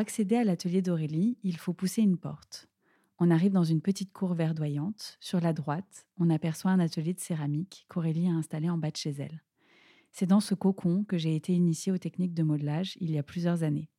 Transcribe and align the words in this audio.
Accéder 0.00 0.36
à 0.36 0.44
l'atelier 0.44 0.80
d'Aurélie, 0.80 1.36
il 1.42 1.58
faut 1.58 1.74
pousser 1.74 2.00
une 2.00 2.16
porte. 2.16 2.68
On 3.18 3.30
arrive 3.30 3.52
dans 3.52 3.64
une 3.64 3.82
petite 3.82 4.14
cour 4.14 4.32
verdoyante. 4.32 5.18
Sur 5.20 5.40
la 5.40 5.52
droite, 5.52 6.06
on 6.18 6.30
aperçoit 6.30 6.70
un 6.70 6.80
atelier 6.80 7.12
de 7.12 7.20
céramique 7.20 7.84
qu'Aurélie 7.90 8.26
a 8.26 8.32
installé 8.32 8.70
en 8.70 8.78
bas 8.78 8.90
de 8.90 8.96
chez 8.96 9.10
elle. 9.10 9.42
C'est 10.10 10.26
dans 10.26 10.40
ce 10.40 10.54
cocon 10.54 11.04
que 11.04 11.18
j'ai 11.18 11.36
été 11.36 11.52
initiée 11.52 11.92
aux 11.92 11.98
techniques 11.98 12.32
de 12.32 12.42
modelage 12.42 12.96
il 12.98 13.10
y 13.10 13.18
a 13.18 13.22
plusieurs 13.22 13.62
années. 13.62 13.90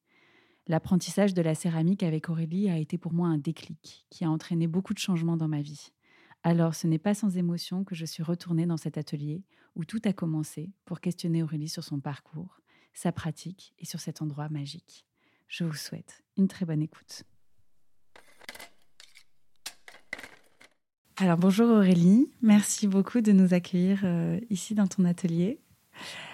L'apprentissage 0.68 1.35
de 1.35 1.41
la 1.44 1.54
céramique 1.54 2.02
avec 2.02 2.29
Aurélie 2.29 2.68
a 2.68 2.79
été 2.79 2.98
pour 2.98 3.13
moi 3.13 3.27
un 3.27 3.38
déclic 3.38 4.07
qui 4.10 4.26
a 4.26 4.32
entraîné 4.32 4.66
beaucoup 4.66 4.96
de 4.96 4.99
changements 4.99 5.38
dans 5.38 5.48
ma 5.48 5.62
vie. 5.62 5.91
Alors 6.41 6.74
ce 6.74 6.88
n'est 6.88 6.98
pas 6.98 7.13
sans 7.13 7.38
émotion 7.38 7.84
que 7.84 7.94
je 7.94 8.05
suis 8.05 8.24
retournée 8.24 8.66
dans 8.66 8.77
cet 8.77 8.98
atelier 8.98 9.44
où 9.76 9.85
tout 9.85 10.02
a 10.05 10.13
commencé 10.13 10.74
pour 10.84 10.99
questionner 10.99 11.44
Aurélie 11.44 11.70
sur 11.70 11.84
son 11.84 11.99
parcours, 11.99 12.60
sa 12.96 13.12
pratique 13.12 13.76
et 13.77 13.85
sur 13.85 13.99
cet 13.99 14.24
endroit 14.24 14.49
magique. 14.49 15.05
Je 15.52 15.66
vous 15.66 15.76
souhaite 15.76 16.24
une 16.38 16.48
très 16.48 16.66
bonne 16.66 16.82
écoute. 16.82 17.24
Alors 21.18 21.38
bonjour 21.38 21.70
Aurélie, 21.70 22.32
merci 22.41 22.88
beaucoup 22.88 23.20
de 23.20 23.34
nous 23.34 23.54
accueillir 23.54 23.99
euh, 24.05 24.40
ici 24.49 24.76
dans 24.76 24.88
ton 24.88 25.04
atelier. 25.04 25.60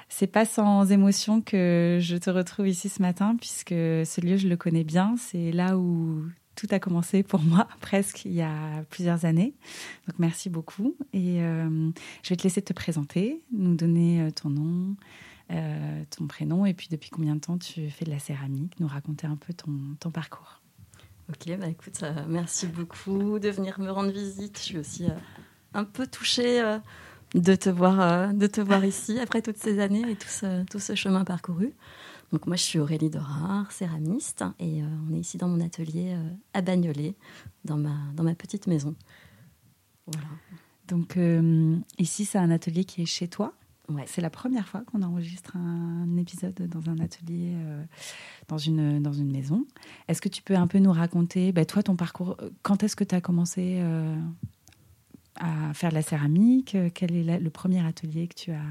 C'est 0.08 0.28
pas 0.28 0.46
sans 0.46 0.92
émotion 0.92 1.42
que 1.42 1.98
je 2.00 2.16
te 2.16 2.30
retrouve 2.30 2.68
ici 2.68 2.90
ce 2.90 3.02
matin 3.02 3.36
puisque 3.36 3.72
ce 3.72 4.22
lieu 4.22 4.38
je 4.38 4.48
le 4.48 4.56
connais 4.56 4.84
bien, 4.84 5.16
c'est 5.18 5.52
là 5.52 5.80
où 5.80 6.24
tout 6.54 6.68
a 6.70 6.78
commencé 6.78 7.24
pour 7.24 7.42
moi 7.42 7.68
presque 7.82 8.24
il 8.24 8.34
y 8.34 8.44
a 8.44 8.84
plusieurs 8.92 9.26
années. 9.26 9.56
Donc 10.08 10.20
merci 10.20 10.52
beaucoup 10.52 10.96
et 11.12 11.42
euh, 11.42 11.90
je 12.22 12.30
vais 12.30 12.36
te 12.36 12.44
laisser 12.44 12.62
te 12.62 12.72
présenter, 12.72 13.42
nous 13.52 13.74
donner 13.74 14.22
euh, 14.22 14.30
ton 14.30 14.52
nom, 14.52 14.96
euh, 15.50 16.04
ton 16.10 16.28
prénom 16.28 16.66
et 16.66 16.74
puis 16.74 16.90
depuis 16.92 17.10
combien 17.10 17.36
de 17.36 17.40
temps 17.40 17.58
tu 17.58 17.90
fais 17.90 18.04
de 18.04 18.10
la 18.10 18.20
céramique, 18.20 18.78
nous 18.82 18.88
raconter 18.88 19.28
un 19.28 19.38
peu 19.38 19.54
ton, 19.54 19.72
ton 20.00 20.12
parcours. 20.12 20.62
Ok, 21.30 21.58
bah 21.58 21.68
écoute, 21.68 22.04
euh, 22.04 22.26
merci 22.28 22.68
beaucoup 22.68 23.40
de 23.40 23.50
venir 23.50 23.80
me 23.80 23.90
rendre 23.90 24.12
visite. 24.12 24.58
Je 24.58 24.64
suis 24.64 24.78
aussi 24.78 25.06
euh, 25.06 25.16
un 25.74 25.86
peu 25.86 26.06
touchée 26.06 26.62
de, 27.34 27.56
te 27.56 27.70
voir, 27.70 28.34
de 28.34 28.48
te 28.48 28.60
voir 28.60 28.84
ici 28.86 29.20
après 29.20 29.42
toutes 29.42 29.58
ces 29.58 29.80
années 29.80 30.12
et 30.12 30.16
tout 30.18 30.28
ce, 30.28 30.66
tout 30.66 30.80
ce 30.80 30.96
chemin 30.96 31.24
parcouru. 31.24 31.74
Donc 32.34 32.46
moi, 32.46 32.58
je 32.58 32.64
suis 32.64 32.80
Aurélie 32.80 33.10
Dorard, 33.10 33.72
céramiste, 33.72 34.44
et 34.60 34.82
on 34.84 35.16
est 35.16 35.20
ici 35.20 35.38
dans 35.38 35.48
mon 35.48 35.62
atelier 35.62 36.18
à 36.54 36.62
Bagnolet, 36.62 37.16
dans 37.64 37.78
ma, 37.78 37.96
dans 38.16 38.24
ma 38.24 38.36
petite 38.36 38.68
maison. 38.68 38.96
Voilà. 40.08 40.28
Donc 40.90 41.18
ici, 41.98 42.26
c'est 42.26 42.38
un 42.38 42.52
atelier 42.52 42.84
qui 42.84 43.02
est 43.02 43.06
chez 43.06 43.30
toi? 43.30 43.54
C'est 44.06 44.22
la 44.22 44.30
première 44.30 44.68
fois 44.68 44.82
qu'on 44.82 45.02
enregistre 45.02 45.56
un 45.56 46.18
épisode 46.18 46.56
dans 46.68 46.90
un 46.90 47.00
atelier, 47.00 47.54
euh, 47.56 47.84
dans, 48.50 48.58
une, 48.58 49.02
dans 49.02 49.14
une 49.14 49.32
maison. 49.32 49.66
Est-ce 50.08 50.22
que 50.22 50.28
tu 50.30 50.42
peux 50.42 50.56
un 50.56 50.68
peu 50.68 50.80
nous 50.80 50.92
raconter, 50.92 51.54
bah, 51.54 51.64
toi, 51.64 51.84
ton 51.84 51.96
parcours 51.96 52.38
Quand 52.64 52.84
est-ce 52.84 52.96
que 52.96 53.06
tu 53.06 53.16
as 53.16 53.22
commencé 53.22 53.80
euh, 53.80 54.16
à 55.40 55.74
faire 55.74 55.90
de 55.90 55.96
la 55.96 56.02
céramique 56.02 56.76
Quel 56.94 57.16
est 57.16 57.40
le 57.40 57.50
premier 57.50 57.86
atelier 57.86 58.28
que 58.28 58.36
tu 58.36 58.52
as 58.52 58.62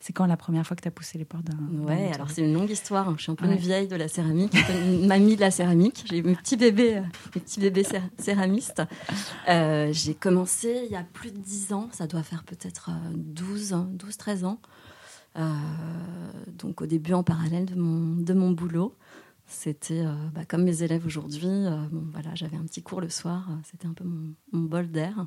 C'est 0.00 0.12
quand 0.12 0.26
la 0.26 0.36
première 0.36 0.66
fois 0.66 0.76
que 0.76 0.82
tu 0.82 0.88
as 0.88 0.92
poussé 0.92 1.18
les 1.18 1.24
portes 1.24 1.44
d'un 1.44 1.84
Ouais, 1.84 2.12
alors 2.12 2.30
c'est 2.30 2.42
une 2.42 2.52
longue 2.52 2.70
histoire. 2.70 3.16
Je 3.16 3.22
suis 3.22 3.32
un 3.32 3.34
peu 3.34 3.46
une 3.46 3.56
vieille 3.56 3.88
de 3.88 3.96
la 3.96 4.08
céramique, 4.08 4.56
une 4.84 5.06
mamie 5.06 5.36
de 5.36 5.40
la 5.40 5.50
céramique. 5.50 6.04
J'ai 6.08 6.22
mes 6.22 6.34
petits 6.34 6.56
bébés, 6.56 6.96
euh, 6.96 7.02
mes 7.34 7.40
petits 7.40 7.60
bébés 7.60 7.84
céramistes. 8.18 8.82
Euh, 9.48 9.90
j'ai 9.92 10.14
commencé 10.14 10.82
il 10.86 10.92
y 10.92 10.96
a 10.96 11.04
plus 11.04 11.30
de 11.30 11.38
10 11.38 11.72
ans. 11.72 11.88
Ça 11.92 12.06
doit 12.06 12.22
faire 12.22 12.44
peut-être 12.44 12.90
12, 13.14 13.76
12, 13.90 14.16
13 14.16 14.44
ans. 14.44 14.60
Euh, 15.36 15.42
donc 16.58 16.80
au 16.80 16.86
début 16.86 17.12
en 17.12 17.22
parallèle 17.22 17.66
de 17.66 17.74
mon, 17.74 18.16
de 18.16 18.34
mon 18.34 18.50
boulot. 18.50 18.96
C'était 19.46 20.04
bah, 20.32 20.44
comme 20.46 20.62
mes 20.62 20.84
élèves 20.84 21.04
aujourd'hui. 21.04 21.48
bon, 21.90 22.04
voilà, 22.12 22.34
j'avais 22.34 22.56
un 22.56 22.62
petit 22.62 22.82
cours 22.82 23.00
le 23.00 23.08
soir. 23.08 23.48
C'était 23.68 23.88
un 23.88 23.94
peu 23.94 24.04
mon, 24.04 24.34
mon 24.52 24.62
bol 24.62 24.88
d'air. 24.88 25.26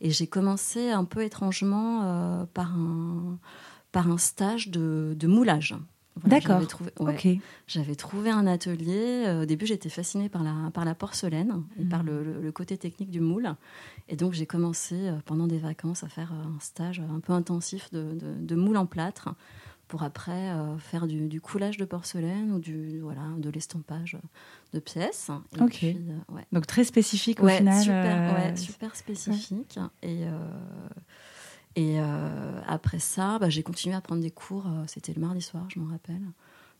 Et 0.00 0.10
j'ai 0.10 0.26
commencé 0.26 0.90
un 0.90 1.04
peu 1.04 1.22
étrangement 1.22 2.02
euh, 2.04 2.44
par, 2.52 2.72
un, 2.72 3.38
par 3.92 4.10
un 4.10 4.18
stage 4.18 4.68
de, 4.68 5.16
de 5.18 5.26
moulage. 5.26 5.74
D'accord. 6.24 6.62
J'avais 7.66 7.94
trouvé 7.94 8.30
un 8.30 8.46
atelier. 8.46 9.24
Euh, 9.26 9.42
au 9.42 9.44
début, 9.44 9.66
j'étais 9.66 9.90
fascinée 9.90 10.28
par 10.28 10.42
la, 10.42 10.70
par 10.72 10.84
la 10.84 10.94
porcelaine 10.94 11.62
et 11.78 11.84
par 11.84 12.02
mmh. 12.02 12.06
le, 12.06 12.40
le, 12.40 12.52
côté 12.52 12.78
technique 12.78 13.10
du 13.10 13.20
moule. 13.20 13.54
Et 14.08 14.16
donc, 14.16 14.32
j'ai 14.32 14.46
commencé 14.46 14.94
euh, 14.94 15.16
pendant 15.26 15.46
des 15.46 15.58
vacances 15.58 16.04
à 16.04 16.08
faire 16.08 16.32
un 16.32 16.58
stage 16.60 17.00
un 17.00 17.20
peu 17.20 17.34
intensif 17.34 17.90
de, 17.92 18.14
de, 18.14 18.34
de 18.38 18.54
moule 18.54 18.78
en 18.78 18.86
plâtre 18.86 19.28
pour 19.88 20.02
après 20.02 20.50
euh, 20.50 20.78
faire 20.78 21.06
du, 21.06 21.28
du, 21.28 21.40
coulage 21.40 21.76
de 21.76 21.84
porcelaine 21.84 22.52
ou 22.52 22.58
du, 22.58 22.98
voilà, 23.00 23.22
de 23.38 23.48
l'estampage 23.50 24.18
de 24.72 24.80
pièces. 24.80 25.30
Et 25.56 25.60
ok. 25.60 25.70
Puis, 25.70 25.96
euh, 25.96 26.34
ouais. 26.34 26.46
Donc 26.52 26.66
très 26.66 26.84
spécifique 26.84 27.42
au 27.42 27.48
final. 27.48 27.80
Super, 27.80 28.32
euh... 28.32 28.34
ouais, 28.34 28.56
super 28.56 28.96
spécifique. 28.96 29.78
Et, 30.02 30.24
et 31.76 31.98
après 32.66 32.98
ça, 32.98 33.38
bah, 33.38 33.48
j'ai 33.48 33.62
continué 33.62 33.94
à 33.94 34.00
prendre 34.00 34.22
des 34.22 34.30
cours. 34.30 34.66
C'était 34.86 35.12
le 35.14 35.20
mardi 35.20 35.42
soir, 35.42 35.66
je 35.68 35.78
m'en 35.78 35.90
rappelle. 35.90 36.22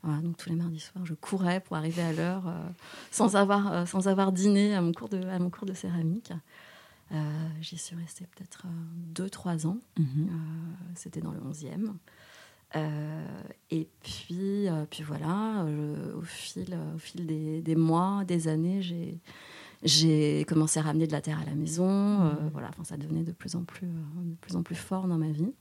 Voilà, 0.03 0.21
donc 0.21 0.37
tous 0.37 0.51
les 0.51 0.57
mardis 0.57 0.79
soirs, 0.79 1.05
je 1.05 1.15
courais 1.15 1.61
pour 1.61 1.77
arriver 1.77 2.03
à 2.03 2.13
l'heure 2.13 2.45
sans, 3.11 3.35
avoir, 3.35 3.89
sans 3.89 4.09
avoir 4.09 4.31
dîné 4.31 4.75
à 4.75 4.81
mon 4.81 4.93
cours 4.93 5.09
de, 5.09 5.21
à 5.27 5.39
mon 5.39 5.51
cours 5.51 5.67
de 5.67 5.75
céramique. 5.75 6.33
J'y 7.61 7.79
suis 7.79 7.95
restée 7.95 8.27
peut-être 8.27 8.67
2-3 9.15 9.67
ans. 9.67 9.79
Mm 9.97 10.05
-hmm. 10.05 10.29
C'était 10.97 11.21
dans 11.21 11.33
le 11.33 11.41
11e. 11.41 11.93
Euh, 12.75 13.25
et 13.71 13.89
puis, 14.03 14.69
euh, 14.69 14.85
puis 14.91 15.03
voilà, 15.03 15.63
euh, 15.65 16.17
au 16.17 16.23
fil, 16.23 16.77
au 16.95 16.99
fil 16.99 17.27
des, 17.27 17.63
des, 17.63 17.77
mois, 17.77 18.25
des 18.25 18.49
années, 18.49 18.83
j'ai 18.83 19.21
j'ai 19.83 20.45
commencé 20.49 20.81
à 20.81 20.83
ramener 20.83 21.07
de 21.07 21.13
la 21.13 21.21
terre 21.21 21.39
à 21.39 21.45
la 21.45 21.55
maison. 21.55 22.19
Mmh. 22.19 22.51
voilà, 22.53 22.69
enfin, 22.71 22.83
ça 22.83 22.97
devenait 22.97 23.23
de 23.23 23.33
plus 23.33 23.55
en 23.55 23.63
plus, 23.63 23.87
de 23.87 24.35
plus 24.41 24.57
en 24.57 24.63
plus 24.63 24.75
fort 24.75 25.07
dans 25.07 25.19
ma 25.19 25.31
vie. 25.31 25.53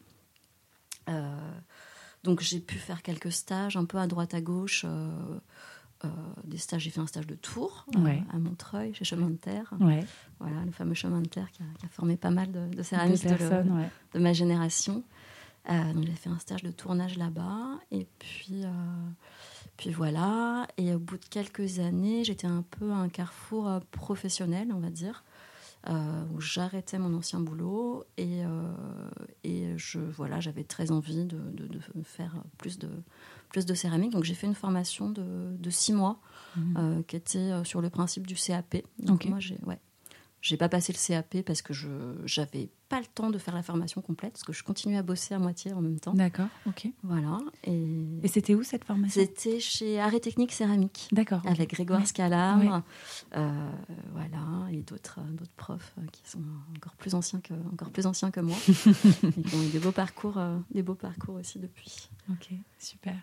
donc 2.23 2.41
j'ai 2.41 2.59
pu 2.59 2.77
faire 2.77 3.03
quelques 3.03 3.31
stages 3.31 3.77
un 3.77 3.85
peu 3.85 3.99
à 3.99 4.07
droite 4.07 4.33
à 4.33 4.41
gauche. 4.41 4.85
des 6.45 6.57
stages, 6.57 6.83
j'ai 6.83 6.89
fait 6.89 7.01
un 7.01 7.07
stage 7.07 7.27
de 7.27 7.35
tour 7.35 7.85
ouais. 7.97 8.23
à 8.33 8.39
Montreuil, 8.39 8.93
chez 8.95 9.05
Chemin 9.05 9.29
de 9.29 9.35
Terre. 9.35 9.71
Ouais. 9.79 10.03
Voilà, 10.39 10.63
le 10.65 10.71
fameux 10.71 10.95
chemin 10.95 11.21
de 11.21 11.27
terre 11.27 11.51
qui 11.51 11.61
a, 11.61 11.65
qui 11.77 11.85
a 11.85 11.89
formé 11.89 12.17
pas 12.17 12.31
mal 12.31 12.51
de, 12.51 12.67
de 12.67 12.83
céramistes 12.83 13.25
de, 13.25 13.35
de, 13.35 13.69
ouais. 13.71 13.89
de 14.13 14.19
ma 14.19 14.33
génération. 14.33 15.03
Euh, 15.69 15.93
donc 15.93 16.05
j'ai 16.05 16.13
fait 16.13 16.29
un 16.29 16.39
stage 16.39 16.63
de 16.63 16.71
tournage 16.71 17.17
là-bas. 17.17 17.79
Et 17.91 18.07
puis, 18.19 18.63
euh, 18.63 18.69
puis 19.77 19.91
voilà. 19.91 20.67
Et 20.77 20.93
au 20.93 20.99
bout 20.99 21.17
de 21.17 21.25
quelques 21.25 21.79
années, 21.79 22.23
j'étais 22.23 22.47
un 22.47 22.63
peu 22.63 22.91
à 22.91 22.95
un 22.95 23.09
carrefour 23.09 23.67
euh, 23.67 23.79
professionnel, 23.91 24.69
on 24.73 24.79
va 24.79 24.89
dire, 24.89 25.23
euh, 25.89 26.23
où 26.33 26.39
j'arrêtais 26.39 26.97
mon 26.97 27.13
ancien 27.15 27.39
boulot. 27.39 28.05
Et, 28.17 28.45
euh, 28.45 28.73
et 29.43 29.77
je, 29.77 29.99
voilà, 29.99 30.39
j'avais 30.39 30.63
très 30.63 30.91
envie 30.91 31.25
de, 31.25 31.37
de, 31.37 31.67
de, 31.67 32.03
faire 32.03 32.35
plus 32.57 32.79
de, 32.79 32.89
plus 33.49 33.65
de 33.65 33.73
céramique. 33.73 34.11
Donc 34.11 34.23
j'ai 34.23 34.35
fait 34.35 34.47
une 34.47 34.55
formation 34.55 35.09
de, 35.09 35.55
de 35.57 35.69
six 35.69 35.93
mois 35.93 36.19
mmh. 36.55 37.03
qui 37.07 37.15
était 37.15 37.63
sur 37.63 37.81
le 37.81 37.89
principe 37.89 38.27
du 38.27 38.35
CAP. 38.35 38.77
Donc 38.99 39.21
okay. 39.21 39.29
moi, 39.29 39.39
j'ai... 39.39 39.57
Ouais. 39.65 39.79
J'ai 40.41 40.57
pas 40.57 40.69
passé 40.69 40.93
le 40.93 40.99
CAP 40.99 41.41
parce 41.41 41.63
que 41.63 41.73
je 41.73 41.87
j'avais 42.23 42.69
pas 42.89 42.99
le 42.99 43.05
temps 43.05 43.29
de 43.29 43.37
faire 43.37 43.55
la 43.55 43.63
formation 43.63 44.01
complète 44.01 44.33
parce 44.33 44.43
que 44.43 44.53
je 44.53 44.63
continuais 44.63 44.97
à 44.97 45.03
bosser 45.03 45.33
à 45.33 45.39
moitié 45.39 45.73
en 45.73 45.81
même 45.81 45.99
temps. 45.99 46.13
D'accord, 46.13 46.47
ok. 46.67 46.87
Voilà. 47.03 47.39
Et, 47.63 48.05
Et 48.23 48.27
c'était 48.27 48.53
où 48.55 48.63
cette 48.63 48.85
formation? 48.85 49.21
C'était 49.21 49.59
chez 49.59 49.99
Arrêt 49.99 50.19
Technique 50.19 50.51
Céramique. 50.51 51.07
D'accord. 51.11 51.41
Avec 51.45 51.71
Grégoire 51.71 52.05
Scalar, 52.05 52.83
voilà, 53.31 54.69
et 54.71 54.81
d'autres 54.81 55.19
d'autres 55.31 55.51
profs 55.57 55.95
qui 56.11 56.29
sont 56.29 56.41
encore 56.75 56.95
plus 56.95 57.15
anciens 57.15 57.39
que 57.39 57.53
encore 57.71 57.91
plus 57.91 58.05
anciens 58.05 58.31
que 58.31 58.39
moi, 58.39 58.57
et 58.67 59.41
qui 59.41 59.55
ont 59.55 59.63
eu 59.63 59.69
des 59.69 59.79
beaux 59.79 59.91
parcours, 59.91 60.39
des 60.71 60.83
beaux 60.83 60.95
parcours 60.95 61.35
aussi 61.35 61.59
depuis. 61.59 62.09
Ok, 62.31 62.49
super. 62.79 63.15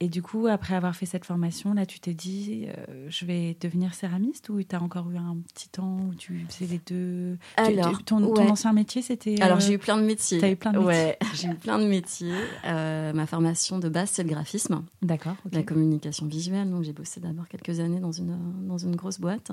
Et 0.00 0.08
du 0.08 0.22
coup, 0.22 0.46
après 0.46 0.74
avoir 0.74 0.94
fait 0.94 1.06
cette 1.06 1.24
formation, 1.24 1.72
là, 1.74 1.86
tu 1.86 2.00
t'es 2.00 2.14
dit, 2.14 2.66
je 3.08 3.24
vais 3.24 3.56
devenir 3.60 3.94
céramiste 3.94 4.48
ou 4.48 4.62
tu 4.62 4.76
as 4.76 4.82
encore 4.82 5.10
eu 5.10 5.16
un 5.16 5.36
petit 5.48 5.68
temps 5.68 5.98
où 6.00 6.14
tu 6.14 6.46
faisais 6.48 6.66
les 6.66 6.80
deux? 6.86 7.38
Alors, 7.56 8.02
ton, 8.04 8.20
ton, 8.34 8.48
ancien 8.50 8.72
métier, 8.72 8.85
c'était. 8.86 9.40
Alors, 9.40 9.60
j'ai 9.60 9.74
eu 9.74 9.78
plein 9.78 9.96
de 9.96 10.02
métiers. 10.02 10.38
Tu 10.38 10.44
as 10.44 10.50
eu 10.50 10.56
plein 10.56 10.72
de 10.72 10.78
métiers. 10.78 10.94
Ouais, 10.94 11.18
j'ai 11.34 11.48
eu 11.48 11.54
plein 11.54 11.78
de 11.78 11.86
métiers. 11.86 12.34
ma 12.64 13.26
formation 13.26 13.78
de 13.78 13.88
base, 13.88 14.10
c'est 14.12 14.22
le 14.22 14.28
graphisme. 14.28 14.82
D'accord. 15.02 15.36
La 15.52 15.62
communication 15.62 16.26
visuelle. 16.26 16.70
Donc, 16.70 16.82
j'ai 16.82 16.92
bossé 16.92 17.20
d'abord 17.20 17.48
quelques 17.48 17.80
années 17.80 18.00
dans 18.00 18.12
une, 18.12 18.66
dans 18.66 18.78
une 18.78 18.96
grosse 18.96 19.20
boîte. 19.20 19.52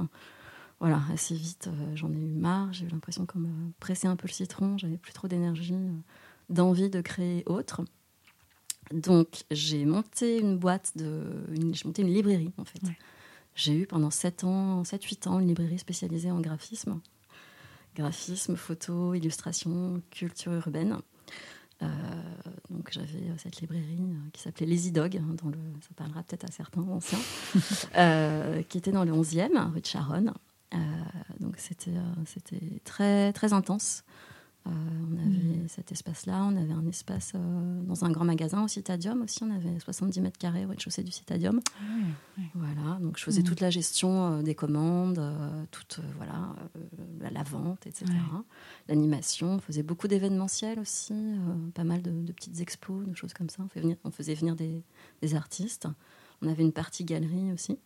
Voilà, 0.79 1.01
assez 1.13 1.35
vite, 1.35 1.69
j'en 1.95 2.11
ai 2.11 2.17
eu 2.17 2.33
marre. 2.33 2.73
J'ai 2.73 2.85
eu 2.85 2.89
l'impression 2.89 3.25
qu'on 3.25 3.39
me 3.39 3.71
pressait 3.79 4.07
un 4.07 4.15
peu 4.15 4.27
le 4.27 4.33
citron. 4.33 4.77
J'avais 4.77 4.97
plus 4.97 5.13
trop 5.13 5.27
d'énergie, 5.27 5.75
d'envie 6.49 6.89
de 6.89 7.01
créer 7.01 7.43
autre. 7.45 7.83
Donc, 8.91 9.43
j'ai 9.49 9.85
monté 9.85 10.39
une 10.39 10.57
boîte 10.57 10.91
de. 10.95 11.23
J'ai 11.71 11.85
monté 11.85 12.01
une 12.01 12.13
librairie, 12.13 12.51
en 12.57 12.65
fait. 12.65 12.81
J'ai 13.55 13.73
eu 13.73 13.87
pendant 13.87 14.09
7 14.09 14.43
ans, 14.43 14.83
7-8 14.83 15.29
ans, 15.29 15.39
une 15.39 15.47
librairie 15.47 15.79
spécialisée 15.79 16.31
en 16.31 16.41
graphisme. 16.41 16.99
Graphisme, 17.95 18.55
photo, 18.55 19.13
illustration, 19.13 20.01
culture 20.09 20.53
urbaine. 20.53 20.97
Euh, 21.81 21.87
donc 22.69 22.89
j'avais 22.91 23.23
cette 23.37 23.59
librairie 23.61 23.99
euh, 23.99 24.29
qui 24.31 24.41
s'appelait 24.41 24.65
Lazy 24.65 24.91
Dog, 24.91 25.17
hein, 25.17 25.35
dans 25.41 25.49
le, 25.49 25.57
ça 25.81 25.89
parlera 25.95 26.23
peut-être 26.23 26.45
à 26.45 26.51
certains 26.51 26.81
anciens, 26.81 27.19
euh, 27.97 28.61
qui 28.63 28.77
était 28.77 28.91
dans 28.91 29.03
le 29.03 29.11
11e, 29.11 29.71
rue 29.73 29.81
de 29.81 29.85
Charonne. 29.85 30.33
donc 31.39 31.55
c'était 31.57 31.91
c'était 32.25 32.81
très, 32.83 33.33
très 33.33 33.53
intense. 33.53 34.03
Euh, 34.65 34.69
on 34.71 35.17
avait 35.17 35.63
mm. 35.63 35.67
cet 35.67 35.91
espace-là, 35.91 36.41
on 36.45 36.55
avait 36.55 36.71
un 36.71 36.87
espace 36.87 37.33
euh, 37.35 37.81
dans 37.83 38.05
un 38.05 38.11
grand 38.11 38.23
magasin 38.23 38.63
au 38.63 38.69
Citadium 38.69 39.21
aussi, 39.21 39.43
on 39.43 39.51
avait 39.51 39.77
70 39.77 40.21
mètres 40.21 40.37
carrés 40.37 40.65
au 40.65 40.69
rez-de-chaussée 40.69 41.03
du 41.03 41.11
Citadium. 41.11 41.59
Ah 41.81 42.41
voilà, 42.55 42.97
donc 43.01 43.17
je 43.17 43.23
faisais 43.23 43.41
mm. 43.41 43.45
toute 43.45 43.59
la 43.59 43.69
gestion 43.69 44.39
euh, 44.39 44.41
des 44.41 44.55
commandes, 44.55 45.21
toute 45.71 45.99
voilà, 46.15 46.55
la, 47.19 47.43
vente, 47.43 47.85
etc. 47.87 48.05
L'animation, 48.87 49.55
on 49.55 49.59
faisait 49.59 49.83
beaucoup 49.83 50.07
d'événementiels 50.07 50.79
aussi, 50.79 51.13
pas 51.73 51.83
mal 51.83 52.01
de, 52.01 52.31
petites 52.31 52.61
expos, 52.61 53.05
de 53.05 53.15
choses 53.15 53.33
comme 53.33 53.49
ça. 53.49 53.63
On, 53.63 53.67
fait 53.67 53.81
venir, 53.81 53.97
on 54.05 54.11
faisait 54.11 54.35
venir 54.35 54.55
des, 54.55 54.81
des, 55.21 55.35
artistes. 55.35 55.87
On 56.41 56.47
avait 56.47 56.63
une 56.63 56.71
partie 56.71 57.03
galerie 57.03 57.51
aussi. 57.51 57.79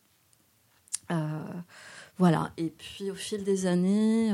voilà, 2.20 2.52
et 2.58 2.70
puis 2.70 3.10
au 3.10 3.16
fil 3.16 3.44
des 3.44 3.66
années 3.66 4.32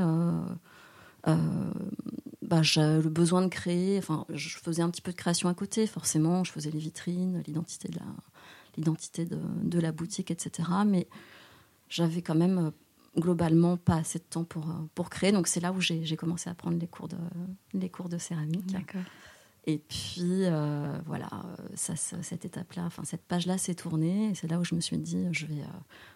bah, 2.44 2.60
le 2.76 3.08
besoin 3.08 3.42
de 3.42 3.48
créer. 3.48 3.98
Enfin, 3.98 4.24
je 4.28 4.58
faisais 4.58 4.82
un 4.82 4.90
petit 4.90 5.02
peu 5.02 5.12
de 5.12 5.16
création 5.16 5.48
à 5.48 5.54
côté, 5.54 5.86
forcément. 5.86 6.44
Je 6.44 6.52
faisais 6.52 6.70
les 6.70 6.78
vitrines, 6.78 7.42
l'identité 7.46 7.88
de 7.88 7.96
la, 7.96 8.06
l'identité 8.76 9.24
de, 9.24 9.38
de, 9.62 9.80
la 9.80 9.92
boutique, 9.92 10.30
etc. 10.30 10.68
Mais 10.86 11.08
j'avais 11.88 12.22
quand 12.22 12.34
même 12.34 12.58
euh, 12.58 12.70
globalement 13.20 13.76
pas 13.76 13.96
assez 13.96 14.18
de 14.18 14.24
temps 14.24 14.44
pour, 14.44 14.68
euh, 14.68 14.74
pour 14.94 15.10
créer. 15.10 15.32
Donc 15.32 15.46
c'est 15.46 15.60
là 15.60 15.72
où 15.72 15.80
j'ai, 15.80 16.16
commencé 16.16 16.50
à 16.50 16.54
prendre 16.54 16.78
les 16.78 16.86
cours 16.86 17.08
de, 17.08 17.16
les 17.72 17.88
cours 17.88 18.08
de 18.08 18.18
céramique. 18.18 18.72
D'accord. 18.72 19.02
Et 19.66 19.78
puis, 19.78 20.44
euh, 20.44 20.98
voilà, 21.06 21.30
ça, 21.74 21.94
cette 21.96 22.44
étape-là, 22.44 22.84
enfin, 22.84 23.04
cette 23.04 23.24
page-là 23.24 23.58
s'est 23.58 23.74
tournée. 23.74 24.30
Et 24.30 24.34
c'est 24.34 24.48
là 24.48 24.58
où 24.58 24.64
je 24.64 24.74
me 24.74 24.80
suis 24.80 24.98
dit, 24.98 25.26
je 25.32 25.46
vais, 25.46 25.62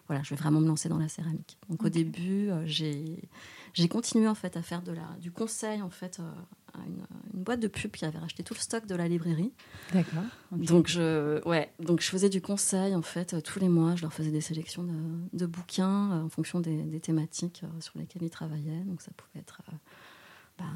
voilà, 0.06 0.22
je 0.22 0.30
vais 0.30 0.36
vraiment 0.36 0.60
me 0.60 0.68
lancer 0.68 0.88
dans 0.88 0.98
la 0.98 1.08
céramique. 1.08 1.58
Donc, 1.68 1.82
au 1.82 1.88
début, 1.88 2.50
j'ai, 2.66 3.28
j'ai 3.74 3.88
continué 3.88 4.28
en 4.28 4.34
fait 4.34 4.56
à 4.56 4.62
faire 4.62 4.82
de 4.82 4.92
la, 4.92 5.06
du 5.20 5.30
conseil 5.30 5.82
en 5.82 5.90
fait 5.90 6.18
euh, 6.20 6.30
à 6.74 6.78
une, 6.86 7.04
boîte 7.32 7.60
de 7.60 7.68
pub 7.68 7.92
qui 7.92 8.04
avait 8.04 8.18
racheté 8.18 8.42
tout 8.42 8.54
le 8.54 8.58
stock 8.58 8.86
de 8.86 8.94
la 8.94 9.06
librairie. 9.06 9.52
D'accord. 9.92 10.24
Donc 10.52 10.88
je, 10.88 11.40
ouais, 11.46 11.72
donc 11.78 12.00
je 12.00 12.08
faisais 12.08 12.28
du 12.28 12.40
conseil 12.40 12.94
en 12.94 13.02
fait 13.02 13.34
euh, 13.34 13.40
tous 13.40 13.60
les 13.60 13.68
mois. 13.68 13.94
Je 13.94 14.02
leur 14.02 14.12
faisais 14.12 14.30
des 14.30 14.40
sélections 14.40 14.84
de, 15.32 15.46
bouquins 15.46 16.10
euh, 16.12 16.24
en 16.24 16.28
fonction 16.28 16.60
des, 16.60 17.00
thématiques 17.00 17.62
sur 17.80 17.98
lesquelles 17.98 18.24
ils 18.24 18.30
travaillaient. 18.30 18.82
Donc 18.84 19.00
ça 19.02 19.12
pouvait 19.16 19.40
être 19.40 19.62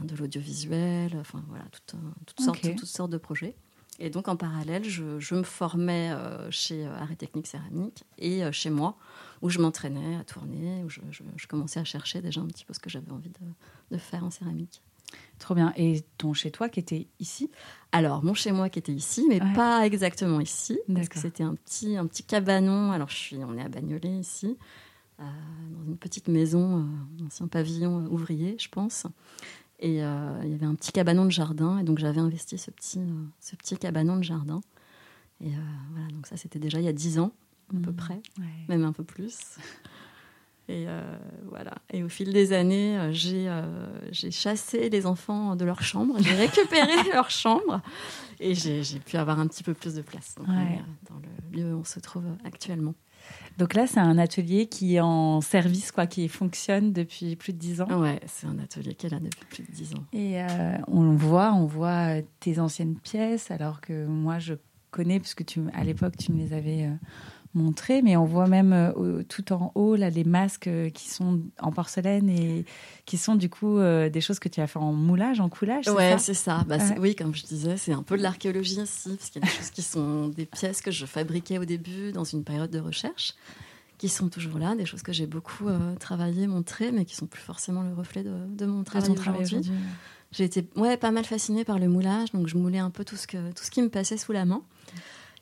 de 0.04 0.16
l'audiovisuel, 0.16 1.16
enfin 1.20 1.42
voilà, 1.48 1.64
toutes, 1.72 1.94
toutes, 2.26 2.40
sortes, 2.40 2.76
toutes 2.76 2.84
sortes 2.86 3.10
de 3.10 3.18
projets. 3.18 3.54
Et 3.98 4.10
donc 4.10 4.28
en 4.28 4.36
parallèle, 4.36 4.84
je, 4.84 5.20
je 5.20 5.34
me 5.34 5.42
formais 5.42 6.10
chez 6.50 6.86
Arrêt 6.86 7.14
Technique 7.14 7.46
Céramique 7.46 8.04
et 8.18 8.42
chez 8.50 8.70
moi 8.70 8.96
où 9.42 9.50
je 9.50 9.58
m'entraînais 9.58 10.16
à 10.16 10.24
tourner, 10.24 10.84
où 10.84 10.88
je, 10.88 11.46
commençais 11.48 11.80
à 11.80 11.84
chercher 11.84 12.22
déjà 12.22 12.40
un 12.40 12.46
petit 12.46 12.64
peu 12.64 12.72
ce 12.72 12.78
que 12.78 12.88
j'avais 12.88 13.10
envie 13.10 13.32
de, 13.90 13.98
faire 13.98 14.24
en 14.24 14.30
céramique. 14.30 14.80
Trop 15.38 15.54
bien. 15.54 15.74
Et 15.76 16.02
ton 16.16 16.32
chez 16.32 16.50
toi 16.50 16.68
qui 16.68 16.80
était 16.80 17.06
ici? 17.20 17.50
Alors, 17.90 18.24
mon 18.24 18.32
chez 18.32 18.52
moi 18.52 18.70
qui 18.70 18.78
était 18.78 18.92
ici, 18.92 19.26
mais 19.28 19.40
pas 19.54 19.84
exactement 19.84 20.40
ici, 20.40 20.78
parce 20.92 21.08
que 21.08 21.18
c'était 21.18 21.42
un 21.42 21.54
petit, 21.54 21.96
un 21.96 22.06
petit 22.06 22.22
cabanon. 22.22 22.92
Alors, 22.92 23.10
je 23.10 23.16
suis, 23.16 23.36
on 23.36 23.58
est 23.58 23.62
à 23.62 23.68
Bagnolet 23.68 24.16
ici, 24.16 24.56
euh, 25.20 25.24
dans 25.76 25.84
une 25.84 25.98
petite 25.98 26.28
maison, 26.28 26.78
euh, 26.78 27.22
un 27.22 27.26
ancien 27.26 27.48
pavillon 27.48 28.06
ouvrier, 28.10 28.56
je 28.58 28.68
pense. 28.68 29.06
Et 29.82 30.02
euh, 30.02 30.40
il 30.44 30.50
y 30.50 30.54
avait 30.54 30.66
un 30.66 30.74
petit 30.74 30.92
cabanon 30.92 31.24
de 31.24 31.30
jardin, 31.30 31.78
et 31.78 31.82
donc 31.82 31.98
j'avais 31.98 32.20
investi 32.20 32.56
ce 32.56 32.70
petit, 32.70 33.00
ce 33.40 33.56
petit 33.56 33.76
cabanon 33.76 34.16
de 34.16 34.22
jardin. 34.22 34.60
Et 35.40 35.50
voilà, 35.90 36.06
donc 36.12 36.26
ça, 36.26 36.36
c'était 36.36 36.60
déjà 36.60 36.78
il 36.78 36.84
y 36.84 36.88
a 36.88 36.92
dix 36.92 37.18
ans 37.18 37.32
à 37.70 37.80
peu 37.80 37.90
mmh. 37.90 37.96
près, 37.96 38.22
même 38.68 38.84
un 38.84 38.92
peu 38.92 39.02
plus. 39.02 39.58
Et 40.68 40.84
euh, 40.86 41.02
voilà. 41.50 41.72
Et 41.92 42.04
au 42.04 42.08
fil 42.08 42.32
des 42.32 42.52
années, 42.52 42.98
euh, 42.98 43.12
j'ai 43.12 43.48
euh, 43.48 43.66
j'ai 44.12 44.30
chassé 44.30 44.88
les 44.88 45.06
enfants 45.06 45.56
de 45.56 45.64
leur 45.64 45.82
chambre, 45.82 46.16
j'ai 46.20 46.34
récupéré 46.34 46.92
leur 47.12 47.30
chambre 47.30 47.82
et 48.38 48.54
j'ai 48.54 48.82
pu 49.00 49.16
avoir 49.16 49.40
un 49.40 49.48
petit 49.48 49.64
peu 49.64 49.74
plus 49.74 49.94
de 49.94 50.02
place 50.02 50.36
dans 50.38 50.46
le 50.46 51.56
lieu 51.58 51.74
où 51.74 51.80
on 51.80 51.84
se 51.84 51.98
trouve 51.98 52.24
actuellement. 52.44 52.94
Donc 53.58 53.74
là, 53.74 53.86
c'est 53.86 54.00
un 54.00 54.18
atelier 54.18 54.66
qui 54.66 54.96
est 54.96 55.00
en 55.00 55.40
service, 55.40 55.92
quoi, 55.92 56.06
qui 56.06 56.26
fonctionne 56.28 56.92
depuis 56.92 57.36
plus 57.36 57.52
de 57.52 57.58
dix 57.58 57.80
ans. 57.80 58.00
Ouais, 58.00 58.20
c'est 58.26 58.46
un 58.46 58.58
atelier 58.58 58.94
qui 58.94 59.06
est 59.06 59.10
là 59.10 59.20
depuis 59.20 59.44
plus 59.50 59.62
de 59.62 59.72
dix 59.72 59.94
ans. 59.94 60.04
Et 60.12 60.40
on 60.88 61.12
voit, 61.12 61.52
on 61.52 61.66
voit 61.66 62.22
tes 62.40 62.58
anciennes 62.58 62.96
pièces, 62.96 63.50
alors 63.50 63.80
que 63.80 64.06
moi, 64.06 64.38
je 64.38 64.54
connais, 64.90 65.20
puisque 65.20 65.44
tu, 65.44 65.60
à 65.74 65.84
l'époque, 65.84 66.16
tu 66.16 66.32
me 66.32 66.38
les 66.38 66.52
avais 66.54 66.88
montrer, 67.54 68.02
mais 68.02 68.16
on 68.16 68.24
voit 68.24 68.46
même 68.46 68.72
euh, 68.72 69.22
tout 69.28 69.52
en 69.52 69.72
haut 69.74 69.94
là 69.94 70.10
les 70.10 70.24
masques 70.24 70.68
euh, 70.68 70.90
qui 70.90 71.08
sont 71.08 71.40
en 71.60 71.70
porcelaine 71.70 72.28
et 72.30 72.64
qui 73.04 73.18
sont 73.18 73.34
du 73.34 73.48
coup 73.48 73.78
euh, 73.78 74.08
des 74.08 74.20
choses 74.20 74.38
que 74.38 74.48
tu 74.48 74.60
as 74.60 74.66
fait 74.66 74.78
en 74.78 74.92
moulage, 74.92 75.40
en 75.40 75.48
coulage. 75.48 75.88
Ouais, 75.88 76.16
c'est 76.18 76.34
ça. 76.34 76.64
Bah, 76.66 76.78
Oui, 76.98 77.14
comme 77.14 77.34
je 77.34 77.44
disais, 77.44 77.76
c'est 77.76 77.92
un 77.92 78.02
peu 78.02 78.16
de 78.16 78.22
l'archéologie 78.22 78.80
ici, 78.80 79.10
parce 79.16 79.30
qu'il 79.30 79.42
y 79.42 79.44
a 79.44 79.48
des 79.48 79.54
choses 79.54 79.70
qui 79.70 79.82
sont 79.82 80.28
des 80.28 80.46
pièces 80.46 80.80
que 80.80 80.90
je 80.90 81.04
fabriquais 81.06 81.58
au 81.58 81.64
début 81.64 82.12
dans 82.12 82.24
une 82.24 82.44
période 82.44 82.70
de 82.70 82.80
recherche, 82.80 83.34
qui 83.98 84.08
sont 84.08 84.28
toujours 84.28 84.58
là, 84.58 84.74
des 84.74 84.86
choses 84.86 85.02
que 85.02 85.12
j'ai 85.12 85.26
beaucoup 85.26 85.68
travaillé, 86.00 86.46
montré, 86.46 86.90
mais 86.90 87.04
qui 87.04 87.14
sont 87.14 87.26
plus 87.26 87.42
forcément 87.42 87.82
le 87.82 87.94
reflet 87.94 88.24
de, 88.24 88.66
mon 88.66 88.82
travail 88.82 89.10
aujourd'hui. 89.10 89.72
J'ai 90.32 90.44
été 90.44 90.66
ouais, 90.76 90.96
pas 90.96 91.10
mal 91.10 91.24
fascinée 91.24 91.64
par 91.64 91.78
le 91.78 91.88
moulage, 91.88 92.32
donc 92.32 92.48
je 92.48 92.56
moulais 92.56 92.78
un 92.78 92.88
peu 92.88 93.04
tout 93.04 93.16
ce, 93.16 93.26
que, 93.26 93.52
tout 93.52 93.62
ce 93.62 93.70
qui 93.70 93.82
me 93.82 93.90
passait 93.90 94.16
sous 94.16 94.32
la 94.32 94.46
main. 94.46 94.62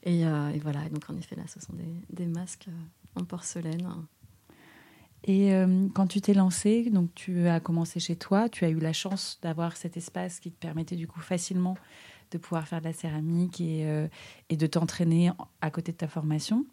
Euh, 0.07 0.50
et, 0.50 0.59
voilà, 0.59 0.88
donc 0.88 1.09
en 1.09 1.16
effet, 1.16 1.37
là, 1.37 1.42
ce 1.47 1.61
sont 1.61 1.75
des, 2.11 2.26
masques 2.26 2.69
euh, 2.69 3.21
en 3.21 3.25
porcelaine. 3.25 3.88
Et 5.25 5.52
euh, 5.52 5.88
quand 5.95 6.07
tu 6.07 6.21
t'es 6.21 6.33
lancé, 6.33 6.88
donc 6.90 7.14
tu 7.14 7.47
as 7.47 7.61
commencé 7.61 8.00
chez 8.00 8.16
toi, 8.16 8.49
tu 8.49 8.64
as 8.64 8.71
eu 8.71 8.78
la 8.78 8.95
chance 8.95 9.38
d'avoir 9.42 9.76
cet 9.76 9.97
espace 9.97 10.40
qui 10.40 10.50
te 10.50 10.59
permettait 10.59 10.97
du 10.97 11.07
coup 11.07 11.21
facilement 11.21 11.76
de 12.30 12.38
pouvoir 12.38 12.66
faire 12.66 12.80
de 12.80 12.87
la 12.87 12.92
céramique 12.92 13.61
et, 13.61 14.09
et 14.49 14.57
de 14.57 14.66
t'entraîner 14.69 15.33
à 15.61 15.71
côté 15.71 15.90
de 15.90 15.97
ta 15.97 16.07
formation. 16.07 16.64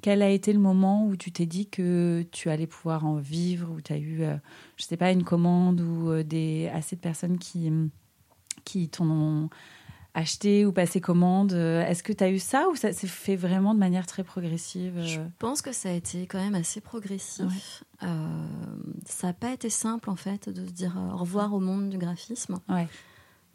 Quel 0.00 0.22
a 0.22 0.30
été 0.30 0.52
le 0.52 0.60
moment 0.60 1.06
où 1.06 1.16
tu 1.16 1.32
t'es 1.32 1.44
dit 1.44 1.66
que 1.66 2.24
tu 2.30 2.50
allais 2.50 2.68
pouvoir 2.68 3.04
en 3.04 3.16
vivre, 3.16 3.72
où 3.72 3.80
tu 3.80 3.92
as 3.92 3.98
eu, 3.98 4.18
je 4.18 4.24
ne 4.24 4.38
sais 4.78 4.96
pas, 4.96 5.10
une 5.10 5.24
commande 5.24 5.80
ou 5.80 6.22
des, 6.22 6.70
assez 6.72 6.94
de 6.94 7.00
personnes 7.00 7.38
qui, 7.38 7.68
qui 8.64 8.88
t'ont 8.88 9.50
acheter 10.16 10.64
ou 10.64 10.72
passer 10.72 11.00
commande. 11.00 11.52
Euh, 11.52 11.86
est-ce 11.86 12.02
que 12.02 12.12
tu 12.12 12.24
as 12.24 12.30
eu 12.30 12.38
ça 12.38 12.68
ou 12.70 12.74
ça 12.74 12.92
s'est 12.92 13.06
fait 13.06 13.36
vraiment 13.36 13.74
de 13.74 13.78
manière 13.78 14.06
très 14.06 14.24
progressive 14.24 14.94
Je 15.04 15.20
euh 15.20 15.24
pense 15.38 15.60
que 15.60 15.72
ça 15.72 15.90
a 15.90 15.92
été 15.92 16.26
quand 16.26 16.38
même 16.38 16.54
assez 16.54 16.80
progressif. 16.80 17.84
Euh, 18.02 18.06
ça 19.04 19.28
n'a 19.28 19.32
pas 19.34 19.52
été 19.52 19.68
simple 19.68 20.08
en 20.08 20.16
fait 20.16 20.48
de 20.48 20.66
se 20.66 20.72
dire 20.72 20.96
au 21.12 21.18
revoir 21.18 21.52
au 21.52 21.60
monde 21.60 21.90
du 21.90 21.98
graphisme. 21.98 22.58
Ouais. 22.68 22.88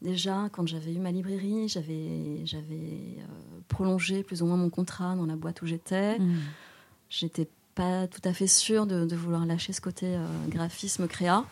Déjà, 0.03 0.49
quand 0.51 0.67
j'avais 0.67 0.93
eu 0.93 0.99
ma 0.99 1.11
librairie, 1.11 1.67
j'avais 1.67 2.45
j'avais 2.45 3.17
prolongé 3.67 4.23
plus 4.23 4.43
ou 4.43 4.45
moins 4.45 4.57
mon 4.57 4.69
contrat 4.69 5.15
dans 5.15 5.25
la 5.25 5.35
boîte 5.35 5.63
où 5.63 5.65
j'étais. 5.65 6.19
Mmh. 6.19 6.39
J'étais 7.09 7.49
pas 7.73 8.07
tout 8.07 8.21
à 8.23 8.33
fait 8.33 8.47
sûre 8.47 8.85
de, 8.85 9.05
de, 9.05 9.15
vouloir 9.15 9.45
lâcher 9.45 9.73
ce 9.73 9.81
côté 9.81 10.15
graphisme 10.49 11.07
créa. 11.07 11.43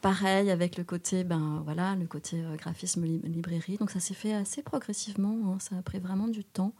Pareil 0.00 0.50
avec 0.50 0.76
le 0.76 0.84
côté, 0.84 1.24
ben 1.24 1.62
voilà, 1.64 1.94
le 1.96 2.06
côté 2.06 2.42
graphisme 2.58 3.04
librairie. 3.04 3.76
Donc 3.78 3.90
ça 3.90 4.00
s'est 4.00 4.14
fait 4.14 4.34
assez 4.34 4.62
progressivement. 4.62 5.36
Hein. 5.46 5.58
ça 5.60 5.76
a 5.76 5.82
pris 5.82 5.98
vraiment 5.98 6.28
du 6.28 6.44
temps. 6.44 6.72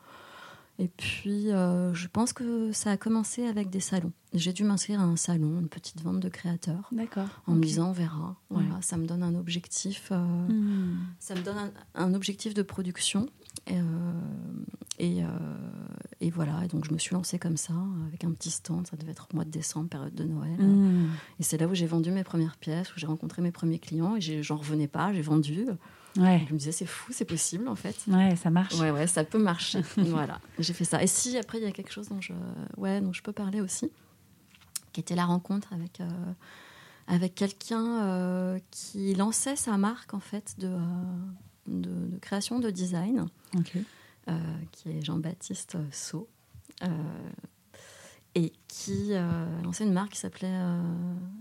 Et 0.79 0.89
puis, 0.89 1.53
euh, 1.53 1.95
je 1.95 2.09
pense 2.09 2.33
que 2.33 2.73
ça 2.73 2.91
a 2.91 2.97
commencé 2.97 3.47
avec 3.47 3.71
des 3.71 3.79
salons. 3.79 4.13
J'ai 4.33 4.53
dû 4.53 4.65
m'inscrire 4.65 5.01
à 5.01 5.05
un 5.05 5.15
salon, 5.15 5.61
une 5.61 5.69
petite 5.69 6.03
vente 6.03 6.19
de 6.19 6.29
créateurs. 6.29 6.89
D'accord. 6.91 7.29
En 7.47 7.55
me 7.55 7.63
disant, 7.63 7.91
on 7.91 7.93
verra. 7.93 8.37
Voilà, 8.51 8.81
ça 8.81 8.97
me 8.97 9.07
donne 9.07 9.23
un 9.23 9.37
objectif. 9.37 10.09
Euh, 10.11 10.17
hmm. 10.17 10.99
Ça 11.21 11.37
me 11.37 11.43
donne 11.43 11.71
un, 11.95 12.15
objectif 12.15 12.55
de 12.55 12.63
production. 12.63 13.29
Et, 13.67 15.23
euh, 15.25 15.27
et, 16.21 16.31
voilà. 16.31 16.65
Et 16.65 16.69
donc, 16.69 16.87
je 16.87 16.93
me 16.93 16.99
suis 16.99 17.15
lancée 17.15 17.39
comme 17.39 17.57
ça, 17.57 17.75
avec 18.07 18.25
un 18.25 18.33
petit 18.33 18.51
stand. 18.51 18.87
Ça 18.87 18.97
devait 18.97 19.13
être 19.13 19.29
au 19.33 19.37
mois 19.37 19.45
de 19.45 19.51
décembre, 19.51 19.89
période 19.89 20.15
de 20.15 20.25
Noël. 20.25 20.59
Hmm. 20.59 21.11
Et 21.41 21.43
c'est 21.43 21.59
là 21.59 21.67
où 21.67 21.75
j'ai 21.75 21.87
vendu 21.87 22.11
mes 22.11 22.25
premières 22.25 22.57
pièces, 22.57 22.95
où 22.95 22.99
j'ai 22.99 23.07
rencontré 23.07 23.43
mes 23.43 23.53
premiers 23.53 23.79
clients. 23.79 24.17
Et 24.17 24.43
j'en 24.43 24.57
revenais 24.57 24.89
pas. 24.89 25.13
J'ai 25.13 25.23
vendu. 25.23 25.67
Ouais. 26.17 26.45
Je 26.49 26.53
me 26.53 26.59
disais, 26.59 26.73
c'est 26.73 26.87
fou, 26.87 27.13
c'est 27.13 27.25
possible 27.25 27.69
en 27.69 27.75
fait. 27.75 27.97
Ouais, 28.07 28.37
ça 28.37 28.51
marche. 28.51 28.75
Ouais, 28.79 28.91
ouais, 28.91 29.07
ça 29.07 29.25
peut 29.25 29.43
marcher. 29.43 29.81
voilà, 29.97 30.41
j'ai 30.59 30.73
fait 30.73 30.85
ça. 30.85 31.03
Et 31.03 31.07
si 31.07 31.37
après, 31.37 31.59
il 31.59 31.65
y 31.65 31.67
a 31.67 31.73
quelque 31.73 31.91
chose 31.91 32.09
dont 32.09 32.21
je, 32.21 32.33
ouais, 32.77 33.01
dont 33.01 33.13
je 33.13 33.23
peux 33.23 33.33
parler 33.33 33.61
aussi, 33.61 33.91
qui 34.93 35.01
était 35.01 35.17
la 35.17 35.25
rencontre 35.25 35.73
avec, 35.73 36.01
euh, 36.01 36.09
avec 37.09 37.35
quelqu'un 37.35 38.03
euh, 38.05 38.59
qui 38.71 39.15
lançait 39.15 39.57
sa 39.57 39.77
marque 39.77 40.15
en 40.15 40.21
fait 40.21 40.55
de, 40.59 40.69
euh, 40.69 40.79
de, 41.67 42.19
création 42.21 42.59
de 42.59 42.71
design, 42.71 43.27
qui 44.73 44.89
est 44.89 45.05
Jean-Baptiste 45.05 45.77
Sceau. 45.93 46.29
et 48.35 48.53
qui 48.69 49.13
lançait 49.63 49.85
une 49.85 49.93
marque 49.93 50.13
qui 50.13 50.21
s'appelait 50.21 50.61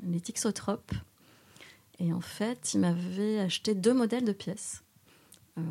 les 0.03 0.19
Tixotrope, 0.19 0.93
et 1.99 2.11
en 2.11 2.21
fait, 2.21 2.73
il 2.73 2.79
m'avait 2.79 3.39
acheté 3.39 3.75
deux 3.75 3.93
modèles 3.93 4.25
de 4.25 4.33
pièces. 4.33 4.83
Euh, 5.57 5.61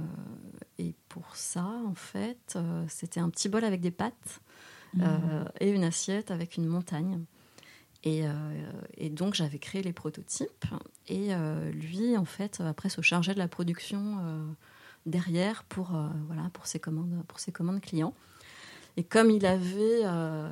et 0.79 0.95
pour 1.09 1.35
ça, 1.37 1.67
en 1.87 1.95
fait, 1.95 2.55
euh, 2.57 2.85
c'était 2.89 3.21
un 3.21 3.31
petit 3.31 3.49
bol 3.49 3.65
avec 3.65 3.81
des 3.81 3.91
mmh. 3.91 5.03
euh, 5.03 5.45
et 5.61 5.71
une 5.71 5.85
assiette 5.85 6.31
avec 6.31 6.57
une 6.57 6.67
montagne. 6.67 7.25
Et, 8.05 8.25
et 8.97 9.11
donc, 9.11 9.35
j'avais 9.35 9.59
créé 9.59 9.81
les 9.83 9.93
prototypes. 9.93 10.65
Et 11.07 11.29
lui, 11.73 12.17
en 12.17 12.25
fait, 12.25 12.61
après, 12.61 12.89
se 12.89 13.01
chargeait 13.01 13.35
de 13.35 13.39
la 13.39 13.47
production 13.47 14.17
derrière 15.07 15.63
pour, 15.65 15.93
voilà, 16.27 16.51
pour, 16.53 16.67
ses 16.67 16.81
commandes, 16.81 17.23
pour 17.29 17.39
ses 17.39 17.53
commandes 17.53 17.81
clients. 17.81 18.15
Et 18.97 19.05
comme 19.05 19.31
il 19.31 19.47
avait, 19.47 20.01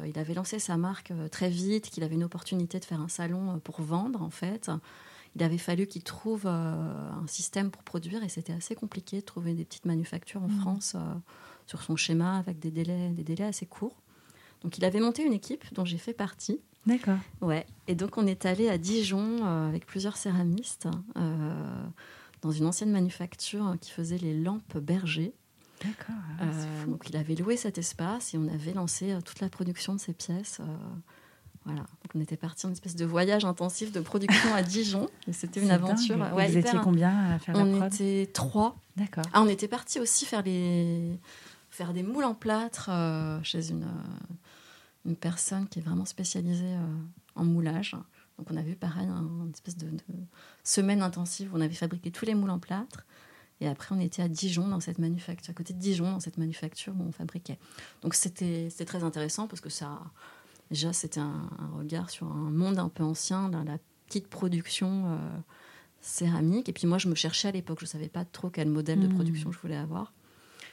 il 0.07 0.19
avait 0.19 0.35
lancé 0.35 0.61
sa 0.61 0.77
marque 0.77 1.13
très 1.33 1.51
vite, 1.51 1.91
qu'il 1.91 2.05
avait 2.05 2.15
une 2.15 2.25
opportunité 2.25 2.79
de 2.79 2.85
faire 2.85 3.01
un 3.01 3.09
salon 3.09 3.59
pour 3.65 3.83
vendre, 3.83 4.23
en 4.23 4.31
fait, 4.31 4.71
il 5.37 5.43
avait 5.43 5.59
fallu 5.59 5.87
qu'il 5.87 6.03
trouve 6.03 6.43
euh, 6.47 7.11
un 7.11 7.27
système 7.27 7.71
pour 7.71 7.83
produire 7.83 8.23
et 8.25 8.29
c'était 8.29 8.53
assez 8.53 8.75
compliqué 8.75 9.21
de 9.21 9.25
trouver 9.25 9.55
des 9.55 9.65
petites 9.65 9.85
manufactures 9.85 10.43
en 10.43 10.49
mmh. 10.49 10.61
France 10.61 10.93
euh, 10.97 11.15
sur 11.67 11.83
son 11.83 11.97
schéma 11.97 12.37
avec 12.39 12.59
des 12.59 12.71
délais, 12.71 13.11
des 13.11 13.23
délais 13.23 13.45
assez 13.45 13.67
courts. 13.67 13.97
Donc 14.63 14.77
il 14.79 14.85
avait 14.85 15.01
monté 15.01 15.25
une 15.25 15.33
équipe 15.33 15.73
dont 15.73 15.85
j'ai 15.85 15.99
fait 15.99 16.13
partie. 16.13 16.61
D'accord. 16.87 17.19
Ouais. 17.41 17.67
Et 17.87 17.95
donc 17.95 18.19
on 18.19 18.27
est 18.27 18.47
allé 18.47 18.69
à 18.69 18.79
Dijon 18.79 19.39
euh, 19.43 19.69
avec 19.69 19.87
plusieurs 19.87 20.17
céramistes 20.17 20.89
dans 22.43 22.51
une 22.51 22.67
ancienne 22.67 22.91
manufacture 22.91 23.77
qui 23.81 23.91
faisait 23.91 24.19
les 24.19 24.39
lampes 24.39 24.79
Berger. 24.79 25.35
D'accord. 25.83 26.15
Ah, 26.41 26.87
donc 26.87 27.09
il 27.09 27.17
avait 27.17 27.35
loué 27.35 27.57
cet 27.57 27.79
espace 27.79 28.35
et 28.35 28.39
on 28.39 28.49
avait 28.49 28.73
lancé 28.73 29.17
toute 29.25 29.41
la 29.41 29.49
production 29.49 29.95
de 29.95 30.01
ces 30.01 30.13
pièces. 30.13 30.61
Voilà. 31.65 31.81
Donc 31.81 32.13
on 32.15 32.21
était 32.21 32.37
parti 32.37 32.67
en 32.67 32.73
espèce 32.73 32.97
de 32.97 33.05
voyage 33.05 33.45
intensif 33.45 33.93
de 33.93 34.01
production 34.01 34.55
à 34.55 34.63
Dijon. 34.63 35.09
C'était 35.33 35.61
une 35.61 35.71
aventure. 35.71 36.17
Ouais, 36.35 36.49
Vous 36.49 36.57
étiez 36.57 36.79
combien 36.83 37.35
à 37.35 37.39
faire 37.39 37.55
on 37.57 37.65
la 37.65 37.71
prod 37.71 37.83
On 37.83 37.87
était 37.87 38.31
trois. 38.33 38.77
D'accord. 38.97 39.25
Ah, 39.33 39.43
on 39.43 39.49
était 39.49 39.69
parti 39.69 40.01
aussi 40.01 40.25
faire 40.25 40.43
les 40.43 41.19
faire 41.71 41.93
des 41.93 42.03
moules 42.03 42.25
en 42.25 42.35
plâtre 42.35 42.89
euh, 42.91 43.39
chez 43.43 43.71
une 43.71 43.85
euh, 43.85 44.35
une 45.05 45.17
personne 45.17 45.69
qui 45.69 45.79
est 45.79 45.83
vraiment 45.83 46.05
spécialisée 46.05 46.75
euh, 46.75 46.97
en 47.35 47.45
moulage. 47.45 47.97
Donc 48.39 48.51
on 48.51 48.57
a 48.57 48.63
vu 48.63 48.77
pareil 48.77 49.09
une 49.09 49.51
espèce 49.53 49.77
de, 49.77 49.89
semaine 50.65 51.03
intensive 51.03 51.53
où 51.53 51.57
on 51.57 51.61
avait 51.61 51.75
fabriqué 51.75 52.11
tous 52.11 52.25
les 52.25 52.35
moules 52.35 52.51
en 52.51 52.59
plâtre. 52.59 53.07
Et 53.63 53.69
après, 53.69 53.95
on 53.95 54.01
était 54.01 54.23
à 54.23 54.29
Dijon, 54.29 54.69
dans 54.69 54.81
cette 54.81 54.99
manufacture, 54.99 55.51
à 55.51 55.55
côté 55.55 55.75
de 55.75 55.79
Dijon, 55.79 56.13
dans 56.13 56.21
cette 56.21 56.39
manufacture 56.39 56.95
où 56.99 57.03
on 57.03 57.13
fabriquait. 57.13 57.59
Donc, 58.01 58.15
c'était 58.15 58.71
très 58.87 59.05
intéressant 59.05 59.49
parce 59.49 59.61
que 59.61 59.69
ça, 59.69 60.01
Déjà, 60.71 60.93
c'était 60.93 61.21
un, 61.21 61.51
regard 61.77 62.11
sur 62.11 62.27
un 62.29 62.51
monde 62.51 62.79
un 62.79 62.89
peu 62.89 63.03
ancien, 63.03 63.51
la, 63.51 63.65
la 63.65 63.79
petite 64.07 64.29
production 64.29 65.07
euh, 65.07 65.17
céramique. 66.01 66.69
Et 66.69 66.73
puis 66.73 66.87
moi, 66.87 66.99
je 66.99 67.09
me 67.09 67.17
cherchais 67.17 67.49
à 67.49 67.51
l'époque, 67.51 67.81
je 67.81 67.87
ne 67.87 67.89
savais 67.89 68.09
pas 68.09 68.25
trop 68.25 68.51
quel 68.51 68.69
modèle 68.69 69.01
de 69.01 69.09
hmm. 69.09 69.15
production 69.15 69.53
je 69.53 69.59
voulais 69.59 69.77
avoir. 69.77 70.13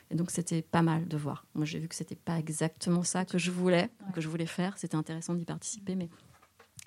Et 0.10 0.16
donc, 0.16 0.32
c'était 0.32 0.62
pas 0.62 0.82
mal 0.82 1.08
de 1.08 1.18
voir. 1.18 1.46
Moi, 1.54 1.66
j'ai 1.66 1.80
vu 1.80 1.88
que 1.88 1.96
c'était 1.96 2.16
pas 2.16 2.38
exactement 2.40 3.04
ça 3.04 3.26
que 3.26 3.38
je 3.38 3.52
voulais, 3.52 3.90
que 4.14 4.22
je 4.22 4.30
voulais 4.30 4.46
faire. 4.46 4.78
C'était 4.78 4.96
intéressant 4.96 5.34
d'y 5.34 5.46
participer, 5.46 5.96
mais 5.96 6.10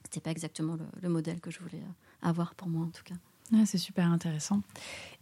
c'était 0.04 0.20
pas 0.20 0.30
exactement 0.30 0.76
le, 1.02 1.08
modèle 1.08 1.40
que 1.40 1.50
je 1.50 1.58
voulais 1.60 1.82
euh, 1.82 2.28
avoir 2.28 2.54
pour 2.54 2.68
moi, 2.68 2.86
en 2.86 2.90
tout 2.90 3.04
cas. 3.04 3.14
Ah, 3.54 3.66
c'est 3.66 3.78
super 3.78 4.06
intéressant. 4.06 4.62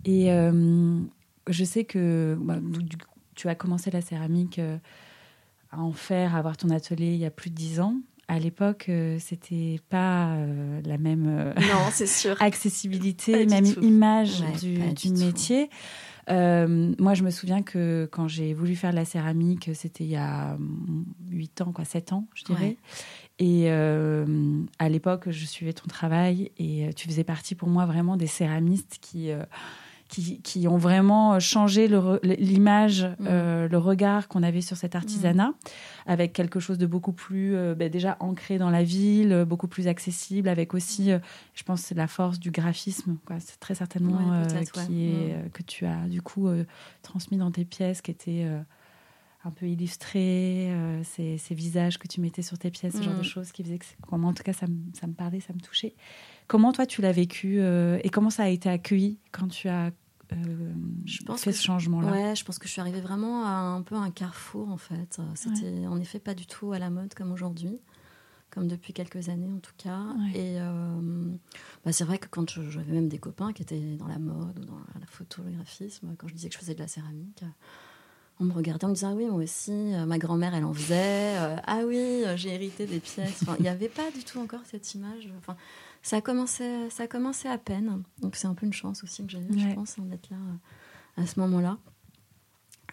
Et 0.05 0.33
euh, 0.33 1.01
je 1.49 1.65
sais 1.65 1.85
que 1.85 2.37
bah, 2.41 2.59
tu 3.35 3.49
as 3.49 3.55
commencé 3.55 3.91
la 3.91 4.01
céramique 4.01 4.61
à 5.71 5.81
en 5.81 5.93
faire, 5.93 6.35
à 6.35 6.39
avoir 6.39 6.57
ton 6.57 6.71
atelier 6.71 7.13
il 7.13 7.19
y 7.19 7.27
a 7.27 7.31
plus 7.31 7.51
de 7.51 7.55
dix 7.55 7.81
ans. 7.81 7.97
À 8.31 8.39
l'époque, 8.39 8.87
euh, 8.91 9.17
c'était 9.19 9.81
pas 9.89 10.35
euh, 10.35 10.83
la 10.85 10.99
même 10.99 11.27
euh, 11.27 11.55
non, 11.55 11.89
c'est 11.91 12.07
sûr. 12.07 12.37
accessibilité, 12.41 13.47
même 13.47 13.65
image 13.81 14.43
du, 14.61 15.11
métier. 15.13 15.71
Moi, 16.29 17.15
je 17.15 17.23
me 17.23 17.31
souviens 17.31 17.63
que 17.63 18.09
quand 18.11 18.29
j'ai 18.29 18.55
voulu 18.55 18.77
faire 18.77 18.93
la 18.93 19.05
céramique, 19.05 19.71
c'était 19.75 20.05
il 20.05 20.11
y 20.11 20.17
a 20.17 20.59
8 21.31 21.63
ans, 21.63 21.73
quoi, 21.73 21.85
7 21.85 22.13
ans, 22.13 22.27
je 22.35 22.45
dirais. 22.45 22.77
Et 23.39 23.71
à 23.71 24.89
l'époque, 24.89 25.31
je 25.31 25.45
suivais 25.47 25.73
ton 25.73 25.87
travail 25.87 26.51
et 26.59 26.91
tu 26.95 27.09
faisais 27.09 27.25
partie 27.25 27.55
pour 27.55 27.69
moi 27.69 27.87
vraiment 27.87 28.17
des 28.17 28.27
céramistes 28.27 28.99
qui 29.01 29.31
qui, 30.09 30.67
ont 30.69 30.79
vraiment 30.79 31.39
changé 31.39 31.89
l'image, 32.23 33.05
mm. 33.05 33.27
euh, 33.27 33.69
le 33.69 33.79
regard 33.79 34.29
qu'on 34.29 34.43
avait 34.43 34.63
sur 34.63 34.77
cet 34.77 34.95
artisanat, 34.95 35.49
mm. 35.49 35.55
avec 36.07 36.33
quelque 36.33 36.61
chose 36.61 36.79
de 36.79 36.87
beaucoup 36.87 37.13
plus 37.13 37.55
euh, 37.55 37.75
ben, 37.75 37.91
déjà 37.91 38.17
ancré 38.21 38.59
dans 38.59 38.71
la 38.71 38.83
ville, 38.83 39.45
beaucoup 39.47 39.69
plus 39.69 39.87
accessible, 39.87 40.49
avec 40.49 40.75
aussi, 40.75 41.13
euh, 41.13 41.19
je 41.55 41.63
pense, 41.63 41.91
la 41.91 42.07
force 42.07 42.39
du 42.39 42.51
graphisme. 42.51 43.19
C'est 43.39 43.61
très 43.61 43.75
certainement 43.75 44.43
qui 44.87 45.11
est, 45.11 45.37
mm. 45.37 45.51
que 45.51 45.63
tu 45.63 45.85
as 45.85 46.09
du 46.09 46.23
coup 46.23 46.49
transmis 47.03 47.37
dans 47.37 47.51
tes 47.51 47.65
pièces, 47.65 48.01
qui 48.01 48.11
étaient 48.11 48.47
un 49.45 49.51
peu 49.51 49.67
illustrés, 49.67 50.73
ces, 51.05 51.39
ces, 51.39 51.55
visages 51.55 51.99
que 51.99 52.09
tu 52.09 52.21
mettais 52.21 52.43
sur 52.43 52.59
tes 52.59 52.71
pièces, 52.71 52.97
ce 52.97 53.03
genre 53.03 53.17
de 53.17 53.23
choses 53.23 53.53
qui 53.53 53.63
faisaient 53.63 53.79
que, 53.79 53.85
en 54.11 54.33
tout 54.33 54.43
cas, 54.43 54.53
ça, 54.53 54.67
ça 54.99 55.07
me 55.07 55.13
parlait, 55.13 55.41
ça 55.41 55.53
me 55.53 55.61
touchait. 55.61 55.95
Comment 56.49 56.73
toi 56.73 56.87
tu 56.87 57.03
l'as 57.03 57.13
vécu 57.13 57.61
euh, 57.61 57.99
et 58.03 58.09
comment 58.09 58.31
ça 58.31 58.45
a 58.45 58.49
été 58.49 58.71
accueilli 58.71 59.19
quand 59.33 59.49
tu 59.49 59.69
as 59.69 59.91
euh, 60.33 60.73
je 61.07 61.23
pense 61.23 61.43
fait 61.43 61.53
ce 61.53 61.63
changement-là? 61.63 62.11
Ouais, 62.11 62.37
je 62.37 62.45
pense 62.45 62.59
que 62.59 62.67
je 62.67 62.73
suis 62.73 62.81
arrivée 62.81 63.01
vraiment 63.01 63.45
à 63.45 63.51
un 63.51 63.83
peu 63.83 63.95
un 63.95 64.11
carrefour 64.11 64.71
en 64.71 64.79
fait. 64.79 65.21
C'était 65.35 65.87
en 65.87 66.01
effet 66.01 66.19
pas 66.19 66.35
du 66.35 66.47
tout 66.47 66.73
à 66.73 66.79
la 66.79 66.89
mode 66.89 67.13
comme 67.15 67.33
aujourd'hui, 67.33 67.79
comme 68.51 68.67
depuis 68.67 68.95
quelques 68.95 69.29
années 69.29 69.51
en 69.55 69.61
tout 69.61 69.73
cas. 69.77 70.01
Et 70.35 70.59
euh, 70.59 71.01
bah, 71.85 71.93
c'est 71.93 72.05
vrai 72.05 72.19
que 72.19 72.29
quand 72.31 72.61
j'avais 72.71 72.93
même 72.93 73.09
des 73.09 73.19
copains 73.19 73.53
qui 73.53 73.63
étaient 73.63 73.97
dans 73.97 74.09
la 74.09 74.19
mode 74.19 74.59
ou 74.59 74.65
dans 74.65 74.79
la 75.01 75.07
photographisme, 75.07 76.15
quand 76.17 76.29
je 76.29 76.35
disais 76.35 76.49
que 76.49 76.55
je 76.55 76.61
faisais 76.61 76.75
de 76.75 76.81
la 76.81 76.89
céramique, 76.89 77.45
on 78.41 78.45
me 78.45 78.53
regardait, 78.53 78.85
on 78.87 78.91
me 78.91 78.95
disait 78.95 79.07
Ah 79.07 79.15
oui, 79.15 79.27
moi 79.27 79.43
aussi, 79.43 79.73
ma 80.07 80.19
grand-mère, 80.19 80.55
elle 80.55 80.65
en 80.65 80.73
faisait. 80.75 81.37
ah 81.67 81.81
oui, 81.87 82.23
j'ai 82.37 82.55
hérité 82.55 82.87
des 82.87 83.01
pièces. 83.01 83.45
il 83.59 83.63
n'y 83.63 83.69
avait 83.69 83.89
pas 83.89 84.11
du 84.11 84.25
tout 84.25 84.41
encore 84.41 84.61
cette 84.65 84.95
image. 84.95 85.29
Enfin, 85.39 85.57
ça 86.09 86.17
a 86.17 86.21
commencé, 86.23 86.89
ça 86.89 87.03
a 87.03 87.07
commencé 87.07 87.49
à 87.49 87.59
peine. 87.59 88.03
Donc 88.23 88.35
c'est 88.37 88.47
un 88.47 88.55
peu 88.55 88.65
une 88.65 88.73
chance 88.73 89.05
aussi 89.05 89.27
que 89.27 89.31
j'ai 89.31 89.41
eu, 89.41 89.59
je 89.59 89.75
pense, 89.75 89.97
d'être 89.99 90.31
là 90.31 90.39
euh, 90.39 91.23
à 91.23 91.27
ce 91.27 91.39
moment-là. 91.41 91.77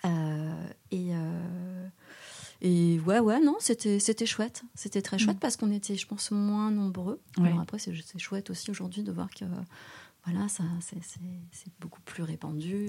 Euh, 0.04 0.68
et, 0.92 1.16
euh, 1.16 1.88
et 2.60 3.00
ouais, 3.00 3.20
ouais, 3.20 3.40
non, 3.40 3.56
c'était, 3.60 4.00
c'était 4.00 4.26
chouette. 4.26 4.64
C'était 4.74 5.02
très 5.02 5.18
chouette 5.18 5.38
mm. 5.38 5.40
parce 5.40 5.56
qu'on 5.56 5.72
était, 5.72 5.96
je 5.96 6.06
pense, 6.06 6.30
moins 6.32 6.72
nombreux. 6.72 7.22
Alors 7.38 7.62
après, 7.62 7.80
c'est, 7.80 7.94
chouette 8.18 8.50
aussi 8.50 8.70
aujourd'hui 8.70 9.02
de 9.02 9.14
voir 9.14 9.30
que 9.30 9.46
voilà, 10.26 10.50
ça, 10.50 10.66
c'est, 10.82 11.00
beaucoup 11.80 12.02
plus 12.02 12.24
répandu. 12.24 12.88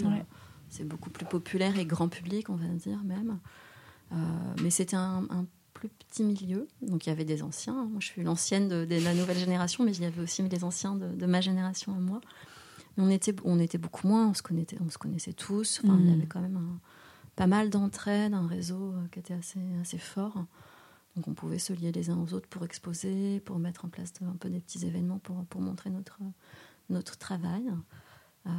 C'est 0.70 0.88
beaucoup 0.88 1.10
plus 1.10 1.26
populaire 1.26 1.78
et 1.78 1.86
grand 1.86 2.08
public, 2.08 2.50
on 2.50 2.56
va 2.56 2.66
dire 2.66 2.98
même. 3.04 3.38
mais 4.60 4.70
c'était 4.70 4.96
un, 4.96 5.24
un 5.30 5.46
plus 5.78 5.88
petit 5.88 6.24
milieu. 6.24 6.66
Donc 6.82 7.06
il 7.06 7.10
y 7.10 7.12
avait 7.12 7.24
des 7.24 7.42
anciens. 7.42 7.84
Moi, 7.84 8.00
je 8.00 8.06
suis 8.06 8.22
l'ancienne 8.22 8.68
de, 8.68 8.86
la 9.04 9.14
nouvelle 9.14 9.38
génération, 9.38 9.84
mais 9.84 9.94
il 9.94 10.02
y 10.02 10.06
avait 10.06 10.22
aussi 10.22 10.42
les 10.42 10.64
anciens 10.64 10.94
de, 10.94 11.26
ma 11.26 11.40
génération 11.40 11.92
à 11.94 11.98
moi. 11.98 12.20
on 12.96 13.10
était, 13.10 13.34
on 13.44 13.60
était 13.60 13.78
beaucoup 13.78 14.08
moins. 14.08 14.28
On 14.28 14.34
se 14.34 14.42
connaissait, 14.42 14.78
on 14.84 14.90
se 14.90 14.98
connaissait 14.98 15.32
tous. 15.32 15.80
Il 15.84 15.90
y 15.90 15.92
mm. 15.92 16.12
avait 16.14 16.26
quand 16.26 16.40
même 16.40 16.78
pas 17.36 17.46
mal 17.46 17.68
d'entraide, 17.68 18.32
un 18.32 18.46
réseau 18.46 18.92
euh, 18.92 19.08
qui 19.12 19.18
était 19.18 19.34
assez, 19.34 19.60
assez 19.80 19.98
fort. 19.98 20.46
Donc 21.14 21.28
on 21.28 21.34
pouvait 21.34 21.58
se 21.58 21.72
lier 21.72 21.92
les 21.92 22.10
uns 22.10 22.18
aux 22.18 22.32
autres 22.32 22.48
pour 22.48 22.64
exposer, 22.64 23.40
pour 23.40 23.58
mettre 23.58 23.84
en 23.84 23.88
place 23.88 24.12
un 24.22 24.36
peu 24.36 24.48
des 24.48 24.60
petits 24.60 24.86
événements 24.86 25.18
pour, 25.18 25.44
pour 25.46 25.60
montrer 25.60 25.90
notre, 25.90 26.18
notre 26.88 27.18
travail. 27.18 27.70
Euh, 28.46 28.50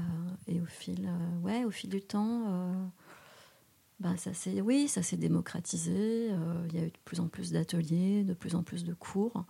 et 0.47 0.59
au 0.59 0.65
fil, 0.65 1.07
euh, 1.07 1.39
ouais, 1.45 1.63
au 1.63 1.71
fil 1.71 1.89
du 1.89 2.01
temps, 2.01 2.43
euh, 2.47 2.85
bah, 3.99 4.15
ça 4.17 4.33
s'est, 4.33 4.61
oui, 4.61 4.87
ça 4.87 5.01
s'est 5.01 5.17
démocratisé. 5.17 6.29
Il 6.69 6.75
y 6.75 6.79
a 6.79 6.85
eu 6.85 6.91
de 6.91 6.97
plus 7.05 7.19
en 7.19 7.27
plus 7.27 7.51
d'ateliers, 7.51 8.23
de 8.23 8.33
plus 8.33 8.55
en 8.55 8.63
plus 8.63 8.83
de 8.83 8.93
cours. 8.93 9.45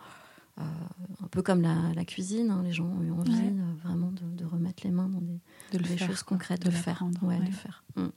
un 0.58 1.28
peu 1.32 1.42
comme 1.42 1.62
la, 1.62 2.06
cuisine, 2.06 2.52
hein, 2.52 2.62
les 2.64 2.72
gens 2.72 2.86
ont 2.86 3.04
eu 3.04 3.12
envie 3.12 3.54
vraiment 3.84 4.12
de, 4.12 4.46
remettre 4.46 4.84
les 4.84 4.92
mains 4.92 5.10
dans 5.10 5.22
des, 5.22 5.80
des 5.80 5.98
choses 5.98 6.24
concrètes, 6.24 6.64
de, 6.64 6.70
le 6.70 6.76
faire. 6.76 7.04
Ouais, 7.22 7.40
De 7.40 7.52
faire. 7.52 7.84
Mm. 7.96 8.08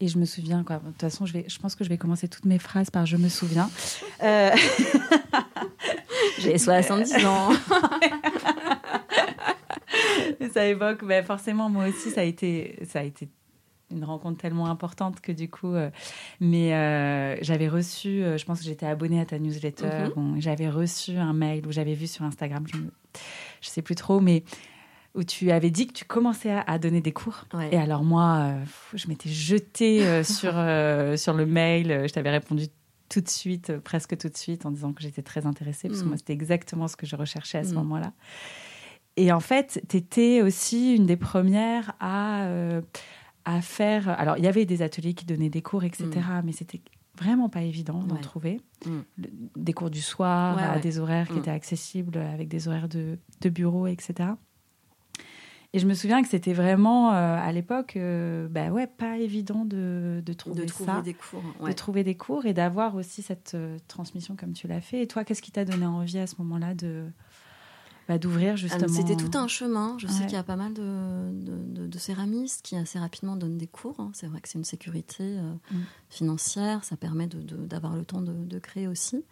Et 0.00 0.08
je 0.08 0.18
me 0.18 0.26
souviens, 0.26 0.62
quoi. 0.62 0.78
De 0.78 0.88
toute 0.88 1.00
façon, 1.00 1.24
je, 1.24 1.32
vais, 1.32 1.46
je 1.48 1.58
pense 1.58 1.74
que 1.74 1.82
je 1.82 1.88
vais 1.88 1.96
commencer 1.96 2.28
toutes 2.28 2.44
mes 2.44 2.58
phrases 2.58 2.90
par 2.90 3.06
je 3.06 3.16
me 3.16 3.30
souviens. 3.30 3.70
Euh... 4.22 4.54
J'ai 6.38 6.58
70 6.58 7.24
ans. 7.24 7.52
ça 10.52 10.66
évoque, 10.66 11.00
mais 11.02 11.22
bon, 11.22 11.68
moi 11.70 11.88
aussi, 11.88 12.10
ça 12.10 12.20
a 12.20 12.24
été, 12.24 12.78
ça 12.86 13.00
a 13.00 13.02
été 13.02 13.30
une 13.90 14.04
rencontre 14.04 14.38
tellement 14.38 14.66
importante 14.66 15.20
que 15.20 15.32
du 15.32 15.48
coup, 15.48 15.74
euh, 15.74 15.90
mais 16.40 16.74
euh, 16.74 17.36
j'avais 17.42 17.68
reçu, 17.68 18.22
euh, 18.22 18.36
je 18.36 18.44
pense 18.44 18.60
que 18.60 18.64
j'étais 18.64 18.86
abonnée 18.86 19.20
à 19.20 19.26
ta 19.26 19.38
newsletter, 19.38 20.10
mhm. 20.16 20.40
j'avais 20.40 20.68
reçu 20.68 21.16
un 21.16 21.32
mail 21.32 21.66
ou 21.66 21.72
j'avais 21.72 21.94
vu 21.94 22.06
sur 22.06 22.24
Instagram, 22.24 22.64
je, 22.66 22.78
ne 22.78 22.88
sais 23.60 23.82
plus 23.82 23.94
trop, 23.94 24.20
mais 24.20 24.44
où 25.14 25.24
tu 25.24 25.50
avais 25.50 25.70
dit 25.70 25.86
que 25.86 25.92
tu 25.92 26.04
commençais 26.04 26.50
à, 26.66 26.78
donner 26.78 27.00
des 27.00 27.12
cours. 27.12 27.46
Et 27.72 27.78
alors 27.78 28.04
moi, 28.04 28.52
je 28.92 29.08
m'étais 29.08 29.30
jetée 29.30 30.22
sur, 30.24 30.52
sur 30.52 31.32
le 31.32 31.44
mail, 31.46 32.04
je 32.06 32.12
t'avais 32.12 32.30
répondu 32.30 32.66
tout 33.08 33.22
de 33.22 33.28
suite, 33.28 33.78
presque 33.78 34.18
tout 34.18 34.28
de 34.28 34.36
suite, 34.36 34.66
en 34.66 34.72
disant 34.72 34.92
que 34.92 35.00
j'étais 35.00 35.22
très 35.22 35.46
intéressée, 35.46 35.88
parce 35.88 36.00
que 36.00 36.04
mm. 36.04 36.08
moi, 36.08 36.16
c'était 36.18 36.34
exactement 36.34 36.86
ce 36.86 36.96
que 36.96 37.06
je 37.06 37.16
recherchais 37.16 37.58
à 37.58 37.64
ce 37.64 37.70
mm. 37.70 37.76
moment-là. 37.76 38.12
Et 39.16 39.32
en 39.32 39.40
fait, 39.40 39.82
tu 39.88 39.96
étais 39.96 40.42
aussi 40.42 40.94
une 40.94 41.06
des 41.06 41.16
premières 41.16 41.94
à, 42.00 42.46
à 43.46 43.62
faire... 43.62 44.10
Alors, 44.10 44.36
il 44.36 44.44
y 44.44 44.48
avait 44.48 44.66
des 44.66 44.82
ateliers 44.82 45.14
qui 45.14 45.24
donnaient 45.24 45.48
des 45.48 45.62
cours, 45.62 45.84
etc., 45.84 46.06
mm. 46.06 46.42
mais 46.44 46.52
c'était 46.52 46.82
vraiment 47.16 47.48
pas 47.48 47.62
évident 47.62 48.02
d'en 48.02 48.16
trouver. 48.16 48.60
Des 49.56 49.72
cours 49.72 49.90
du 49.90 50.02
soir, 50.02 50.58
à 50.58 50.78
des 50.78 50.98
horaires 50.98 51.28
qui 51.28 51.38
étaient 51.38 51.50
accessibles, 51.50 52.18
avec 52.18 52.48
des 52.48 52.68
horaires 52.68 52.88
de, 52.88 53.18
de 53.40 53.48
bureau, 53.48 53.86
etc. 53.86 54.30
Et 55.72 55.78
je 55.78 55.86
me 55.86 55.94
souviens 55.94 56.22
que 56.22 56.28
c'était 56.28 56.54
vraiment 56.54 57.12
euh, 57.12 57.36
à 57.38 57.52
l'époque, 57.52 57.96
euh, 57.96 58.48
bah 58.48 58.70
ouais, 58.70 58.86
pas 58.86 59.18
évident 59.18 59.66
de, 59.66 60.22
de 60.24 60.32
trouver, 60.32 60.62
de 60.62 60.66
trouver 60.66 61.02
des 61.02 61.12
cours, 61.12 61.42
de 61.66 61.72
trouver 61.72 62.04
des 62.04 62.14
cours 62.14 62.46
et 62.46 62.54
d'avoir 62.54 62.94
aussi 62.94 63.20
cette 63.20 63.52
euh, 63.54 63.76
transmission 63.88 64.36
comme 64.36 64.52
tu 64.52 64.68
l'as 64.68 64.80
fait. 64.80 65.02
Et 65.02 65.06
toi, 65.06 65.24
qu'est-ce 65.24 65.42
qui 65.42 65.52
t'a 65.52 65.66
donné 65.66 65.84
envie 65.84 66.18
à 66.18 66.26
ce 66.26 66.36
moment-là 66.38 66.74
de 66.74 67.04
bah, 68.08 68.18
d'ouvrir 68.18 68.52
ah, 68.52 68.56
justement 68.56 68.88
C'était 68.88 69.16
tout 69.16 69.36
un 69.36 69.48
chemin. 69.48 69.96
Je 69.98 70.06
sais 70.06 70.24
qu'il 70.24 70.34
y 70.34 70.36
a 70.36 70.42
pas 70.42 70.56
mal 70.56 70.72
de, 70.74 71.86
de, 71.86 71.98
céramistes 71.98 72.62
qui 72.62 72.76
assez 72.76 72.98
rapidement 72.98 73.36
donnent 73.36 73.58
des 73.58 73.66
cours. 73.66 73.98
Hein. 74.00 74.10
C'est 74.14 74.26
vrai 74.26 74.40
que 74.40 74.48
c'est 74.48 74.58
une 74.58 74.64
sécurité 74.64 75.38
mm. 75.70 75.76
financière, 76.10 76.84
ça 76.84 76.96
permet 76.96 77.26
d'avoir 77.26 77.96
le 77.96 78.04
temps 78.04 78.20
de, 78.20 78.58
créer 78.58 78.86
aussi. 78.86 79.24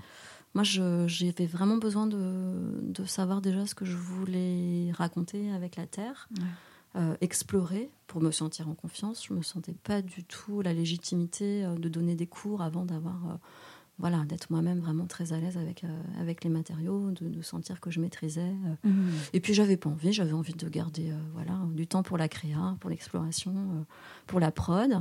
Moi, 0.55 0.63
j'avais 0.63 1.47
vraiment 1.47 1.77
besoin 1.77 2.07
de, 2.07 3.05
savoir 3.07 3.41
déjà 3.41 3.67
ce 3.67 3.75
que 3.75 3.85
je 3.85 3.97
voulais 3.97 4.91
raconter 4.93 5.51
avec 5.53 5.77
la 5.77 5.87
Terre, 5.87 6.29
euh, 6.97 7.17
explorer 7.21 7.91
pour 8.07 8.21
me 8.21 8.31
sentir 8.31 8.69
en 8.69 8.75
confiance. 8.75 9.27
Je 9.27 9.33
ne 9.33 9.39
me 9.39 9.43
sentais 9.43 9.75
pas 9.75 10.01
du 10.01 10.23
tout 10.23 10.63
la 10.63 10.73
légitimité 10.73 11.65
euh, 11.65 11.75
de 11.75 11.89
donner 11.89 12.15
des 12.15 12.29
cours 12.29 12.63
avant 12.63 12.85
d'avoir, 12.85 13.17
euh, 13.17 13.35
voilà, 13.99 14.25
d'être 14.25 14.51
moi-même 14.51 14.81
vraiment 14.81 15.07
très 15.07 15.33
à 15.33 15.39
l'aise 15.39 15.57
avec, 15.57 15.85
avec 16.21 16.43
les 16.45 16.51
matériaux, 16.51 17.11
de, 17.13 17.43
sentir 17.43 17.81
que 17.81 17.91
je 17.91 18.01
maîtrisais. 18.01 18.53
Mmh. 18.83 18.91
Et 19.33 19.41
puis, 19.41 19.55
j'avais 19.55 19.77
pas 19.77 19.91
envie, 19.91 20.13
j'avais 20.13 20.33
envie 20.33 20.55
de 20.55 20.69
garder 20.69 21.13
voilà, 21.33 21.59
du 21.75 21.87
temps 21.87 22.03
pour 22.03 22.19
la 22.19 22.29
créa, 22.29 22.77
pour 22.81 22.91
l'exploration, 22.91 23.55
pour 24.27 24.41
la 24.41 24.51
prod. 24.51 25.01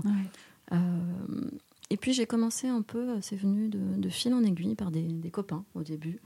Et 1.93 1.97
puis 1.97 2.11
j'ai 2.11 2.25
commencé 2.25 2.67
un 2.67 2.81
peu, 2.81 3.11
euh, 3.11 3.17
c'est 3.21 3.35
venu 3.35 3.69
de, 3.69 4.09
fil 4.09 4.33
en 4.33 4.43
aiguille 4.43 4.73
par 4.73 4.89
des, 4.89 5.29
copains 5.31 5.63
au 5.75 5.83
début. 5.83 6.19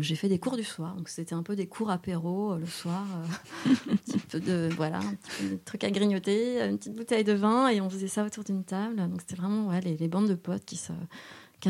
J'ai 0.00 0.14
fait 0.14 0.30
des 0.30 0.38
cours 0.38 0.56
du 0.56 0.64
soir, 0.64 0.94
donc 0.96 1.10
c'était 1.10 1.34
un 1.34 1.42
peu 1.42 1.56
des 1.56 1.66
cours 1.66 1.90
apéro 1.90 2.52
euh, 2.52 2.58
le 2.58 2.66
soir, 2.66 3.06
euh, 3.66 3.70
un 3.92 3.96
petit 3.96 4.18
peu 4.18 4.40
de 4.40 4.70
voilà, 4.76 4.98
un 4.98 5.56
petit 5.56 5.84
à 5.84 5.90
grignoter, 5.90 6.62
une 6.62 6.78
petite 6.78 6.94
bouteille 6.94 7.24
de 7.24 7.34
vin 7.34 7.68
et 7.68 7.82
on 7.82 7.88
faisait 7.88 8.08
ça 8.08 8.24
autour 8.24 8.44
d'une 8.44 8.64
table. 8.64 8.96
Donc 8.96 9.20
c'était 9.20 9.36
vraiment 9.36 9.68
ouais, 9.68 9.80
les, 9.80 10.08
bandes 10.08 10.28
de 10.28 10.34
potes 10.34 10.64
qui 10.64 10.76
se 10.76 10.92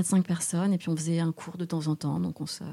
4-5 0.01 0.23
personnes 0.23 0.73
et 0.73 0.79
puis 0.79 0.89
on 0.89 0.97
faisait 0.97 1.21
un 1.21 1.33
cours 1.33 1.57
de 1.57 1.65
temps 1.65 1.87
en 1.87 1.97
temps. 1.97 2.21
Donc 2.21 2.41
on 2.41 2.47
se, 2.47 2.65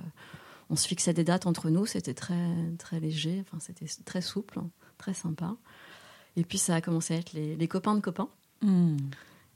on 0.70 0.76
se 0.76 0.88
fixait 0.88 1.14
des 1.14 1.24
dates 1.24 1.46
entre 1.46 1.70
nous, 1.70 1.86
c'était 1.86 2.14
très 2.14 2.56
très 2.78 3.00
léger, 3.00 3.42
enfin 3.42 3.58
c'était 3.60 3.86
très 4.06 4.22
souple, 4.22 4.60
très 4.98 5.14
sympa. 5.14 5.56
Et 6.36 6.44
puis 6.44 6.58
ça 6.58 6.76
a 6.76 6.82
commencé 6.82 7.14
à 7.14 7.18
être 7.18 7.34
les, 7.34 7.68
copains 7.68 7.96
de 7.96 8.02
copains. 8.02 8.30
Mmh. 8.62 8.98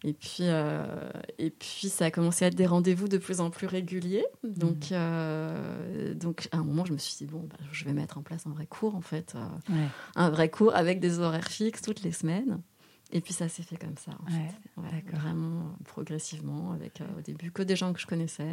Et 0.03 0.13
puis, 0.13 0.41
euh, 0.41 0.85
et 1.39 1.49
puis, 1.49 1.89
ça 1.89 2.05
a 2.05 2.11
commencé 2.11 2.45
à 2.45 2.49
être 2.49 2.55
des 2.55 2.67
rendez-vous 2.67 3.07
de 3.07 3.17
plus 3.17 3.41
en 3.41 3.49
plus 3.49 3.65
réguliers. 3.65 4.25
Donc, 4.43 4.91
mmh. 4.91 4.93
euh, 4.93 6.13
donc 6.13 6.47
à 6.51 6.57
un 6.57 6.63
moment, 6.63 6.85
je 6.85 6.93
me 6.93 6.97
suis 6.99 7.15
dit, 7.17 7.25
bon, 7.25 7.39
bah, 7.49 7.57
je 7.71 7.85
vais 7.85 7.93
mettre 7.93 8.19
en 8.19 8.21
place 8.21 8.45
un 8.45 8.51
vrai 8.51 8.67
cours, 8.67 8.95
en 8.95 9.01
fait. 9.01 9.33
Euh, 9.35 9.85
un 10.15 10.29
vrai 10.29 10.49
cours 10.49 10.75
avec 10.75 10.99
des 10.99 11.17
horaires 11.19 11.47
fixes 11.47 11.81
toutes 11.81 12.03
les 12.03 12.11
semaines. 12.11 12.61
Et 13.15 13.21
puis, 13.21 13.33
ça 13.33 13.47
s'est 13.47 13.63
fait 13.63 13.77
comme 13.77 13.97
ça, 13.97 14.11
en 14.25 14.29
fait. 14.29 15.01
vraiment 15.11 15.77
progressivement, 15.85 16.71
avec 16.73 17.01
au 17.17 17.21
début 17.21 17.51
que 17.51 17.61
des 17.61 17.75
gens 17.75 17.93
que 17.93 17.99
je 17.99 18.07
connaissais. 18.07 18.51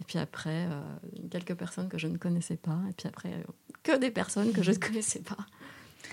Et 0.00 0.04
puis 0.04 0.18
après, 0.18 0.66
quelques 1.30 1.54
personnes 1.54 1.88
que 1.88 1.98
je 1.98 2.08
ne 2.08 2.18
connaissais 2.18 2.56
pas. 2.56 2.78
Et 2.90 2.92
puis 2.92 3.06
après, 3.06 3.44
que 3.84 3.96
des 3.96 4.10
personnes 4.10 4.52
que 4.52 4.62
je 4.62 4.72
ne 4.72 4.76
connaissais 4.78 5.22
pas. 5.22 5.46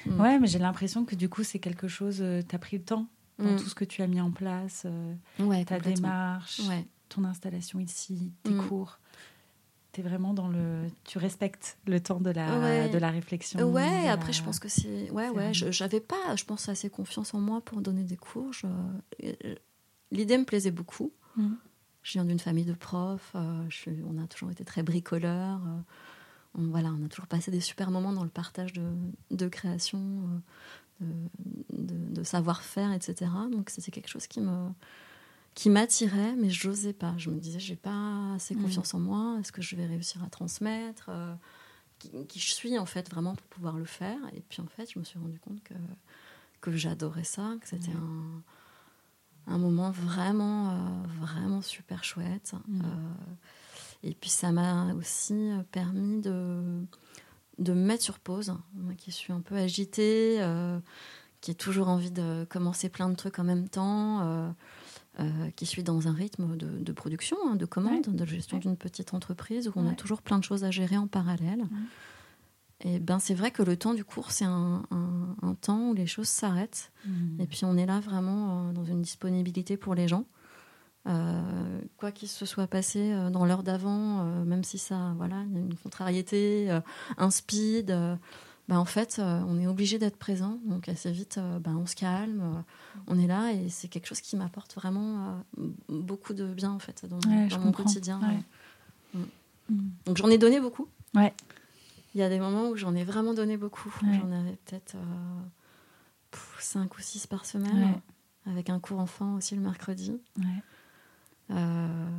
Ouais, 0.05 0.37
mais 0.39 0.47
j'ai 0.47 0.59
l'impression 0.59 1.05
que 1.05 1.15
du 1.15 1.29
coup, 1.29 1.43
c'est 1.43 1.59
quelque 1.59 1.87
chose. 1.87 2.23
tu 2.47 2.55
as 2.55 2.59
pris 2.59 2.77
le 2.77 2.83
temps 2.83 3.07
dans 3.39 3.53
mm. 3.53 3.57
tout 3.57 3.69
ce 3.69 3.75
que 3.75 3.85
tu 3.85 4.01
as 4.01 4.07
mis 4.07 4.21
en 4.21 4.31
place, 4.31 4.83
euh, 4.85 5.63
ta 5.65 5.79
démarche, 5.79 6.61
ton 7.09 7.23
installation 7.23 7.79
ici, 7.79 8.31
tes 8.43 8.51
mm. 8.51 8.67
cours. 8.67 8.99
Tu 9.93 10.01
es 10.01 10.03
vraiment 10.03 10.33
dans 10.33 10.47
le. 10.47 10.87
Tu 11.03 11.17
respectes 11.17 11.77
le 11.85 11.99
temps 11.99 12.19
de 12.19 12.29
la, 12.29 12.87
de 12.87 12.97
la 12.97 13.09
réflexion. 13.09 13.61
Ouais, 13.71 14.07
après, 14.07 14.33
je 14.33 14.43
pense 14.43 14.59
que 14.59 14.69
c'est. 14.69 15.09
Ouais, 15.11 15.29
ouais. 15.29 15.53
J'avais 15.53 15.99
pas, 15.99 16.35
je 16.35 16.45
pense, 16.45 16.69
assez 16.69 16.89
confiance 16.89 17.33
en 17.33 17.39
moi 17.39 17.61
pour 17.61 17.81
donner 17.81 18.03
des 18.03 18.17
cours. 18.17 18.51
Euh, 18.63 19.55
l'idée 20.11 20.37
me 20.37 20.45
plaisait 20.45 20.71
beaucoup. 20.71 21.11
Mm. 21.35 21.53
Je 22.03 22.13
viens 22.13 22.25
d'une 22.25 22.39
famille 22.39 22.65
de 22.65 22.73
profs. 22.73 23.33
Euh, 23.35 23.67
on 24.09 24.17
a 24.21 24.27
toujours 24.27 24.51
été 24.51 24.63
très 24.63 24.81
bricoleurs. 24.81 25.61
on, 26.55 26.67
voilà, 26.69 26.89
on 26.97 27.05
a 27.05 27.09
toujours 27.09 27.27
passé 27.27 27.51
des 27.51 27.59
super 27.59 27.91
moments 27.91 28.13
dans 28.13 28.23
le 28.23 28.29
partage 28.29 28.73
de, 28.73 28.87
de 29.29 29.47
création 29.47 30.41
de, 31.71 32.23
savoir-faire, 32.23 32.91
etc. 32.93 33.31
Donc 33.51 33.69
c'était 33.69 33.91
quelque 33.91 34.09
chose 34.09 34.27
qui 34.27 34.41
me 34.41 34.69
qui 35.53 35.69
m'attirait, 35.69 36.35
mais 36.35 36.49
je 36.49 36.67
n'osais 36.67 36.93
pas. 36.93 37.13
Je 37.17 37.29
me 37.29 37.39
disais, 37.39 37.59
j'ai 37.59 37.75
pas 37.75 38.33
assez 38.35 38.55
mm. 38.55 38.61
confiance 38.61 38.93
en 38.93 38.99
moi. 38.99 39.37
Est-ce 39.39 39.51
que 39.51 39.61
je 39.61 39.75
vais 39.75 39.85
réussir 39.85 40.23
à 40.23 40.29
transmettre 40.29 41.07
euh, 41.09 41.33
qui, 41.99 42.39
je 42.39 42.53
suis 42.53 42.77
en 42.77 42.85
fait 42.85 43.09
vraiment 43.09 43.35
pour 43.35 43.47
pouvoir 43.47 43.77
le 43.77 43.85
faire? 43.85 44.19
Et 44.33 44.41
puis 44.41 44.61
en 44.61 44.67
fait, 44.67 44.89
je 44.91 44.99
me 44.99 45.03
suis 45.03 45.19
rendu 45.19 45.39
compte 45.39 45.61
que 45.63 45.73
que 46.61 46.71
j'adorais 46.71 47.23
ça, 47.23 47.55
que 47.59 47.67
c'était 47.67 47.91
mm. 47.91 48.43
un, 49.47 49.53
un 49.55 49.57
moment 49.57 49.91
vraiment 49.91 50.69
euh, 50.69 51.07
vraiment 51.19 51.61
super 51.61 52.03
chouette. 52.03 52.53
Mm. 52.67 52.81
Euh, 52.81 53.13
et 54.03 54.13
puis 54.13 54.29
ça 54.29 54.51
m'a 54.51 54.93
aussi 54.93 55.51
permis 55.71 56.21
de 56.21 56.85
de 57.57 57.73
me 57.73 57.85
mettre 57.85 58.03
sur 58.03 58.19
pause. 58.19 58.55
Moi 58.73 58.93
qui 58.93 59.11
suis 59.11 59.33
un 59.33 59.41
peu 59.41 59.55
agitée, 59.55 60.39
qui 61.41 61.51
ai 61.51 61.55
toujours 61.55 61.89
envie 61.89 62.09
de 62.09 62.45
commencer 62.49 62.89
plein 62.89 63.09
de 63.09 63.15
trucs 63.15 63.37
en 63.37 63.43
même 63.43 63.67
temps, 63.67 64.53
qui 65.55 65.65
suis 65.65 65.83
dans 65.83 66.07
un 66.07 66.13
rythme 66.13 66.55
de, 66.57 66.91
production, 66.93 67.37
hein, 67.45 67.55
de 67.55 67.65
commande, 67.65 68.03
de 68.03 68.25
gestion 68.25 68.57
d'une 68.57 68.77
petite 68.77 69.13
entreprise 69.13 69.67
où 69.67 69.73
on 69.75 69.87
a 69.87 69.93
toujours 69.93 70.21
plein 70.21 70.39
de 70.39 70.43
choses 70.43 70.63
à 70.63 70.71
gérer 70.71 70.97
en 70.97 71.07
parallèle. 71.07 71.63
Et 72.83 72.97
ben 72.97 73.19
c'est 73.19 73.35
vrai 73.35 73.51
que 73.51 73.61
le 73.61 73.77
temps 73.77 73.93
du 73.93 74.03
cours, 74.03 74.31
c'est 74.31 74.45
un, 74.45 74.83
temps 75.61 75.89
où 75.89 75.93
les 75.93 76.07
choses 76.07 76.29
s'arrêtent. 76.29 76.91
Mmh. 77.05 77.41
Et 77.41 77.45
puis 77.45 77.65
on 77.65 77.77
est 77.77 77.85
là 77.85 77.99
vraiment 77.99 78.73
dans 78.73 78.85
une 78.85 79.01
disponibilité 79.01 79.77
pour 79.77 79.95
les 79.95 80.07
gens. 80.07 80.25
Euh, 81.07 81.81
quoi 81.97 82.11
qu'il 82.11 82.27
se 82.27 82.45
soit 82.45 82.67
passé 82.67 83.11
euh, 83.11 83.31
dans 83.31 83.45
l'heure 83.45 83.63
d'avant, 83.63 84.19
euh, 84.19 84.43
même 84.43 84.63
si 84.63 84.77
ça, 84.77 85.13
voilà, 85.17 85.43
il 85.49 85.55
y 85.55 85.57
a 85.57 85.61
une 85.61 85.75
contrariété, 85.75 86.79
un 87.17 87.31
speed, 87.31 87.95
bah, 88.71 88.79
en 88.79 88.85
fait, 88.85 89.19
on 89.19 89.59
est 89.59 89.67
obligé 89.67 89.99
d'être 89.99 90.15
présent. 90.15 90.57
Donc 90.63 90.87
assez 90.87 91.11
vite, 91.11 91.37
bah, 91.59 91.71
on 91.75 91.85
se 91.85 91.93
calme, 91.93 92.63
on 93.07 93.19
est 93.19 93.27
là 93.27 93.51
et 93.51 93.67
c'est 93.67 93.89
quelque 93.89 94.07
chose 94.07 94.21
qui 94.21 94.37
m'apporte 94.37 94.73
vraiment 94.75 95.43
beaucoup 95.89 96.33
de 96.33 96.45
bien 96.53 96.71
en 96.71 96.79
fait 96.79 97.05
dans, 97.05 97.19
mon 97.59 97.73
quotidien. 97.73 98.21
Mm. 99.13 99.19
Mm. 99.69 99.89
Donc 100.05 100.15
j'en 100.15 100.29
ai 100.29 100.37
donné 100.37 100.61
beaucoup. 100.61 100.87
Ouais. 101.13 101.33
Il 102.15 102.21
y 102.21 102.23
a 102.23 102.29
des 102.29 102.39
moments 102.39 102.69
où 102.69 102.77
j'en 102.77 102.95
ai 102.95 103.03
vraiment 103.03 103.33
donné 103.33 103.57
beaucoup. 103.57 103.93
J'en 104.01 104.31
avais 104.31 104.57
peut-être 104.65 104.95
5 106.59 106.95
ou 106.97 107.01
6 107.01 107.27
par 107.27 107.45
semaine, 107.45 107.99
avec 108.45 108.69
un 108.69 108.79
cours 108.79 108.99
enfant 108.99 109.35
aussi 109.35 109.53
le 109.55 109.61
mercredi. 109.61 110.13
Euh, 111.49 112.09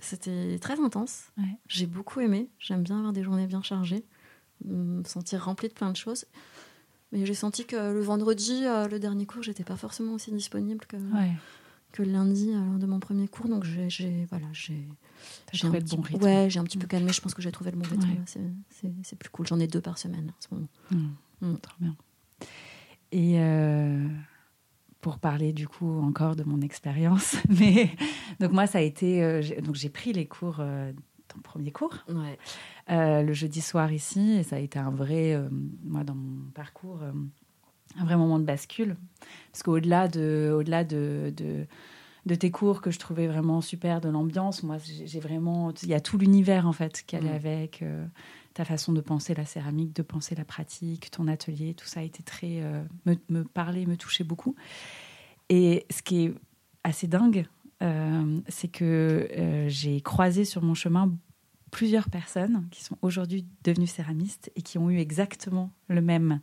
c'était 0.00 0.58
très 0.58 0.78
intense. 0.80 1.32
J'ai 1.66 1.86
beaucoup 1.86 2.20
aimé. 2.20 2.50
J'aime 2.58 2.82
bien 2.82 2.98
avoir 2.98 3.14
des 3.14 3.22
journées 3.22 3.46
bien 3.46 3.62
chargées, 3.62 4.04
me 4.64 5.04
sentir 5.04 5.44
remplie 5.44 5.68
de 5.68 5.74
plein 5.74 5.90
de 5.90 5.96
choses. 5.96 6.26
Mais 7.14 7.24
j'ai 7.24 7.34
senti 7.34 7.64
que 7.64 7.76
le 7.76 8.00
vendredi, 8.00 8.64
euh, 8.64 8.88
le 8.88 8.98
dernier 8.98 9.24
cours, 9.24 9.42
j'étais 9.42 9.62
pas 9.62 9.76
forcément 9.76 10.14
aussi 10.14 10.32
disponible 10.32 10.84
que, 10.86 10.96
que 11.92 12.02
le 12.02 12.10
lundi 12.10 12.50
euh, 12.50 12.64
lors 12.64 12.78
de 12.78 12.86
mon 12.86 12.98
premier 12.98 13.28
cours. 13.28 13.48
Donc 13.48 13.64
j'ai 13.64 14.26
voilà, 14.30 14.46
j'ai 14.52 14.88
trouvé 15.56 15.78
le 15.78 15.86
bon 15.86 16.02
rythme. 16.02 16.24
Ouais, 16.24 16.48
j'ai 16.50 16.58
un 16.58 16.64
petit 16.64 16.76
peu 16.76 16.88
calmé. 16.88 17.12
Je 17.12 17.20
pense 17.20 17.32
que 17.32 17.40
j'ai 17.40 17.52
trouvé 17.52 17.70
le 17.70 17.76
bon 17.76 17.88
rythme. 17.88 18.08
C'est 19.02 19.16
plus 19.16 19.30
cool. 19.30 19.46
J'en 19.46 19.60
ai 19.60 19.68
deux 19.68 19.80
par 19.80 19.96
semaine 19.96 20.30
en 20.30 20.40
ce 20.40 20.54
moment. 20.54 20.68
Mmh. 20.90 21.46
Mmh. 21.46 21.58
Trop 21.58 21.76
bien. 21.78 21.96
Et 23.12 23.38
euh, 23.38 24.08
pour 25.00 25.18
parler 25.18 25.52
du 25.52 25.68
coup 25.68 26.00
encore 26.00 26.34
de 26.34 26.42
mon 26.42 26.60
expérience, 26.62 27.36
mais 27.48 27.94
donc 28.40 28.50
moi 28.50 28.66
ça 28.66 28.78
a 28.78 28.82
été 28.82 29.40
donc 29.62 29.76
j'ai 29.76 29.88
pris 29.88 30.12
les 30.12 30.26
cours 30.26 30.60
ton 31.34 31.40
premier 31.40 31.72
cours. 31.72 32.04
Ouais. 32.08 32.38
Euh, 32.90 33.22
le 33.22 33.32
jeudi 33.32 33.60
soir 33.60 33.92
ici. 33.92 34.32
Et 34.32 34.42
ça 34.42 34.56
a 34.56 34.58
été 34.58 34.78
un 34.78 34.90
vrai, 34.90 35.34
euh, 35.34 35.48
moi, 35.82 36.04
dans 36.04 36.14
mon 36.14 36.50
parcours, 36.54 37.00
euh, 37.02 37.12
un 37.98 38.04
vrai 38.04 38.16
moment 38.16 38.38
de 38.38 38.44
bascule. 38.44 38.96
Parce 39.52 39.62
qu'au-delà 39.62 40.08
de, 40.08 40.54
au-delà 40.56 40.84
de, 40.84 41.32
de, 41.36 42.34
tes 42.34 42.50
cours 42.50 42.80
que 42.80 42.90
je 42.90 42.98
trouvais 42.98 43.26
vraiment 43.26 43.60
super, 43.60 44.00
de 44.00 44.08
l'ambiance, 44.08 44.62
moi, 44.62 44.76
j'ai 44.78 45.20
vraiment. 45.20 45.72
Il 45.82 45.88
y 45.88 45.94
a 45.94 46.00
tout 46.00 46.18
l'univers, 46.18 46.66
en 46.66 46.72
fait, 46.72 47.04
qui 47.06 47.16
allait 47.16 47.30
mm. 47.30 47.34
avec. 47.34 47.84
ta 48.54 48.64
façon 48.64 48.92
de 48.92 49.00
penser 49.00 49.34
la 49.34 49.44
céramique, 49.44 49.94
de 49.96 50.02
penser 50.02 50.34
la 50.36 50.44
pratique, 50.44 51.10
ton 51.10 51.26
atelier, 51.26 51.74
tout 51.74 51.86
ça 51.86 52.00
a 52.00 52.02
été 52.02 52.22
très. 52.22 52.62
me, 53.06 53.16
me 53.28 53.44
parler, 53.44 53.86
me 53.86 53.96
toucher 53.96 54.24
beaucoup. 54.24 54.54
Et 55.48 55.86
ce 55.90 56.02
qui 56.02 56.24
est 56.24 56.34
assez 56.84 57.06
dingue, 57.06 57.46
c'est 57.80 58.68
que 58.68 59.66
j'ai 59.68 60.00
croisé 60.00 60.44
sur 60.44 60.62
mon 60.62 60.74
chemin 60.74 61.10
plusieurs 61.74 62.08
personnes 62.08 62.68
qui 62.70 62.84
sont 62.84 62.96
aujourd'hui 63.02 63.44
devenues 63.64 63.88
céramistes 63.88 64.50
et 64.54 64.62
qui 64.62 64.78
ont 64.78 64.90
eu 64.90 65.00
exactement 65.00 65.72
le 65.88 66.00
même 66.00 66.40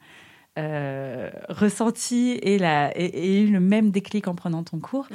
euh, 0.60 1.30
ressenti 1.48 2.38
et, 2.42 2.58
la, 2.58 2.92
et, 2.98 3.42
eu 3.42 3.50
le 3.50 3.62
même 3.62 3.92
déclic 3.92 4.28
en 4.28 4.36
prenant 4.36 4.64
ton 4.64 4.80
cours. 4.80 5.08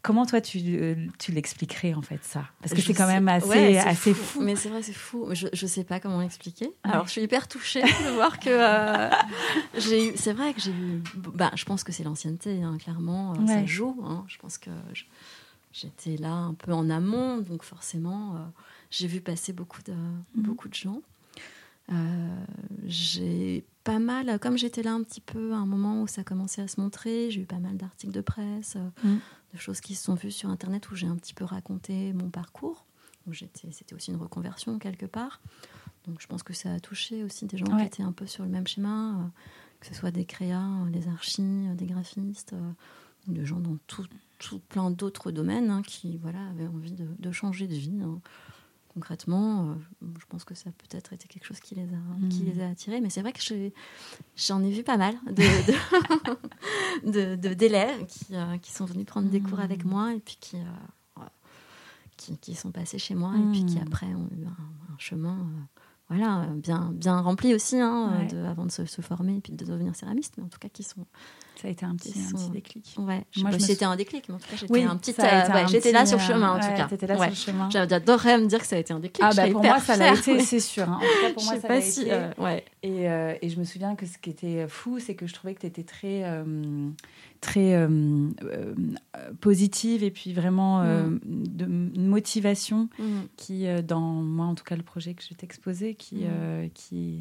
Comment 0.00 0.24
toi 0.24 0.40
tu, 0.40 0.58
euh, 0.64 0.94
tu 1.18 1.32
l'expliquerais 1.32 1.92
en 1.92 2.00
fait 2.00 2.24
ça? 2.24 2.44
Parce 2.62 2.72
que 2.72 2.80
c'est 2.80 2.94
quand 2.94 3.06
même 3.06 3.28
assez, 3.28 3.76
assez 3.76 4.14
fou. 4.14 4.40
Mais 4.40 4.56
c'est 4.56 4.70
vrai, 4.70 4.80
c'est 4.82 4.94
fou. 4.94 5.28
Je 5.34 5.48
ne 5.50 5.68
sais 5.68 5.84
pas 5.84 6.00
comment 6.00 6.20
l'expliquer. 6.20 6.72
Alors 6.84 7.06
je 7.06 7.10
suis 7.10 7.20
hyper 7.20 7.46
touchée 7.46 7.82
de 8.06 8.14
voir 8.14 8.40
que 8.40 8.48
euh, 8.48 9.10
j'ai 9.76 10.16
C'est 10.16 10.32
vrai 10.32 10.54
que 10.54 10.62
j'ai 10.62 10.70
eu. 10.70 11.02
Bah, 11.34 11.50
je 11.54 11.66
pense 11.66 11.84
que 11.84 11.92
c'est 11.92 12.04
l'ancienneté, 12.04 12.62
hein, 12.62 12.78
clairement. 12.78 13.34
Ça 13.46 13.66
joue. 13.66 14.00
Hein. 14.06 14.24
Je 14.28 14.38
pense 14.38 14.56
que 14.56 14.70
j'étais 15.80 16.16
là 16.16 16.32
un 16.32 16.54
peu 16.54 16.72
en 16.72 16.90
amont, 16.90 17.38
donc 17.38 17.62
forcément 17.62 18.36
j'ai 18.90 19.06
vu 19.06 19.20
passer 19.20 19.52
beaucoup 19.52 19.82
de, 19.82 19.92
mhm. 19.92 20.42
beaucoup 20.42 20.68
de 20.68 20.74
gens. 20.74 21.02
Euh, 21.90 22.44
j'ai 22.84 23.64
pas 23.84 23.98
mal, 23.98 24.38
comme 24.40 24.58
j'étais 24.58 24.82
là 24.82 24.92
un 24.92 25.02
petit 25.02 25.20
peu 25.20 25.52
à 25.52 25.56
un 25.56 25.66
moment 25.66 26.02
où 26.02 26.06
ça 26.06 26.22
commençait 26.22 26.60
à 26.60 26.68
se 26.68 26.80
montrer, 26.80 27.30
j'ai 27.30 27.42
eu 27.42 27.46
pas 27.46 27.58
mal 27.58 27.76
d'articles 27.76 28.12
de 28.12 28.20
presse, 28.20 28.76
euh, 28.76 29.08
mhm. 29.08 29.20
de 29.54 29.58
choses 29.58 29.80
qui 29.80 29.94
se 29.94 30.04
sont 30.04 30.14
vues 30.14 30.30
sur 30.30 30.50
Internet 30.50 30.90
où 30.90 30.96
j'ai 30.96 31.06
un 31.06 31.16
petit 31.16 31.34
peu 31.34 31.44
raconté 31.44 32.12
mon 32.12 32.28
parcours. 32.28 32.84
C'était 33.30 33.94
aussi 33.94 34.10
une 34.10 34.16
reconversion 34.16 34.78
quelque 34.78 35.04
part. 35.04 35.42
Donc 36.06 36.22
je 36.22 36.26
pense 36.26 36.42
que 36.42 36.54
ça 36.54 36.72
a 36.72 36.80
touché 36.80 37.24
aussi 37.24 37.44
des 37.44 37.58
gens 37.58 37.76
qui 37.76 37.84
étaient 37.84 38.02
un 38.02 38.12
peu 38.12 38.26
sur 38.26 38.42
le 38.44 38.50
même 38.50 38.66
schéma, 38.66 39.10
euh, 39.10 39.26
que 39.80 39.86
ce 39.86 39.94
soit 39.94 40.10
des 40.10 40.24
créas, 40.24 40.66
des 40.90 41.08
archis, 41.08 41.68
des 41.74 41.84
graphistes, 41.84 42.54
des 43.26 43.44
gens 43.44 43.60
dans 43.60 43.76
tout, 43.86 44.06
tout 44.38 44.60
plein 44.60 44.90
d'autres 44.90 45.30
domaines 45.30 45.70
hein, 45.70 45.82
qui 45.82 46.16
voilà, 46.18 46.46
avaient 46.48 46.66
envie 46.66 46.92
de, 46.92 47.06
de 47.18 47.32
changer 47.32 47.66
de 47.66 47.74
vie. 47.74 48.00
Hein 48.02 48.20
concrètement, 48.98 49.70
euh, 49.70 49.74
je 50.18 50.26
pense 50.28 50.42
que 50.44 50.54
ça 50.54 50.70
a 50.70 50.72
peut-être 50.72 51.12
été 51.12 51.28
quelque 51.28 51.44
chose 51.44 51.60
qui 51.60 51.76
les 51.76 51.84
a, 51.84 52.28
qui 52.30 52.42
hmm. 52.42 52.46
les 52.46 52.60
a 52.60 52.68
attirés. 52.68 53.00
Mais 53.00 53.10
c'est 53.10 53.20
vrai 53.20 53.32
que 53.32 53.40
j'en 54.36 54.62
ai 54.64 54.70
vu 54.70 54.82
pas 54.82 54.96
mal 54.96 55.14
de, 57.04 57.36
d'élèves 57.54 58.06
qui, 58.06 58.34
euh, 58.34 58.58
qui, 58.58 58.72
sont 58.72 58.86
venus 58.86 59.06
prendre 59.06 59.28
des 59.28 59.40
cours 59.40 59.60
avec 59.60 59.84
hmm. 59.84 59.88
moi 59.88 60.14
et 60.14 60.18
puis 60.18 60.36
qui, 60.40 60.56
euh, 60.56 61.22
qui, 62.16 62.36
qui, 62.38 62.56
sont 62.56 62.72
passés 62.72 62.98
chez 62.98 63.14
moi 63.14 63.34
et 63.36 63.52
puis 63.52 63.64
qui 63.64 63.76
hmm. 63.76 63.86
après 63.86 64.06
ont 64.06 64.28
eu 64.36 64.44
un, 64.44 64.98
chemin 64.98 65.46
voilà, 66.08 66.46
bien, 66.54 66.90
bien 66.92 67.20
rempli 67.20 67.54
aussi 67.54 67.78
hein, 67.78 68.26
avant 68.46 68.64
de 68.64 68.70
se, 68.70 68.86
se, 68.86 69.02
former 69.02 69.36
et 69.36 69.40
puis 69.40 69.52
de 69.52 69.64
devenir 69.64 69.94
céramiste, 69.94 70.34
mais 70.38 70.44
en 70.44 70.48
tout 70.48 70.58
cas 70.58 70.68
qui 70.68 70.82
sont 70.82 71.06
ça 71.60 71.66
a 71.66 71.72
été 71.72 71.84
un 71.84 71.96
petit, 71.96 72.14
un 72.16 72.36
petit 72.36 72.50
déclic. 72.50 72.94
Ouais, 72.98 73.24
je 73.32 73.40
Moi, 73.40 73.50
c'était 73.58 73.84
un 73.84 73.96
déclic, 73.96 74.28
mais 74.28 74.36
en 74.36 74.38
tout 74.38 74.46
cas, 74.48 74.56
j'étais 74.56 74.82
un 74.84 74.96
petit. 74.96 75.14
Euh, 75.18 75.66
j'étais 75.66 75.90
là 75.90 76.06
sur 76.06 76.18
le 76.18 76.22
chemin, 76.22 76.52
en 76.52 76.60
tout 76.60 76.68
cas. 76.68 76.86
T'étais 76.86 77.08
là 77.08 77.16
sur 77.16 77.28
le 77.28 77.34
chemin. 77.34 77.68
J'adorerais 77.70 78.38
me 78.38 78.46
dire 78.46 78.60
que 78.60 78.66
ça 78.66 78.76
a 78.76 78.78
été 78.78 78.92
un 78.92 79.00
déclic. 79.00 79.26
Ah, 79.28 79.34
bah, 79.34 79.50
pour 79.50 79.64
moi, 79.64 79.80
ça 79.80 79.96
l'a 79.96 80.14
été, 80.14 80.38
c'est 80.40 80.60
sûr. 80.60 80.88
Hein. 80.88 80.98
En 80.98 81.00
tout 81.00 81.20
cas, 81.20 81.32
pour 81.32 81.42
moi, 81.42 81.60
ça 81.60 81.66
l'a 81.66 81.78
été. 81.78 82.12
Euh, 82.12 82.30
ouais. 82.38 82.64
Et, 82.84 83.10
euh, 83.10 83.34
et, 83.42 83.48
je 83.48 83.58
me 83.58 83.64
souviens 83.64 83.96
que 83.96 84.06
ce 84.06 84.18
qui 84.18 84.30
était 84.30 84.68
fou, 84.68 85.00
c'est 85.00 85.16
que 85.16 85.26
je 85.26 85.34
trouvais 85.34 85.54
que 85.54 85.60
tu 85.60 85.66
étais 85.66 85.82
très, 87.40 87.86
très 87.86 87.88
positive 89.40 90.02
et 90.02 90.10
puis 90.10 90.32
vraiment 90.32 90.82
mm. 90.82 91.20
de 91.24 91.66
motivation 91.66 92.88
mm. 92.98 93.04
qui, 93.36 93.66
dans 93.82 94.00
moi, 94.00 94.46
en 94.46 94.54
tout 94.54 94.64
cas, 94.64 94.76
le 94.76 94.82
projet 94.82 95.14
que 95.14 95.22
je 95.22 95.34
exposé, 95.42 95.94
qui. 95.94 96.24
Mm. 96.24 96.70
qui 96.74 97.20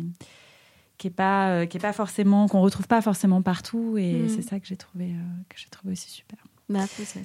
qui 0.98 1.08
est 1.08 1.12
pas 1.12 1.50
euh, 1.50 1.66
qui 1.66 1.78
est 1.78 1.82
pas 1.82 1.94
forcément 1.94 2.48
qu'on 2.48 2.62
retrouve 2.62 2.88
pas 2.88 3.02
forcément 3.02 3.42
partout 3.42 3.98
et 3.98 4.24
mm. 4.24 4.30
c'est 4.30 4.42
ça 4.42 4.60
que 4.60 4.68
j'ai 4.68 4.78
trouvé 4.78 5.12
euh, 5.12 5.44
que 5.50 5.58
j'ai 5.58 5.70
trouvé 5.70 5.94
aussi 5.94 6.10
super. 6.10 6.40
Bah, 6.70 6.86
c'est 6.86 7.24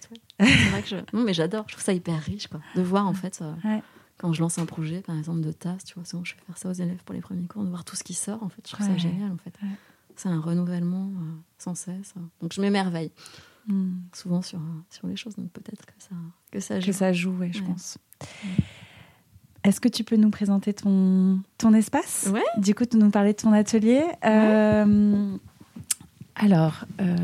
vrai 0.70 0.82
que 0.82 0.88
je... 0.88 0.96
non 1.12 1.24
mais 1.24 1.34
j'adore, 1.34 1.64
je 1.66 1.72
trouve 1.72 1.84
ça 1.84 1.92
hyper 1.92 2.20
riche 2.20 2.46
quoi, 2.46 2.60
de 2.76 2.82
voir 2.82 3.08
en 3.08 3.14
fait 3.14 3.40
euh, 3.42 3.80
quand 4.18 4.32
je 4.32 4.40
lance 4.40 4.58
un 4.58 4.66
projet 4.66 5.00
par 5.00 5.18
exemple 5.18 5.40
de 5.40 5.50
tasse, 5.50 5.84
tu 5.84 5.94
vois, 5.94 6.04
souvent 6.04 6.22
je 6.24 6.34
fais 6.34 6.40
faire 6.46 6.58
ça 6.58 6.68
aux 6.68 6.74
élèves 6.74 7.02
pour 7.04 7.14
les 7.14 7.20
premiers 7.20 7.46
cours, 7.46 7.64
de 7.64 7.68
voir 7.68 7.84
tout 7.84 7.96
ce 7.96 8.04
qui 8.04 8.14
sort 8.14 8.42
en 8.42 8.48
fait, 8.48 8.62
je 8.66 8.72
trouve 8.72 8.86
ça 8.86 8.96
génial 8.96 9.32
en 9.32 9.38
fait. 9.38 9.54
C'est 10.16 10.28
un 10.28 10.40
renouvellement 10.40 11.10
sans 11.58 11.74
cesse. 11.74 12.14
Donc 12.40 12.52
je 12.52 12.60
m'émerveille. 12.60 13.12
Mm. 13.66 13.92
Souvent 14.12 14.42
sur, 14.42 14.60
sur 14.90 15.06
les 15.06 15.16
choses, 15.16 15.36
donc 15.36 15.50
peut-être 15.52 15.86
que 15.86 15.92
ça, 15.98 16.14
que 16.50 16.60
ça 16.60 16.80
joue. 16.80 16.86
Que 16.86 16.92
ça 16.92 17.12
joue, 17.12 17.32
ouais, 17.38 17.50
je 17.52 17.62
pense. 17.62 17.98
Est-ce 19.64 19.80
que 19.80 19.88
tu 19.88 20.02
peux 20.02 20.16
nous 20.16 20.30
présenter 20.30 20.74
ton, 20.74 21.40
ton 21.56 21.72
espace? 21.72 22.28
Ouais. 22.32 22.42
Du 22.58 22.74
coup, 22.74 22.84
nous 22.94 23.10
parler 23.10 23.32
de 23.32 23.38
ton 23.38 23.52
atelier. 23.52 24.02
Euh, 24.24 25.36
alors, 26.34 26.86
euh, 27.00 27.16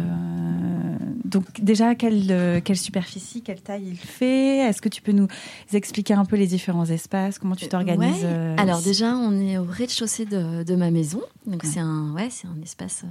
donc 1.24 1.44
déjà, 1.60 1.94
quelle, 1.94 2.62
quelle 2.62 2.76
superficie, 2.76 3.42
quelle 3.42 3.62
taille 3.62 3.86
il 3.88 3.96
fait? 3.96 4.58
Est-ce 4.58 4.82
que 4.82 4.88
tu 4.88 5.00
peux 5.00 5.12
nous 5.12 5.28
expliquer 5.72 6.14
un 6.14 6.24
peu 6.24 6.36
les 6.36 6.46
différents 6.46 6.84
espaces? 6.84 7.38
Comment 7.38 7.56
tu 7.56 7.64
euh, 7.64 7.68
t'organises 7.68 8.24
Alors 8.58 8.82
déjà, 8.82 9.16
on 9.16 9.38
est 9.40 9.58
au 9.58 9.64
rez-de-chaussée 9.64 10.26
de, 10.26 10.62
de, 10.62 10.76
ma 10.76 10.90
maison. 10.90 11.22
Donc 11.46 11.62
c'est 11.64 11.80
un, 11.80 12.12
ouais, 12.14 12.28
un 12.44 12.62
espace 12.62 13.04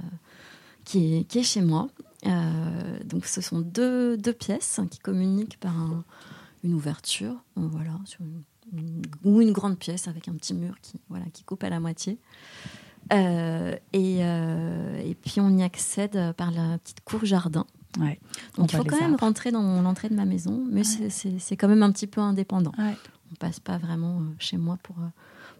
qui, 0.84 1.16
est, 1.16 1.24
qui 1.24 1.40
est 1.40 1.42
chez 1.42 1.62
moi. 1.62 1.88
donc 3.04 3.26
ce 3.26 3.40
sont 3.40 3.60
deux, 3.60 4.16
deux 4.16 4.32
pièces 4.32 4.80
qui 4.90 5.00
communiquent 5.00 5.58
par 5.58 5.74
une 6.62 6.74
ouverture. 6.74 7.34
Voilà, 7.56 7.98
sur 8.04 8.20
une 8.22 8.42
ou 9.24 9.40
une 9.40 9.52
grande 9.52 9.78
pièce 9.78 10.08
avec 10.08 10.28
un 10.28 10.34
petit 10.34 10.54
mur 10.54 10.74
qui, 10.82 11.00
voilà, 11.08 11.24
qui 11.32 11.44
coupe 11.44 11.64
à 11.64 11.70
la 11.70 11.80
moitié. 11.80 12.18
Euh, 13.12 13.76
et, 13.92 14.18
euh, 14.20 15.00
et, 15.02 15.14
puis 15.14 15.40
on 15.40 15.56
y 15.56 15.62
accède 15.62 16.32
par 16.36 16.50
la 16.50 16.78
petite 16.78 17.00
cour 17.04 17.24
jardin. 17.24 17.66
Ouais. 17.98 18.20
Donc 18.56 18.72
il 18.72 18.76
faut 18.76 18.84
quand 18.84 19.00
même 19.00 19.16
rentrer 19.16 19.50
dans 19.50 19.82
l'entrée 19.82 20.08
de 20.08 20.14
ma 20.14 20.24
maison, 20.24 20.64
mais 20.70 20.82
c'est 20.84 21.56
quand 21.56 21.68
même 21.68 21.82
un 21.82 21.92
petit 21.92 22.06
peu 22.06 22.20
indépendant. 22.20 22.72
Ouais. 22.78 22.96
On 23.32 23.34
passe 23.36 23.60
pas 23.60 23.78
vraiment 23.78 24.20
euh, 24.20 24.34
chez 24.38 24.56
moi 24.56 24.78
pour, 24.82 24.96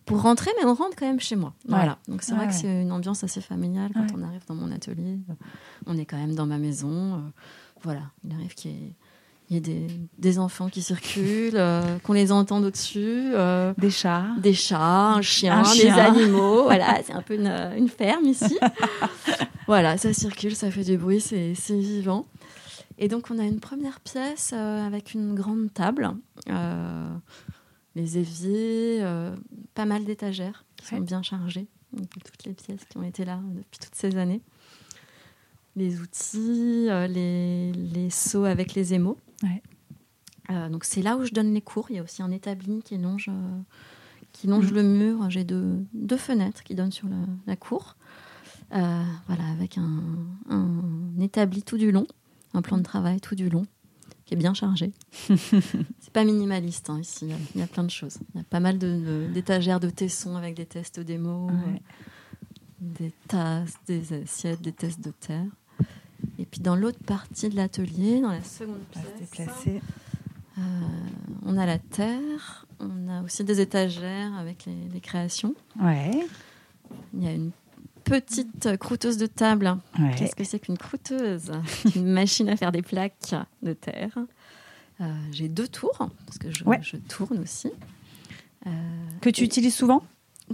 pour 0.04 0.22
rentrer, 0.22 0.50
mais 0.58 0.66
on 0.66 0.74
rentre 0.74 0.96
quand 0.96 1.06
même 1.06 1.20
chez 1.20 1.36
moi. 1.36 1.54
Voilà. 1.66 1.98
Donc 2.08 2.22
c'est 2.22 2.34
vrai 2.34 2.46
que 2.48 2.54
c'est 2.54 2.82
une 2.82 2.92
ambiance 2.92 3.24
assez 3.24 3.40
familiale 3.40 3.90
quand 3.94 4.06
on 4.16 4.22
arrive 4.22 4.44
dans 4.46 4.54
mon 4.54 4.70
atelier. 4.70 5.18
On 5.86 5.96
est 5.96 6.06
quand 6.06 6.18
même 6.18 6.34
dans 6.34 6.46
ma 6.46 6.58
maison. 6.58 7.32
Voilà, 7.82 8.02
il 8.24 8.32
arrive 8.32 8.54
qu'il 8.54 8.70
y 8.70 8.74
ait 8.74 8.94
il 9.50 9.54
y 9.54 9.56
a 9.56 9.60
des, 9.60 9.86
des 10.18 10.38
enfants 10.38 10.68
qui 10.68 10.82
circulent, 10.82 11.54
euh, 11.54 11.98
qu'on 12.00 12.12
les 12.12 12.32
entend 12.32 12.62
au-dessus. 12.62 13.32
Euh, 13.32 13.72
des 13.78 13.90
chats. 13.90 14.26
Des 14.38 14.52
chats, 14.52 15.14
un 15.14 15.22
chien, 15.22 15.62
des 15.62 15.88
animaux. 15.88 16.62
voilà, 16.64 17.02
c'est 17.02 17.14
un 17.14 17.22
peu 17.22 17.34
une, 17.34 17.48
une 17.76 17.88
ferme 17.88 18.26
ici. 18.26 18.58
voilà, 19.66 19.96
ça 19.96 20.12
circule, 20.12 20.54
ça 20.54 20.70
fait 20.70 20.84
du 20.84 20.98
bruit, 20.98 21.20
c'est 21.20 21.54
vivant. 21.70 22.26
Et 22.98 23.08
donc, 23.08 23.30
on 23.30 23.38
a 23.38 23.44
une 23.44 23.60
première 23.60 24.00
pièce 24.00 24.50
euh, 24.52 24.86
avec 24.86 25.14
une 25.14 25.34
grande 25.34 25.72
table, 25.72 26.14
les 27.94 28.18
éviers, 28.18 29.02
pas 29.74 29.86
mal 29.86 30.04
d'étagères 30.04 30.64
qui 30.76 30.86
sont 30.86 31.00
bien 31.00 31.22
chargées. 31.22 31.66
Donc, 31.94 32.10
toutes 32.10 32.44
les 32.44 32.52
pièces 32.52 32.84
qui 32.88 32.98
ont 32.98 33.02
été 33.02 33.24
là 33.24 33.40
depuis 33.54 33.78
toutes 33.80 33.94
ces 33.94 34.16
années. 34.18 34.42
Les 35.74 36.00
outils, 36.00 36.88
les, 37.08 37.72
les 37.72 38.10
seaux 38.10 38.44
avec 38.44 38.74
les 38.74 38.92
émaux. 38.92 39.16
Euh, 40.50 40.68
donc 40.68 40.84
c'est 40.84 41.02
là 41.02 41.16
où 41.16 41.24
je 41.24 41.32
donne 41.32 41.52
les 41.52 41.60
cours. 41.60 41.90
Il 41.90 41.96
y 41.96 41.98
a 41.98 42.02
aussi 42.02 42.22
un 42.22 42.30
établi 42.30 42.82
qui 42.82 42.96
longe, 42.96 43.28
euh, 43.28 43.60
qui 44.32 44.46
longe 44.46 44.72
mm. 44.72 44.74
le 44.74 44.82
mur. 44.82 45.30
J'ai 45.30 45.44
deux, 45.44 45.84
deux, 45.92 46.16
fenêtres 46.16 46.62
qui 46.62 46.74
donnent 46.74 46.92
sur 46.92 47.08
la, 47.46 47.56
cour. 47.56 47.96
Euh, 48.74 49.02
voilà, 49.26 49.44
avec 49.52 49.78
un, 49.78 50.02
un, 50.48 51.20
établi 51.20 51.62
tout 51.62 51.78
du 51.78 51.92
long, 51.92 52.06
un 52.54 52.62
plan 52.62 52.78
de 52.78 52.82
travail 52.82 53.20
tout 53.20 53.34
du 53.34 53.48
long. 53.48 53.66
qui 54.24 54.34
est 54.34 54.36
bien 54.36 54.54
chargé. 54.54 54.92
c'est 55.12 56.12
pas 56.12 56.24
minimaliste 56.24 56.90
hein, 56.90 57.00
ici. 57.00 57.28
Il 57.54 57.60
y 57.60 57.64
a 57.64 57.66
plein 57.66 57.84
de 57.84 57.90
choses. 57.90 58.18
Il 58.34 58.38
y 58.38 58.40
a 58.40 58.44
pas 58.44 58.60
mal 58.60 58.78
d'étagères 58.78 59.80
de, 59.80 59.86
de, 59.86 59.92
tessons 59.92 60.36
avec 60.36 60.54
des 60.54 60.66
tests 60.66 61.00
démos, 61.00 61.52
des 62.80 63.12
tasses, 63.26 63.74
des 63.86 64.12
assiettes, 64.12 64.62
des 64.62 64.72
tests 64.72 65.00
de 65.00 65.10
terre. 65.10 65.46
Et 66.38 66.46
puis 66.46 66.60
dans 66.60 66.76
l'autre 66.76 67.02
partie 67.04 67.48
de 67.48 67.56
l'atelier, 67.56 68.20
dans 68.20 68.30
la 68.30 68.42
seconde 68.42 68.78
pièce, 69.30 69.48
euh, 70.58 70.60
on 71.44 71.56
a 71.56 71.66
la 71.66 71.78
terre, 71.78 72.66
on 72.80 73.08
a 73.08 73.22
aussi 73.22 73.44
des 73.44 73.60
étagères 73.60 74.34
avec 74.34 74.66
les, 74.66 75.00
créations. 75.00 75.54
Ouais. 75.80 76.10
Il 77.14 77.22
y 77.22 77.28
a 77.28 77.32
une 77.32 77.52
petite 78.04 78.76
croûteuse 78.78 79.18
de 79.18 79.26
table. 79.26 79.76
Qu'est-ce 80.16 80.34
que 80.34 80.44
c'est 80.44 80.58
qu'une 80.58 80.78
croûteuse? 80.78 81.52
Une 81.96 82.12
machine 82.12 82.48
à 82.48 82.56
faire 82.56 82.72
des 82.72 82.82
plaques 82.82 83.34
de 83.62 83.72
terre. 83.72 84.18
Euh, 85.00 85.04
j'ai 85.30 85.48
deux 85.48 85.68
tours, 85.68 86.08
parce 86.26 86.38
que 86.38 86.50
je, 86.50 86.64
je 86.80 86.96
tourne 86.96 87.38
aussi. 87.38 87.70
Euh, 88.66 88.70
que 89.20 89.30
tu 89.30 89.44
utilises 89.44 89.76
souvent? 89.76 90.02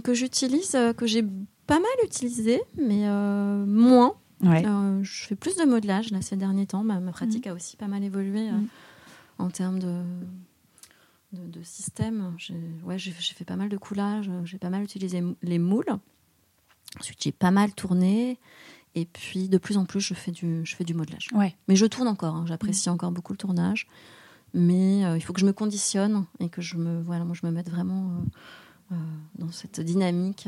Que 0.03 0.13
j'utilise, 0.13 0.77
que 0.97 1.07
j'ai 1.07 1.23
pas 1.65 1.79
mal 1.79 1.91
utilisé, 2.03 2.61
mais 2.77 3.07
moins. 3.65 4.15
Je 4.41 5.25
fais 5.25 5.35
plus 5.35 5.57
de 5.57 5.65
modelage 5.65 6.11
là, 6.11 6.21
ces 6.21 6.35
derniers 6.35 6.67
temps. 6.67 6.83
Ma, 6.83 6.99
pratique 7.11 7.47
mm. 7.47 7.49
a 7.49 7.53
aussi 7.53 7.77
pas 7.77 7.87
mal 7.87 8.03
évolué. 8.03 8.51
Mm 8.51 8.67
en 9.37 9.49
termes 9.49 9.79
de, 9.79 10.01
de, 11.33 11.63
système. 11.63 12.33
J'ai 12.37 12.55
ouais, 12.83 12.97
fait 12.97 13.45
pas 13.45 13.55
mal 13.55 13.69
de 13.69 13.77
coulage, 13.77 14.29
j'ai 14.43 14.57
pas 14.57 14.69
mal 14.69 14.83
utilisé 14.83 15.23
les 15.41 15.59
moules. 15.59 15.97
Ensuite, 16.99 17.21
j'ai 17.21 17.31
pas 17.31 17.51
mal 17.51 17.73
tourné. 17.73 18.39
Et 18.95 19.05
puis, 19.05 19.49
de 19.49 19.57
plus 19.57 19.77
en 19.77 19.85
plus, 19.85 19.99
je 19.99 20.13
fais 20.13 20.31
du, 20.31 20.61
je 20.63 20.75
fais 20.75 20.85
du 20.85 20.93
modelage. 20.93 21.27
Ouais. 21.33 21.55
Mais 21.67 21.75
je 21.75 21.85
tourne 21.85 22.07
encore. 22.07 22.35
Hein. 22.35 22.45
J'apprécie 22.47 22.89
encore 22.89 23.11
beaucoup 23.11 23.33
le 23.33 23.37
tournage. 23.37 23.87
Mais 24.53 25.03
euh, 25.03 25.17
il 25.17 25.21
faut 25.21 25.33
que 25.33 25.41
je 25.41 25.45
me 25.45 25.51
conditionne 25.51 26.25
et 26.39 26.47
que 26.47 26.61
je 26.61 26.77
me, 26.77 27.01
voilà, 27.01 27.25
moi, 27.25 27.35
je 27.39 27.45
me 27.45 27.51
mette 27.51 27.69
vraiment 27.69 28.11
euh, 28.11 28.11
euh, 28.11 28.23
dans 29.37 29.51
cette 29.51 29.79
dynamique 29.81 30.47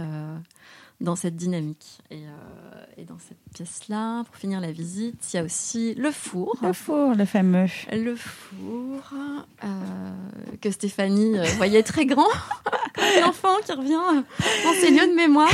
dans 0.99 1.15
cette 1.15 1.35
dynamique. 1.35 1.99
Et, 2.09 2.15
euh, 2.15 2.85
et 2.97 3.05
dans 3.05 3.17
cette 3.19 3.37
pièce-là, 3.53 4.23
pour 4.23 4.35
finir 4.35 4.59
la 4.59 4.71
visite, 4.71 5.15
il 5.31 5.37
y 5.37 5.39
a 5.39 5.43
aussi 5.43 5.93
le 5.95 6.11
four. 6.11 6.57
Le 6.61 6.73
four, 6.73 7.13
le 7.13 7.25
fameux. 7.25 7.67
Le 7.91 8.15
four 8.15 9.01
euh, 9.63 9.67
que 10.61 10.71
Stéphanie 10.71 11.37
euh, 11.37 11.43
voyait 11.57 11.83
très 11.83 12.05
grand, 12.05 12.27
comme 12.95 13.03
un 13.23 13.27
enfant 13.27 13.55
qui 13.65 13.71
revient 13.73 14.23
dans 14.63 14.73
ses 14.73 14.91
lieux 14.91 15.07
de 15.07 15.15
mémoire. 15.15 15.51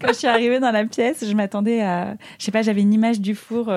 Quand 0.00 0.08
je 0.08 0.18
suis 0.18 0.28
arrivée 0.28 0.60
dans 0.60 0.72
la 0.72 0.84
pièce, 0.84 1.24
je 1.26 1.34
m'attendais 1.34 1.82
à... 1.82 2.16
Je 2.38 2.44
sais 2.44 2.52
pas, 2.52 2.62
j'avais 2.62 2.82
une 2.82 2.94
image 2.94 3.20
du 3.20 3.34
four 3.34 3.72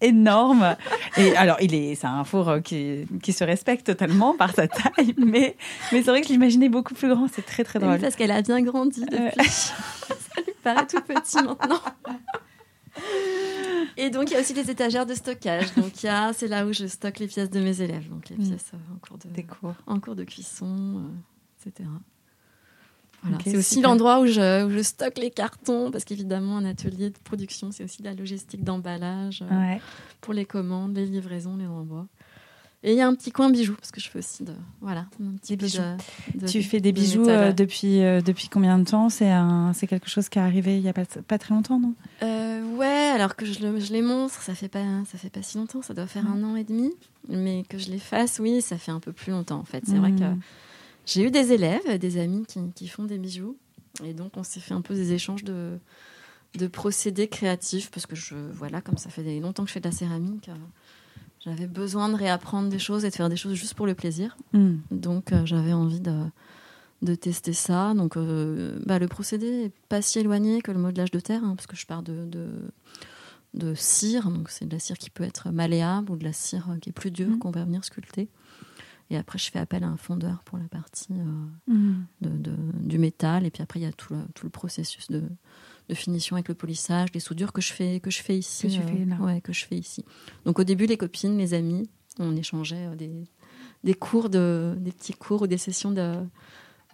énorme. 0.00 0.76
Et 1.16 1.36
alors, 1.36 1.56
il 1.60 1.74
est, 1.74 1.94
c'est 1.94 2.06
un 2.06 2.24
four 2.24 2.56
qui, 2.62 3.06
qui 3.22 3.32
se 3.32 3.44
respecte 3.44 3.86
totalement 3.86 4.36
par 4.36 4.54
sa 4.54 4.68
taille, 4.68 5.14
mais, 5.18 5.56
mais 5.92 6.02
c'est 6.02 6.10
vrai 6.10 6.20
que 6.20 6.28
je 6.28 6.32
l'imaginais 6.32 6.68
beaucoup 6.68 6.94
plus 6.94 7.08
grand. 7.08 7.28
C'est 7.32 7.44
très, 7.44 7.64
très 7.64 7.78
drôle. 7.78 7.98
parce 7.98 8.16
qu'elle 8.16 8.30
a 8.30 8.42
bien 8.42 8.60
grandi 8.62 9.00
depuis. 9.00 9.44
Ça 9.44 10.40
lui 10.44 10.52
paraît 10.62 10.86
tout 10.86 11.00
petit 11.00 11.42
maintenant. 11.42 11.80
Et 13.96 14.10
donc, 14.10 14.30
il 14.30 14.34
y 14.34 14.36
a 14.36 14.40
aussi 14.40 14.54
des 14.54 14.70
étagères 14.70 15.06
de 15.06 15.14
stockage. 15.14 15.74
Donc, 15.74 16.02
il 16.02 16.06
y 16.06 16.08
a, 16.08 16.32
c'est 16.32 16.48
là 16.48 16.66
où 16.66 16.72
je 16.72 16.86
stocke 16.86 17.18
les 17.18 17.26
pièces 17.26 17.50
de 17.50 17.60
mes 17.60 17.80
élèves. 17.80 18.08
Donc, 18.08 18.28
les 18.28 18.36
mm. 18.36 18.48
pièces 18.48 18.72
euh, 18.74 18.94
en 18.94 18.98
cours 18.98 19.18
de, 19.18 19.42
cours. 19.42 19.74
En 19.86 20.00
cours 20.00 20.14
de 20.14 20.24
cuisson, 20.24 20.66
euh, 20.66 21.68
etc 21.68 21.88
c'est 23.44 23.56
aussi 23.56 23.80
l'endroit 23.80 24.20
où 24.20 24.26
je, 24.26 24.64
où 24.64 24.70
je, 24.70 24.82
stocke 24.82 25.18
les 25.18 25.30
cartons, 25.30 25.90
parce 25.90 26.04
qu'évidemment, 26.04 26.58
un 26.58 26.64
atelier 26.64 27.10
de 27.10 27.18
production, 27.22 27.70
c'est 27.72 27.84
aussi 27.84 28.02
de 28.02 28.08
la 28.08 28.14
logistique 28.14 28.64
d'emballage 28.64 29.42
euh, 29.42 29.74
pour 30.20 30.34
les 30.34 30.44
commandes, 30.44 30.96
les 30.96 31.06
livraisons, 31.06 31.56
les 31.56 31.66
envois. 31.66 32.06
Et 32.82 32.92
il 32.92 32.98
y 32.98 33.00
a 33.00 33.06
un 33.06 33.14
petit 33.14 33.32
coin 33.32 33.48
bijoux, 33.48 33.76
parce 33.76 33.90
que 33.90 34.00
je 34.00 34.10
fais 34.10 34.18
aussi 34.18 34.44
de, 34.44 34.52
voilà, 34.82 35.06
un 35.22 35.36
petit 35.36 35.56
bijoux. 35.56 35.80
tu 36.46 36.62
fais 36.62 36.80
des 36.80 36.92
bijoux 36.92 37.26
euh, 37.26 37.50
depuis, 37.52 38.02
euh, 38.02 38.20
depuis 38.20 38.50
combien 38.50 38.78
de 38.78 38.84
temps? 38.84 39.08
C'est 39.08 39.32
c'est 39.72 39.86
quelque 39.86 40.08
chose 40.08 40.28
qui 40.28 40.38
est 40.38 40.42
arrivé 40.42 40.76
il 40.76 40.82
n'y 40.82 40.88
a 40.90 40.92
pas, 40.92 41.06
pas 41.26 41.38
très 41.38 41.54
longtemps, 41.54 41.80
non? 41.80 41.94
Ouais, 42.76 43.12
alors 43.14 43.36
que 43.36 43.46
je, 43.46 43.52
je, 43.52 43.92
les 43.92 44.02
montre, 44.02 44.42
ça 44.42 44.54
fait, 44.54 44.68
pas, 44.68 44.84
ça 45.10 45.16
fait 45.16 45.30
pas 45.30 45.42
si 45.42 45.58
longtemps, 45.58 45.80
ça 45.80 45.94
doit 45.94 46.08
faire 46.08 46.26
un 46.26 46.42
an 46.42 46.56
et 46.56 46.64
demi. 46.64 46.92
Mais 47.28 47.64
que 47.68 47.78
je 47.78 47.90
les 47.90 47.98
fasse, 47.98 48.38
oui, 48.38 48.60
ça 48.60 48.76
fait 48.76 48.90
un 48.90 49.00
peu 49.00 49.12
plus 49.12 49.30
longtemps, 49.30 49.58
en 49.58 49.64
fait. 49.64 49.82
C'est 49.86 49.96
vrai 49.96 50.10
que 50.10 50.24
mm. 50.24 50.40
J'ai 51.06 51.24
eu 51.24 51.30
des 51.30 51.52
élèves, 51.52 51.98
des 51.98 52.18
amis 52.18 52.46
qui, 52.74 52.88
font 52.88 53.04
des 53.04 53.18
bijoux. 53.18 53.56
Et 54.04 54.14
donc, 54.14 54.36
on 54.36 54.42
s'est 54.42 54.60
fait 54.60 54.74
un 54.74 54.80
peu 54.80 54.94
des 54.94 55.12
échanges 55.12 55.44
de, 55.44 55.78
de 56.58 56.66
procédés 56.66 57.28
créatifs 57.28 57.90
parce 57.90 58.06
que 58.06 58.16
je, 58.16 58.34
voilà, 58.34 58.80
comme 58.80 58.96
ça 58.96 59.10
fait 59.10 59.40
longtemps 59.40 59.64
que 59.64 59.68
je 59.68 59.74
fais 59.74 59.80
de 59.80 59.88
la 59.88 59.94
céramique, 59.94 60.48
euh, 60.48 60.54
j'avais 61.44 61.66
besoin 61.66 62.08
de 62.08 62.14
réapprendre 62.14 62.68
des 62.68 62.78
choses 62.78 63.04
et 63.04 63.10
de 63.10 63.14
faire 63.14 63.28
des 63.28 63.36
choses 63.36 63.54
juste 63.54 63.74
pour 63.74 63.86
le 63.86 63.94
plaisir. 63.94 64.36
Hmm. 64.52 64.76
Donc, 64.90 65.32
euh, 65.32 65.44
j'avais 65.44 65.74
envie 65.74 66.00
de, 66.00 66.22
de, 67.02 67.14
tester 67.14 67.52
ça. 67.52 67.92
Donc, 67.94 68.16
euh, 68.16 68.78
bah, 68.86 68.98
le 68.98 69.08
procédé 69.08 69.50
n'est 69.50 69.72
pas 69.88 70.00
si 70.00 70.18
éloigné 70.18 70.62
que 70.62 70.72
le 70.72 70.78
modelage 70.78 71.10
de 71.10 71.20
terre, 71.20 71.44
hein, 71.44 71.54
parce 71.54 71.66
que 71.66 71.76
je 71.76 71.86
pars 71.86 72.02
de, 72.02 72.24
de, 72.24 72.48
de, 73.52 73.74
cire. 73.74 74.30
Donc, 74.30 74.48
c'est 74.48 74.64
de 74.64 74.72
la 74.72 74.78
cire 74.78 74.96
qui 74.96 75.10
peut 75.10 75.24
être 75.24 75.50
malléable 75.50 76.10
ou 76.12 76.16
de 76.16 76.24
la 76.24 76.32
cire 76.32 76.66
qui 76.80 76.88
est 76.90 76.94
plus 76.94 77.10
dure 77.10 77.28
hmm. 77.28 77.38
qu'on 77.38 77.50
va 77.50 77.64
venir 77.64 77.84
sculpter. 77.84 78.28
Et 79.14 79.16
après, 79.16 79.38
je 79.38 79.48
fais 79.48 79.60
appel 79.60 79.84
à 79.84 79.86
un 79.86 79.96
fondeur 79.96 80.42
pour 80.44 80.58
la 80.58 80.64
partie 80.64 81.12
euh, 81.12 81.74
de, 82.20 82.52
du 82.80 82.98
métal. 82.98 83.46
Et 83.46 83.50
puis 83.50 83.62
après, 83.62 83.78
il 83.78 83.84
y 83.84 83.86
a 83.86 83.92
tout 83.92 84.12
le, 84.12 84.20
tout 84.34 84.44
le 84.44 84.50
processus 84.50 85.08
de, 85.08 85.22
de, 85.88 85.94
finition 85.94 86.34
avec 86.34 86.48
le 86.48 86.54
polissage, 86.54 87.10
les 87.14 87.20
soudures 87.20 87.52
que 87.52 87.60
je 87.60 87.72
fais, 87.72 88.00
que 88.00 88.10
je 88.10 88.20
fais 88.22 88.36
ici. 88.36 88.66
Que, 88.66 88.82
euh, 88.82 89.24
ouais, 89.24 89.40
que 89.40 89.52
je 89.52 89.66
fais 89.66 89.76
ici. 89.76 90.04
Donc 90.46 90.58
au 90.58 90.64
début, 90.64 90.86
les 90.86 90.96
copines, 90.96 91.38
les 91.38 91.54
amis, 91.54 91.88
on 92.18 92.34
échangeait 92.34 92.88
euh, 92.88 92.96
des, 92.96 93.24
des 93.84 93.94
cours, 93.94 94.30
de, 94.30 94.74
des 94.78 94.90
petits 94.90 95.14
cours 95.14 95.42
ou 95.42 95.46
des 95.46 95.58
sessions 95.58 95.92
de, 95.92 96.14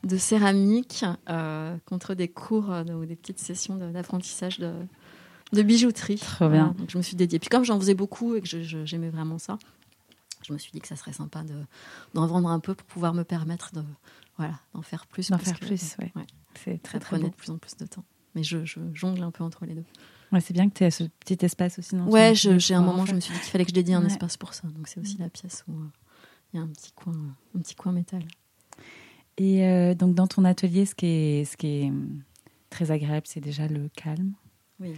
de 0.04 0.16
céramique 0.18 1.06
contre 1.86 2.12
des 2.14 2.28
cours 2.28 2.68
ou 2.68 3.06
des 3.06 3.16
petites 3.16 3.40
sessions 3.40 3.76
d'apprentissage 3.76 4.58
de, 4.58 4.74
de, 5.54 5.62
bijouterie. 5.62 6.16
Trop 6.16 6.50
bien. 6.50 6.74
Donc 6.78 6.90
je 6.90 6.98
me 6.98 7.02
suis 7.02 7.16
dédiée. 7.16 7.38
Puis 7.38 7.48
comme 7.48 7.64
j'en 7.64 7.80
faisais 7.80 7.94
beaucoup 7.94 8.34
et 8.34 8.42
que 8.42 8.46
j'aimais 8.84 9.08
vraiment 9.08 9.38
ça, 9.38 9.58
je 10.42 10.52
me 10.52 10.58
suis 10.58 10.72
dit 10.72 10.80
que 10.80 10.88
ça 10.88 10.96
serait 10.96 11.12
sympa 11.12 11.42
d'en 12.14 12.26
vendre 12.26 12.48
un 12.48 12.60
peu 12.60 12.74
pour 12.74 12.86
pouvoir 12.86 13.14
me 13.14 13.24
permettre 13.24 13.72
de 13.72 13.82
voilà 14.36 14.58
d'en 14.74 14.82
faire 14.82 15.06
plus. 15.06 15.30
D'en 15.30 15.38
faire 15.38 15.58
plus, 15.58 15.96
ouais. 15.98 16.12
C'est 16.64 16.82
très 16.82 16.98
très 16.98 17.18
beau. 17.18 17.28
de 17.28 17.34
plus 17.34 17.50
en 17.50 17.58
plus 17.58 17.76
de 17.76 17.86
temps. 17.86 18.04
Mais 18.34 18.42
je, 18.42 18.58
jongle 18.94 19.22
un 19.22 19.30
peu 19.30 19.44
entre 19.44 19.66
les 19.66 19.74
deux. 19.74 19.84
Ouais, 20.32 20.40
c'est 20.40 20.54
bien 20.54 20.68
que 20.68 20.74
tu 20.74 20.84
aies 20.84 20.90
ce 20.90 21.04
petit 21.04 21.44
espace 21.44 21.78
aussi. 21.78 21.96
Dans 21.96 22.06
ouais, 22.06 22.34
j'ai 22.34 22.74
un 22.74 22.82
moment, 22.82 23.04
je 23.04 23.14
me 23.14 23.20
suis 23.20 23.32
dit 23.34 23.40
qu'il 23.40 23.50
fallait 23.50 23.64
que 23.64 23.70
je 23.70 23.74
dédie 23.74 23.94
un 23.94 24.04
espace 24.06 24.36
pour 24.36 24.54
ça. 24.54 24.68
Donc 24.68 24.88
c'est 24.88 25.00
aussi 25.00 25.18
la 25.18 25.28
pièce 25.28 25.64
où 25.68 25.72
euh, 25.72 25.88
il 26.52 26.56
y 26.56 26.60
a 26.60 26.62
un 26.62 26.68
petit 26.68 26.92
coin, 26.92 27.14
un 27.56 27.58
petit 27.60 27.74
coin 27.74 27.92
métal. 27.92 28.22
Et 29.36 29.66
euh, 29.66 29.94
donc 29.94 30.14
dans 30.14 30.26
ton 30.26 30.44
atelier, 30.44 30.86
ce 30.86 30.94
qui 30.94 31.06
est, 31.06 31.44
ce 31.44 31.56
qui 31.56 31.66
est 31.66 31.88
hum, 31.88 32.22
très 32.68 32.90
agréable, 32.90 33.26
c'est 33.26 33.40
déjà 33.40 33.66
le 33.66 33.88
calme. 33.88 34.32
Oui 34.78 34.94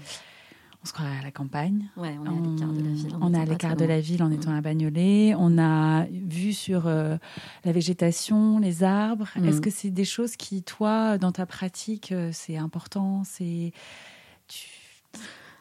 on 0.83 0.87
se 0.87 0.93
croirait 0.93 1.19
à 1.19 1.23
la 1.23 1.31
campagne. 1.31 1.89
Ouais, 1.97 2.17
on 2.19 2.25
est 2.25 2.29
à 2.29 2.35
l'écart 2.35 2.73
de 2.73 2.83
la 2.83 2.91
ville. 2.91 3.17
On 3.21 3.35
est 3.35 3.41
à 3.41 3.45
l'écart 3.45 3.77
de 3.77 3.85
la 3.85 4.01
ville 4.01 4.23
en 4.23 4.29
mm. 4.29 4.33
étant 4.33 4.55
à 4.55 4.61
Bagnolet. 4.61 5.35
On 5.39 5.57
a 5.59 6.07
vu 6.07 6.53
sur 6.53 6.87
euh, 6.87 7.17
la 7.65 7.73
végétation, 7.73 8.59
les 8.59 8.83
arbres. 8.83 9.29
Mm. 9.37 9.45
Est-ce 9.45 9.61
que 9.61 9.71
c'est 9.71 9.91
des 9.91 10.05
choses 10.05 10.37
qui, 10.37 10.63
toi, 10.63 11.19
dans 11.19 11.31
ta 11.31 11.47
pratique, 11.47 12.11
euh, 12.11 12.31
c'est 12.33 12.57
important 12.57 13.23
C'est 13.25 13.73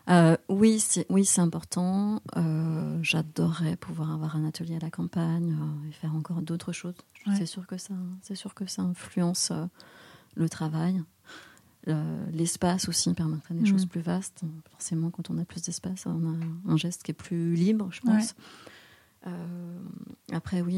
euh, 0.09 0.35
oui, 0.49 0.79
c'est 0.79 1.05
oui, 1.09 1.23
c'est 1.23 1.41
important. 1.41 2.21
J'adorerais 3.03 3.75
pouvoir 3.75 4.11
avoir 4.11 4.35
un 4.35 4.45
atelier 4.45 4.75
à 4.75 4.79
la 4.79 4.89
campagne 4.89 5.55
et 5.87 5.91
faire 5.91 6.15
encore 6.15 6.41
d'autres 6.41 6.71
choses. 6.71 6.95
C'est 7.37 7.45
sûr 7.45 7.67
que 7.67 7.77
ça, 7.77 7.93
c'est 8.23 8.35
sûr 8.35 8.55
que 8.55 8.65
ça 8.65 8.81
influence 8.81 9.53
le 10.35 10.49
travail. 10.49 11.01
Euh, 11.87 12.25
l'espace 12.31 12.87
aussi 12.87 13.11
permettrait 13.13 13.55
des 13.55 13.65
choses 13.65 13.85
mm. 13.85 13.89
plus 13.89 14.01
vastes. 14.01 14.41
Forcément, 14.71 15.09
quand 15.09 15.29
on 15.29 15.37
a 15.37 15.45
plus 15.45 15.63
d'espace, 15.63 16.05
on 16.05 16.25
a 16.25 16.71
un 16.71 16.77
geste 16.77 17.03
qui 17.03 17.11
est 17.11 17.15
plus 17.15 17.55
libre, 17.55 17.89
je 17.91 18.01
pense. 18.01 18.35
Euh, 19.27 19.79
après, 20.31 20.61
oui, 20.61 20.75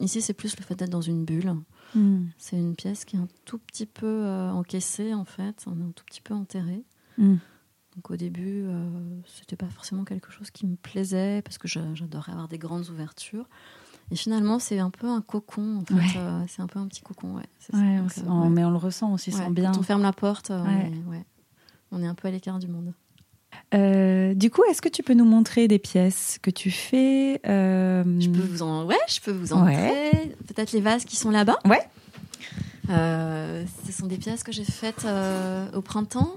ici, 0.00 0.20
c'est 0.20 0.34
plus 0.34 0.56
le 0.56 0.62
fait 0.62 0.76
d'être 0.76 0.90
dans 0.90 1.00
une 1.00 1.24
bulle. 1.24 1.52
Mm. 1.94 2.26
C'est 2.38 2.56
une 2.56 2.76
pièce 2.76 3.04
qui 3.04 3.16
est 3.16 3.18
un 3.18 3.28
tout 3.44 3.58
petit 3.58 3.86
peu 3.86 4.06
euh, 4.06 4.50
encaissée, 4.50 5.14
en 5.14 5.24
fait. 5.24 5.64
On 5.66 5.78
est 5.80 5.84
un 5.84 5.92
tout 5.92 6.04
petit 6.04 6.20
peu 6.20 6.34
enterré. 6.34 6.84
Mm. 7.18 7.36
Donc 7.96 8.10
au 8.10 8.16
début, 8.16 8.66
c'était 9.24 9.56
pas 9.56 9.70
forcément 9.70 10.04
quelque 10.04 10.30
chose 10.30 10.50
qui 10.50 10.66
me 10.66 10.76
plaisait 10.76 11.40
parce 11.40 11.56
que 11.56 11.66
j'adorais 11.66 12.32
avoir 12.32 12.46
des 12.46 12.58
grandes 12.58 12.90
ouvertures. 12.90 13.48
Et 14.12 14.16
finalement, 14.16 14.58
c'est 14.58 14.78
un 14.78 14.90
peu 14.90 15.08
un 15.08 15.20
cocon. 15.20 15.78
En 15.80 15.84
fait. 15.84 16.18
Euh, 16.18 16.40
c'est 16.48 16.62
un 16.62 16.66
peu 16.66 16.78
un 16.78 16.86
petit 16.86 17.02
cocon. 17.02 17.34
Ouais, 17.34 17.42
euh, 17.74 18.48
Mais 18.48 18.64
on 18.64 18.70
le 18.70 18.76
ressent, 18.76 19.12
on 19.12 19.16
s'y 19.16 19.32
sent 19.32 19.50
bien. 19.50 19.72
Quand 19.72 19.80
on 19.80 19.82
ferme 19.82 20.02
la 20.02 20.12
porte, 20.12 20.50
euh, 20.50 20.64
on 21.90 22.02
est 22.02 22.06
un 22.06 22.14
peu 22.14 22.28
à 22.28 22.30
l'écart 22.30 22.58
du 22.58 22.68
monde. 22.68 22.92
du 23.72 24.50
coup, 24.50 24.62
est-ce 24.70 24.80
que 24.80 24.88
tu 24.88 25.02
peux 25.02 25.14
nous 25.14 25.24
montrer 25.24 25.66
des 25.66 25.78
pièces 25.78 26.38
que 26.40 26.50
tu 26.50 26.70
fais 26.70 27.40
Je 27.44 28.28
peux 28.28 28.46
vous 28.46 28.62
en, 28.62 28.84
ouais, 28.84 28.96
je 29.08 29.20
peux 29.20 29.32
vous 29.32 29.52
en 29.52 29.58
montrer. 29.60 30.36
Peut-être 30.46 30.72
les 30.72 30.80
vases 30.80 31.04
qui 31.04 31.16
sont 31.16 31.30
là-bas. 31.30 31.58
Ouais. 31.64 31.82
ce 32.88 33.92
sont 33.92 34.06
des 34.06 34.18
pièces 34.18 34.44
que 34.44 34.52
j'ai 34.52 34.64
faites 34.64 35.06
au 35.74 35.82
printemps. 35.82 36.36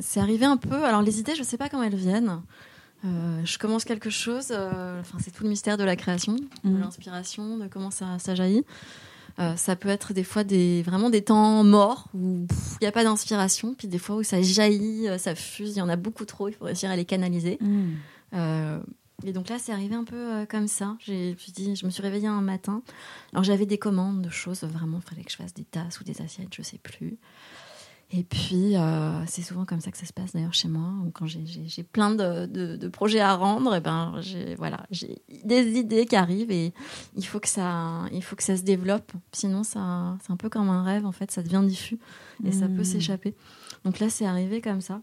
c'est 0.00 0.20
arrivé 0.20 0.46
un 0.46 0.56
peu. 0.56 0.84
Alors 0.84 1.02
les 1.02 1.20
idées, 1.20 1.34
je 1.34 1.40
ne 1.40 1.46
sais 1.46 1.58
pas 1.58 1.68
comment 1.68 1.82
elles 1.82 1.96
viennent. 1.96 2.40
Je 3.04 3.58
commence 3.58 3.84
quelque 3.84 4.10
chose, 4.10 4.50
enfin, 4.52 5.18
c'est 5.20 5.30
tout 5.30 5.44
le 5.44 5.48
mystère 5.48 5.76
de 5.76 5.84
la 5.84 5.96
création, 5.96 6.34
de 6.64 6.70
Mhm. 6.70 6.80
l'inspiration, 6.80 7.56
de 7.58 7.66
comment 7.68 7.90
ça, 7.90 8.18
ça 8.18 8.34
jaillit. 8.34 8.64
Euh, 9.38 9.54
ça 9.54 9.76
peut 9.76 9.88
être 9.88 10.12
des 10.14 10.24
fois 10.24 10.42
des, 10.42 10.82
vraiment 10.82 11.10
des 11.10 11.22
temps 11.22 11.62
morts 11.62 12.08
où 12.12 12.44
il 12.50 12.78
n'y 12.82 12.88
a 12.88 12.92
pas 12.92 13.04
d'inspiration, 13.04 13.74
puis 13.78 13.86
des 13.86 13.98
fois 13.98 14.16
où 14.16 14.24
ça 14.24 14.42
jaillit, 14.42 15.08
euh, 15.08 15.16
ça 15.16 15.36
fuse, 15.36 15.76
il 15.76 15.78
y 15.78 15.80
en 15.80 15.88
a 15.88 15.94
beaucoup 15.94 16.24
trop, 16.24 16.48
il 16.48 16.54
faut 16.54 16.64
réussir 16.64 16.90
à 16.90 16.96
les 16.96 17.04
canaliser. 17.04 17.56
Euh, 18.34 18.80
et 19.24 19.32
donc 19.32 19.48
là, 19.48 19.56
c'est 19.60 19.72
arrivé 19.72 19.94
un 19.94 20.02
peu 20.04 20.16
euh, 20.16 20.44
comme 20.46 20.66
ça. 20.66 20.96
J'ai, 21.00 21.28
je, 21.28 21.32
me 21.34 21.36
suis 21.38 21.52
dit, 21.52 21.76
je 21.76 21.86
me 21.86 21.90
suis 21.90 22.02
réveillée 22.02 22.26
un 22.26 22.40
matin. 22.40 22.82
Alors 23.32 23.44
j'avais 23.44 23.66
des 23.66 23.78
commandes 23.78 24.22
de 24.22 24.30
choses, 24.30 24.62
vraiment, 24.64 24.98
il 25.04 25.08
fallait 25.08 25.22
que 25.24 25.30
je 25.30 25.36
fasse 25.36 25.54
des 25.54 25.64
tasses 25.64 26.00
ou 26.00 26.04
des 26.04 26.20
assiettes, 26.20 26.52
je 26.52 26.62
sais 26.62 26.78
plus. 26.78 27.16
Et 28.10 28.24
puis, 28.24 28.74
euh, 28.74 29.26
c'est 29.26 29.42
souvent 29.42 29.66
comme 29.66 29.80
ça 29.82 29.90
que 29.90 29.98
ça 29.98 30.06
se 30.06 30.14
passe 30.14 30.32
d'ailleurs 30.32 30.54
chez 30.54 30.68
moi. 30.68 30.94
Quand 31.12 31.26
j'ai, 31.26 31.82
plein 31.82 32.10
de, 32.10 32.46
de- 32.46 32.76
de 32.76 32.88
projets 32.88 33.20
à 33.20 33.34
rendre, 33.34 33.74
et 33.74 33.80
ben, 33.80 34.14
j'ai, 34.20 34.54
voilà, 34.54 34.86
des 35.44 35.78
idées 35.78 36.06
qui 36.06 36.16
arrivent 36.16 36.50
et 36.50 36.72
il 37.16 37.26
faut 37.26 37.38
que 37.38 37.48
ça, 37.48 38.04
il 38.12 38.22
faut 38.22 38.34
que 38.34 38.42
ça 38.42 38.56
se 38.56 38.62
développe. 38.62 39.12
Sinon, 39.32 39.62
c'est 39.62 39.78
un 39.78 40.18
peu 40.38 40.48
comme 40.48 40.70
un 40.70 40.82
rêve, 40.82 41.04
en 41.04 41.12
fait, 41.12 41.30
ça 41.30 41.42
devient 41.42 41.62
diffus 41.66 41.98
et 42.44 42.52
ça 42.52 42.66
peut 42.66 42.80
Mm. 42.80 42.84
s'échapper. 42.84 43.34
Donc 43.84 43.98
là, 43.98 44.08
c'est 44.08 44.24
arrivé 44.24 44.62
comme 44.62 44.80
ça. 44.80 45.02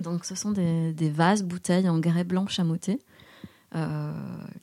Donc, 0.00 0.24
ce 0.24 0.34
sont 0.34 0.52
des, 0.52 0.94
des 0.94 1.10
vases, 1.10 1.42
bouteilles 1.42 1.90
en 1.90 1.98
grès 1.98 2.24
blanc 2.24 2.46
chamoté 2.46 2.98
euh, 3.74 4.10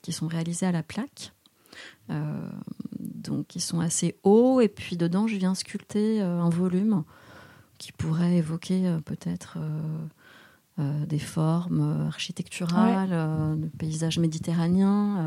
qui 0.02 0.12
sont 0.12 0.26
réalisés 0.28 0.66
à 0.66 0.72
la 0.72 0.82
plaque. 0.82 1.34
Euh, 2.10 2.50
donc, 3.00 3.56
ils 3.56 3.62
sont 3.62 3.80
assez 3.80 4.18
hauts. 4.24 4.60
Et 4.60 4.68
puis, 4.70 4.98
dedans, 4.98 5.28
je 5.28 5.36
viens 5.36 5.54
sculpter 5.54 6.20
euh, 6.24 6.42
un 6.42 6.50
volume 6.50 7.04
qui 7.78 7.92
pourrait 7.92 8.38
évoquer 8.38 8.88
euh, 8.88 9.00
peut-être 9.00 9.58
euh, 9.58 10.08
euh, 10.80 11.06
des 11.06 11.20
formes 11.20 12.06
architecturales, 12.08 13.10
de 13.60 13.68
paysages 13.68 14.20
méditerranéens, 14.20 15.26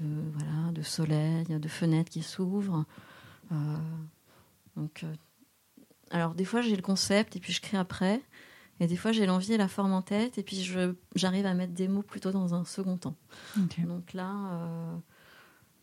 de, 0.00 0.06
voilà, 0.32 0.72
de 0.72 0.82
soleil, 0.82 1.44
de 1.44 1.68
fenêtres 1.68 2.10
qui 2.10 2.22
s'ouvrent. 2.22 2.84
Donc, 4.76 5.04
alors, 6.10 6.34
des 6.34 6.44
fois, 6.44 6.60
j'ai 6.60 6.74
le 6.74 6.82
concept 6.82 7.36
et 7.36 7.40
puis 7.40 7.52
je 7.52 7.60
crée 7.60 7.76
après. 7.76 8.20
Et 8.80 8.88
des 8.88 8.96
fois, 8.96 9.12
j'ai 9.12 9.26
l'envie 9.26 9.52
et 9.52 9.56
la 9.56 9.68
forme 9.68 9.92
en 9.92 10.02
tête, 10.02 10.36
et 10.38 10.42
puis 10.42 10.68
j'arrive 11.14 11.46
à 11.46 11.54
mettre 11.54 11.72
des 11.72 11.86
mots 11.86 12.02
plutôt 12.02 12.32
dans 12.32 12.54
un 12.56 12.64
second 12.64 12.96
temps. 12.96 13.14
Donc 13.78 14.12
là, 14.12 14.98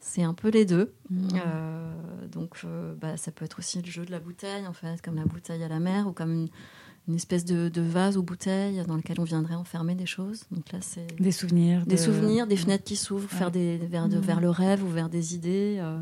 c'est 0.01 0.23
un 0.23 0.33
peu 0.33 0.49
les 0.49 0.65
deux. 0.65 0.93
Mm. 1.09 1.27
Euh, 1.45 1.93
donc, 2.27 2.57
euh, 2.65 2.93
bah, 2.95 3.15
ça 3.17 3.31
peut 3.31 3.45
être 3.45 3.59
aussi 3.59 3.81
le 3.81 3.89
jeu 3.89 4.03
de 4.05 4.11
la 4.11 4.19
bouteille, 4.19 4.67
en 4.67 4.73
fait, 4.73 5.01
comme 5.01 5.15
la 5.15 5.25
bouteille 5.25 5.63
à 5.63 5.67
la 5.69 5.79
mer, 5.79 6.07
ou 6.07 6.11
comme 6.11 6.31
une, 6.33 6.47
une 7.07 7.15
espèce 7.15 7.45
de, 7.45 7.69
de 7.69 7.81
vase 7.81 8.17
ou 8.17 8.23
bouteille 8.23 8.83
dans 8.85 8.95
lequel 8.95 9.19
on 9.19 9.23
viendrait 9.23 9.55
enfermer 9.55 9.95
des 9.95 10.05
choses. 10.05 10.43
Donc 10.51 10.71
là, 10.71 10.79
c'est 10.81 11.07
Des 11.19 11.31
souvenirs. 11.31 11.85
des 11.85 11.95
de- 11.95 12.01
souvenirs, 12.01 12.45
des 12.47 12.57
fenêtres 12.57 12.83
qui 12.83 12.95
s'ouvrent, 12.95 13.31
Ouais. 13.31 13.37
faire 13.37 13.51
des 13.51 13.77
vers, 13.77 14.09
de- 14.09 14.17
Mhm. 14.17 14.21
vers 14.21 14.39
le 14.41 14.49
rêve 14.49 14.83
ou 14.83 14.87
vers 14.89 15.09
des 15.09 15.35
idées. 15.35 15.77
euh, 15.79 15.99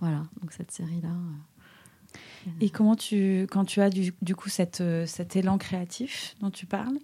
voilà, 0.00 0.22
donc 0.40 0.52
cette 0.52 0.70
série-là. 0.72 1.10
euh, 1.10 2.50
Et 2.60 2.70
comment 2.70 2.96
tu, 2.96 3.46
quand 3.50 3.64
tu 3.64 3.80
as 3.80 3.88
du, 3.90 4.14
du 4.20 4.34
coup 4.34 4.48
cette, 4.48 4.82
cet 5.06 5.36
élan 5.36 5.58
créatif 5.58 6.34
dont 6.40 6.50
tu 6.50 6.66
parles, 6.66 6.98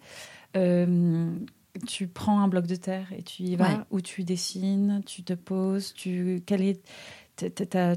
tu 1.87 2.09
prends 2.09 2.41
un 2.41 2.49
bloc 2.49 2.67
de 2.67 2.77
terre 2.77 3.13
et 3.13 3.23
tu 3.23 3.43
y 3.43 3.57
vas, 3.57 3.69
Ouais. 3.69 3.81
ou 3.91 4.01
tu 4.01 4.25
dessines, 4.25 5.03
tu 5.07 5.23
te 5.23 5.33
poses, 5.33 5.93
tu, 5.95 6.43
quel 6.47 6.63
est, 6.63 6.83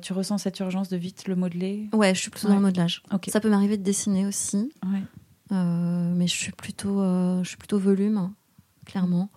tu 0.01 0.13
ressens 0.13 0.37
cette 0.39 0.59
urgence 0.59 0.89
de 0.89 0.97
vite 0.97 1.27
le 1.27 1.35
modeler? 1.35 1.89
Ouais, 1.93 2.13
je 2.15 2.21
suis 2.21 2.29
plutôt 2.31 2.47
Ouais. 2.47 2.53
dans 2.53 2.59
le 2.59 2.65
modelage. 2.65 3.03
Ça 3.27 3.39
peut 3.39 3.49
m'arriver 3.49 3.77
de 3.77 3.83
dessiner 3.83 4.25
aussi. 4.25 4.71
Ouais. 4.85 5.01
Euh, 5.51 6.13
mais 6.15 6.27
je 6.27 6.35
suis 6.35 6.51
plutôt, 6.53 7.01
euh, 7.01 7.43
je 7.43 7.49
suis 7.49 7.57
plutôt 7.57 7.79
volume, 7.79 8.31
clairement. 8.85 9.29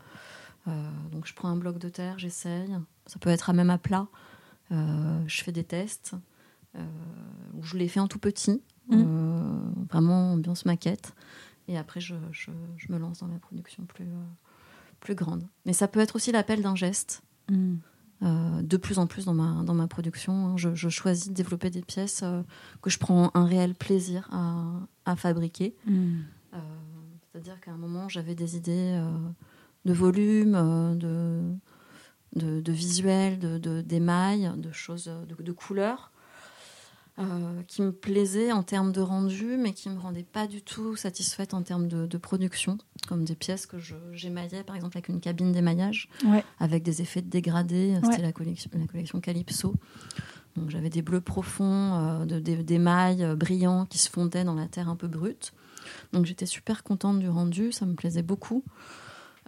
Euh, 0.68 0.90
donc 1.12 1.26
je 1.26 1.34
prends 1.34 1.48
un 1.48 1.56
bloc 1.56 1.78
de 1.78 1.88
terre, 1.88 2.18
j'essaye. 2.18 2.70
Ça 3.06 3.18
peut 3.18 3.30
être 3.30 3.50
à 3.50 3.52
même 3.52 3.70
à 3.70 3.78
plat. 3.78 4.06
Je 4.70 5.42
fais 5.42 5.52
des 5.52 5.64
tests. 5.64 6.14
Je 7.62 7.76
les 7.76 7.88
fais 7.88 8.00
en 8.00 8.08
tout 8.08 8.18
petit, 8.18 8.60
Mm. 8.88 9.86
vraiment 9.90 10.32
ambiance 10.34 10.64
maquette. 10.66 11.14
Et 11.68 11.78
après, 11.78 12.00
je, 12.00 12.14
je- 12.32 12.50
je 12.76 12.92
me 12.92 12.98
lance 12.98 13.20
dans 13.20 13.28
la 13.28 13.38
production 13.38 13.84
plus, 13.84 14.04
euh, 14.04 14.24
plus 15.00 15.14
grande. 15.14 15.44
Mais 15.66 15.72
ça 15.72 15.88
peut 15.88 16.00
être 16.00 16.16
aussi 16.16 16.32
l'appel 16.32 16.62
d'un 16.62 16.74
geste. 16.76 17.22
Mm. 17.50 17.76
Euh, 18.22 18.62
de 18.62 18.76
plus 18.76 18.98
en 18.98 19.06
plus 19.06 19.24
dans 19.26 19.34
ma, 19.34 19.62
dans 19.64 19.74
ma 19.74 19.86
production. 19.88 20.46
hein. 20.48 20.56
Je, 20.56 20.74
je 20.74 20.88
choisis 20.88 21.28
de 21.28 21.34
développer 21.34 21.68
des 21.70 21.82
pièces 21.82 22.20
euh, 22.22 22.42
que 22.80 22.88
je 22.88 22.98
prends 22.98 23.30
un 23.34 23.44
réel 23.44 23.74
plaisir 23.74 24.28
à, 24.32 24.64
à 25.04 25.16
fabriquer. 25.16 25.74
Mm. 25.86 26.20
Euh, 26.54 26.58
C'est-à-dire 27.32 27.60
qu'à 27.60 27.72
un 27.72 27.76
moment, 27.76 28.08
j'avais 28.08 28.34
des 28.34 28.56
idées 28.56 29.02
de 29.84 29.92
volume, 29.92 30.52
de, 30.98 31.42
de, 32.36 32.60
de 32.60 32.72
visuel, 32.72 33.38
de, 33.38 33.58
de- 33.58 33.80
d'émail, 33.82 34.52
de 34.56 34.70
choses, 34.72 35.04
de, 35.28 35.42
de 35.42 35.52
couleurs. 35.52 36.10
Euh, 37.18 37.62
qui 37.68 37.82
me 37.82 37.92
plaisaient 37.92 38.50
en 38.52 38.62
termes 38.64 38.90
de 38.90 39.00
rendu, 39.00 39.56
mais 39.56 39.72
qui 39.72 39.88
me 39.88 39.98
rendaient 40.00 40.24
pas 40.24 40.46
du 40.48 40.62
tout 40.62 40.96
satisfaite 40.96 41.54
en 41.54 41.62
termes 41.62 41.86
de, 41.86 42.06
de 42.06 42.18
production, 42.18 42.76
comme 43.06 43.24
des 43.24 43.36
pièces 43.36 43.66
que 43.66 43.76
j'émaillais, 44.12 44.64
par 44.64 44.74
exemple 44.76 44.96
avec 44.96 45.08
une 45.08 45.20
cabine 45.20 45.52
d'émaillage, 45.52 46.08
Ouais. 46.24 46.44
avec 46.58 46.82
des 46.82 47.02
effets 47.02 47.22
de 47.22 47.28
dégradé. 47.30 47.94
C'était 48.02 48.16
Ouais. 48.16 48.22
la 48.22 48.32
collection, 48.32 48.70
la 48.74 48.86
collection 48.86 49.20
Calypso. 49.20 49.74
Donc 50.56 50.70
j'avais 50.70 50.90
des 50.90 51.02
bleus 51.02 51.20
profonds, 51.20 51.64
euh, 51.94 52.24
de, 52.26 52.38
des, 52.40 52.62
des 52.62 52.78
mailles 52.78 53.24
euh, 53.24 53.34
brillants 53.36 53.86
qui 53.86 53.98
se 53.98 54.08
fondaient 54.10 54.44
dans 54.44 54.54
la 54.54 54.66
terre 54.68 54.88
un 54.88 54.96
peu 54.96 55.08
brute. 55.08 55.52
Donc 56.12 56.26
j'étais 56.26 56.46
super 56.46 56.82
contente 56.84 57.18
du 57.20 57.28
rendu, 57.28 57.72
ça 57.72 57.86
me 57.86 57.94
plaisait 57.94 58.22
beaucoup. 58.22 58.64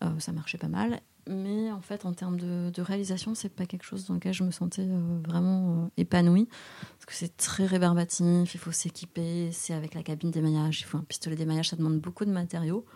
Euh, 0.03 0.19
ça 0.19 0.33
marchait 0.33 0.59
pas 0.59 0.69
mal. 0.69 1.01
Mais 1.29 1.73
en 1.73 1.81
fait, 1.81 2.07
en 2.07 2.13
termes 2.13 2.39
de, 2.39 2.71
de 2.71 2.83
réalisation, 2.83 3.35
c'est 3.35 3.49
pas 3.49 3.67
quelque 3.67 3.83
chose 3.83 4.07
dans 4.07 4.15
lequel 4.15 4.33
je 4.33 4.45
me 4.45 4.53
sentais 4.53 4.87
euh, 4.87 5.19
vraiment 5.27 5.85
euh, 5.85 5.89
épanouie. 5.97 6.49
Parce 6.93 7.07
que 7.07 7.15
c'est 7.15 7.37
très 7.37 7.67
rébarbatif, 7.67 8.55
il 8.55 8.59
faut 8.59 8.71
s'équiper, 8.71 9.51
c'est 9.51 9.75
avec 9.75 9.95
la 9.95 10.05
cabine 10.05 10.31
d'émaillage, 10.31 10.81
il 10.81 10.85
faut 10.85 10.99
un 10.99 11.03
pistolet 11.03 11.35
d'émaillage, 11.35 11.71
ça 11.71 11.77
demande 11.77 12.01
beaucoup 12.01 12.25
de 12.25 12.31
matériaux. 12.31 12.87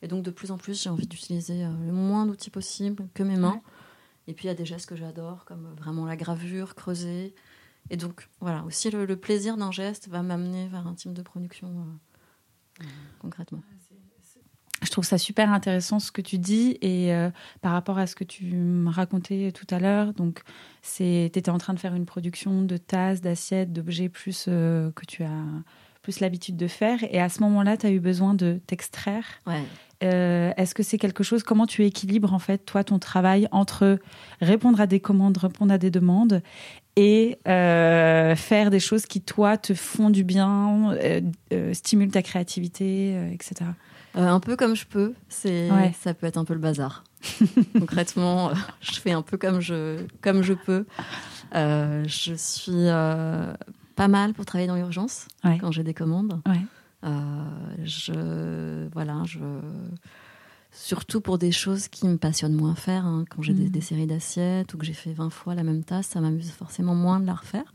Et 0.00 0.08
donc 0.08 0.22
de 0.22 0.30
plus 0.30 0.50
en 0.50 0.58
plus, 0.58 0.82
j'ai 0.82 0.88
envie 0.88 1.06
d'utiliser 1.06 1.64
euh, 1.64 1.70
le 1.84 1.92
moins 1.92 2.24
d'outils 2.24 2.50
possible 2.50 3.08
que 3.12 3.22
mes 3.22 3.36
mains. 3.36 3.52
Ouais. 3.52 3.62
Et 4.28 4.32
puis 4.32 4.44
il 4.44 4.48
y 4.48 4.50
a 4.50 4.54
des 4.54 4.64
gestes 4.64 4.88
que 4.88 4.96
j'adore, 4.96 5.44
comme 5.44 5.74
vraiment 5.76 6.06
la 6.06 6.16
gravure, 6.16 6.74
creuser. 6.74 7.34
Et 7.90 7.98
donc 7.98 8.28
voilà, 8.40 8.64
aussi 8.64 8.90
le, 8.90 9.04
le 9.04 9.16
plaisir 9.16 9.58
d'un 9.58 9.70
geste 9.70 10.08
va 10.08 10.22
m'amener 10.22 10.66
vers 10.68 10.86
un 10.86 10.94
type 10.94 11.12
de 11.12 11.22
production 11.22 11.86
concrètement. 13.20 13.62
Je 14.86 14.90
trouve 14.92 15.04
ça 15.04 15.18
super 15.18 15.52
intéressant 15.52 15.98
ce 15.98 16.12
que 16.12 16.20
tu 16.20 16.38
dis 16.38 16.78
et 16.80 17.12
euh, 17.12 17.30
par 17.60 17.72
rapport 17.72 17.98
à 17.98 18.06
ce 18.06 18.14
que 18.14 18.22
tu 18.22 18.44
me 18.54 18.88
racontais 18.88 19.50
tout 19.50 19.66
à 19.74 19.80
l'heure, 19.80 20.12
donc 20.14 20.42
tu 20.82 21.02
étais 21.02 21.50
en 21.50 21.58
train 21.58 21.74
de 21.74 21.80
faire 21.80 21.94
une 21.94 22.06
production 22.06 22.62
de 22.62 22.76
tasses, 22.76 23.20
d'assiettes, 23.20 23.72
d'objets 23.72 24.08
plus 24.08 24.46
euh, 24.46 24.92
que 24.92 25.04
tu 25.04 25.24
as 25.24 25.44
plus 26.02 26.20
l'habitude 26.20 26.56
de 26.56 26.68
faire 26.68 27.00
et 27.10 27.20
à 27.20 27.28
ce 27.28 27.40
moment-là, 27.40 27.76
tu 27.76 27.84
as 27.84 27.90
eu 27.90 27.98
besoin 27.98 28.34
de 28.34 28.60
t'extraire. 28.68 29.24
Ouais. 29.44 29.64
Euh, 30.04 30.52
Est-ce 30.56 30.72
que 30.72 30.84
c'est 30.84 30.98
quelque 30.98 31.24
chose 31.24 31.42
comment 31.42 31.66
tu 31.66 31.84
équilibres 31.84 32.32
en 32.32 32.38
fait 32.38 32.58
toi 32.58 32.84
ton 32.84 33.00
travail 33.00 33.48
entre 33.50 33.98
répondre 34.40 34.80
à 34.80 34.86
des 34.86 35.00
commandes, 35.00 35.36
répondre 35.36 35.72
à 35.72 35.78
des 35.78 35.90
demandes 35.90 36.42
et 36.94 37.38
euh, 37.48 38.36
faire 38.36 38.70
des 38.70 38.78
choses 38.78 39.06
qui 39.06 39.20
toi 39.20 39.56
te 39.56 39.74
font 39.74 40.10
du 40.10 40.22
bien, 40.22 40.92
euh, 40.92 41.74
stimulent 41.74 42.12
ta 42.12 42.22
créativité, 42.22 43.16
etc. 43.32 43.64
Euh, 44.16 44.26
un 44.28 44.40
peu 44.40 44.56
comme 44.56 44.74
je 44.74 44.86
peux, 44.86 45.12
c'est 45.28 45.70
Ouais. 45.70 45.94
ça 46.00 46.14
peut 46.14 46.26
être 46.26 46.38
un 46.38 46.44
peu 46.44 46.54
le 46.54 46.60
bazar. 46.60 47.04
Concrètement, 47.78 48.50
euh, 48.50 48.54
je 48.80 48.92
fais 49.00 49.12
un 49.12 49.22
peu 49.22 49.36
comme 49.36 49.60
je 49.60 50.04
comme 50.22 50.42
je 50.42 50.54
peux. 50.54 50.86
Euh, 51.54 52.04
je 52.06 52.34
suis 52.34 52.86
pas 53.96 54.08
mal 54.08 54.32
pour 54.34 54.44
travailler 54.46 54.68
dans 54.68 54.76
l'urgence 54.76 55.26
Ouais. 55.44 55.58
quand 55.58 55.70
j'ai 55.72 55.82
des 55.84 55.94
commandes. 55.94 56.40
Ouais. 56.46 56.60
Je 57.84 58.88
voilà, 58.92 59.22
je 59.24 59.38
surtout 60.72 61.20
pour 61.20 61.38
des 61.38 61.52
choses 61.52 61.88
qui 61.88 62.06
me 62.06 62.16
passionnent 62.18 62.54
moins 62.54 62.72
à 62.72 62.74
faire. 62.74 63.06
hein. 63.06 63.24
Quand 63.30 63.42
j'ai 63.42 63.54
des, 63.54 63.64
Mhm. 63.64 63.70
des 63.70 63.80
séries 63.80 64.06
d'assiettes 64.06 64.74
ou 64.74 64.78
que 64.78 64.84
j'ai 64.84 64.92
fait 64.92 65.12
20 65.12 65.30
fois 65.30 65.54
la 65.54 65.62
même 65.62 65.84
tasse, 65.84 66.08
ça 66.08 66.20
m'amuse 66.20 66.50
forcément 66.50 66.94
moins 66.94 67.18
de 67.20 67.26
la 67.26 67.34
refaire. 67.34 67.72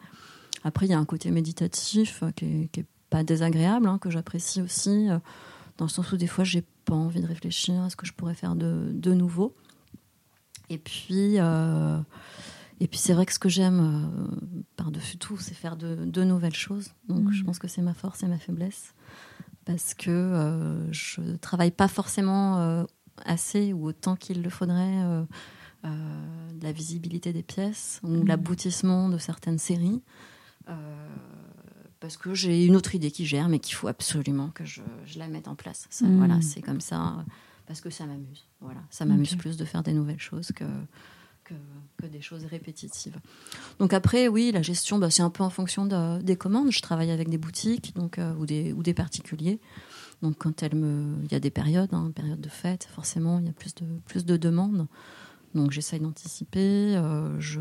Après, 0.63 0.85
il 0.85 0.89
y 0.89 0.93
a 0.93 0.99
un 0.99 1.05
côté 1.05 1.31
méditatif 1.31 2.23
qui 2.35 2.45
est, 2.45 2.67
qui 2.71 2.81
est 2.81 2.85
pas 3.09 3.23
désagréable, 3.23 3.87
hein, 3.87 3.97
que 3.97 4.09
j'apprécie 4.11 4.61
aussi, 4.61 5.07
dans 5.81 5.85
le 5.85 5.89
sens 5.89 6.11
où 6.11 6.17
des 6.17 6.27
fois, 6.27 6.43
j'ai 6.43 6.63
pas 6.85 6.93
envie 6.93 7.21
de 7.21 7.25
réfléchir 7.25 7.81
à 7.81 7.89
ce 7.89 7.95
que 7.95 8.05
je 8.05 8.13
pourrais 8.13 8.35
faire 8.35 8.53
de, 8.55 8.91
de 8.93 9.13
nouveau. 9.15 9.55
Et 10.69 10.77
puis, 10.77 11.39
euh, 11.39 11.97
et 12.79 12.87
puis 12.87 12.99
c'est 12.99 13.13
vrai 13.13 13.25
que 13.25 13.33
ce 13.33 13.39
que 13.39 13.49
j'aime 13.49 13.79
euh, 13.79 14.61
par-dessus 14.75 15.17
tout, 15.17 15.37
c'est 15.37 15.55
faire 15.55 15.75
de, 15.77 16.05
de 16.05 16.23
nouvelles 16.23 16.53
choses. 16.53 16.91
Donc, 17.09 17.31
je 17.31 17.43
pense 17.43 17.57
que 17.57 17.67
c'est 17.67 17.81
ma 17.81 17.95
force 17.95 18.21
et 18.21 18.27
ma 18.27 18.37
faiblesse. 18.37 18.93
Parce 19.65 19.95
que 19.95 20.11
euh, 20.11 20.91
je 20.93 21.35
travaille 21.37 21.71
pas 21.71 21.87
forcément 21.87 22.59
euh, 22.59 22.83
assez 23.25 23.73
ou 23.73 23.87
autant 23.87 24.15
qu'il 24.15 24.43
le 24.43 24.51
faudrait 24.51 25.25
de 25.83 26.63
la 26.63 26.71
visibilité 26.71 27.33
des 27.33 27.41
pièces 27.41 27.99
ou 28.03 28.09
Mhm. 28.17 28.27
l'aboutissement 28.27 29.09
de 29.09 29.17
certaines 29.17 29.57
séries. 29.57 30.03
Euh, 32.01 32.07
parce 32.07 32.17
que 32.17 32.33
j'ai 32.33 32.65
une 32.65 32.75
autre 32.75 32.95
idée 32.95 33.11
qui 33.11 33.25
germe 33.25 33.53
et 33.53 33.59
qu'il 33.59 33.75
faut 33.75 33.87
absolument 33.87 34.49
que 34.49 34.65
je, 34.65 34.81
je 35.05 35.19
la 35.19 35.27
mette 35.27 35.47
en 35.47 35.55
place. 35.55 35.87
Ça, 35.89 36.05
Mhm. 36.05 36.17
Voilà, 36.17 36.41
c'est 36.41 36.61
comme 36.61 36.81
ça. 36.81 37.23
parce 37.67 37.79
que 37.81 37.89
ça 37.89 38.05
m'amuse. 38.05 38.45
Voilà, 38.59 38.81
ça 38.89 39.05
m'amuse 39.05 39.35
plus 39.35 39.55
de 39.57 39.63
faire 39.65 39.81
des 39.83 39.93
nouvelles 39.93 40.19
choses 40.19 40.51
que, 40.51 40.65
que, 41.45 41.53
des 42.07 42.21
choses 42.21 42.43
répétitives. 42.45 43.15
Donc 43.79 43.93
après, 43.93 44.27
oui, 44.27 44.51
la 44.51 44.61
gestion, 44.61 44.97
bah, 44.99 45.09
c'est 45.09 45.21
un 45.21 45.29
peu 45.29 45.43
en 45.43 45.49
fonction 45.51 45.85
des 46.21 46.35
commandes. 46.35 46.71
Je 46.71 46.81
travaille 46.81 47.11
avec 47.11 47.29
des 47.29 47.37
boutiques 47.37 47.95
donc, 47.95 48.19
ou, 48.39 48.45
des, 48.45 48.73
ou 48.73 48.83
des 48.83 48.93
particuliers. 48.93 49.59
Donc 50.21 50.37
quand 50.39 50.63
elle 50.63 50.75
me, 50.75 51.15
il 51.23 51.31
y 51.31 51.35
a 51.35 51.39
des 51.39 51.49
périodes, 51.51 51.93
hein, 51.93 52.11
période 52.13 52.41
de 52.41 52.49
fête, 52.49 52.87
forcément, 52.93 53.39
il 53.39 53.45
y 53.45 53.49
a 53.49 53.53
plus 53.53 53.73
de 53.75 53.85
plus 54.07 54.25
de 54.25 54.35
demandes. 54.37 54.87
Donc 55.53 55.71
j'essaye 55.71 55.99
d'anticiper. 55.99 56.95
Euh, 56.95 57.39
je, 57.39 57.59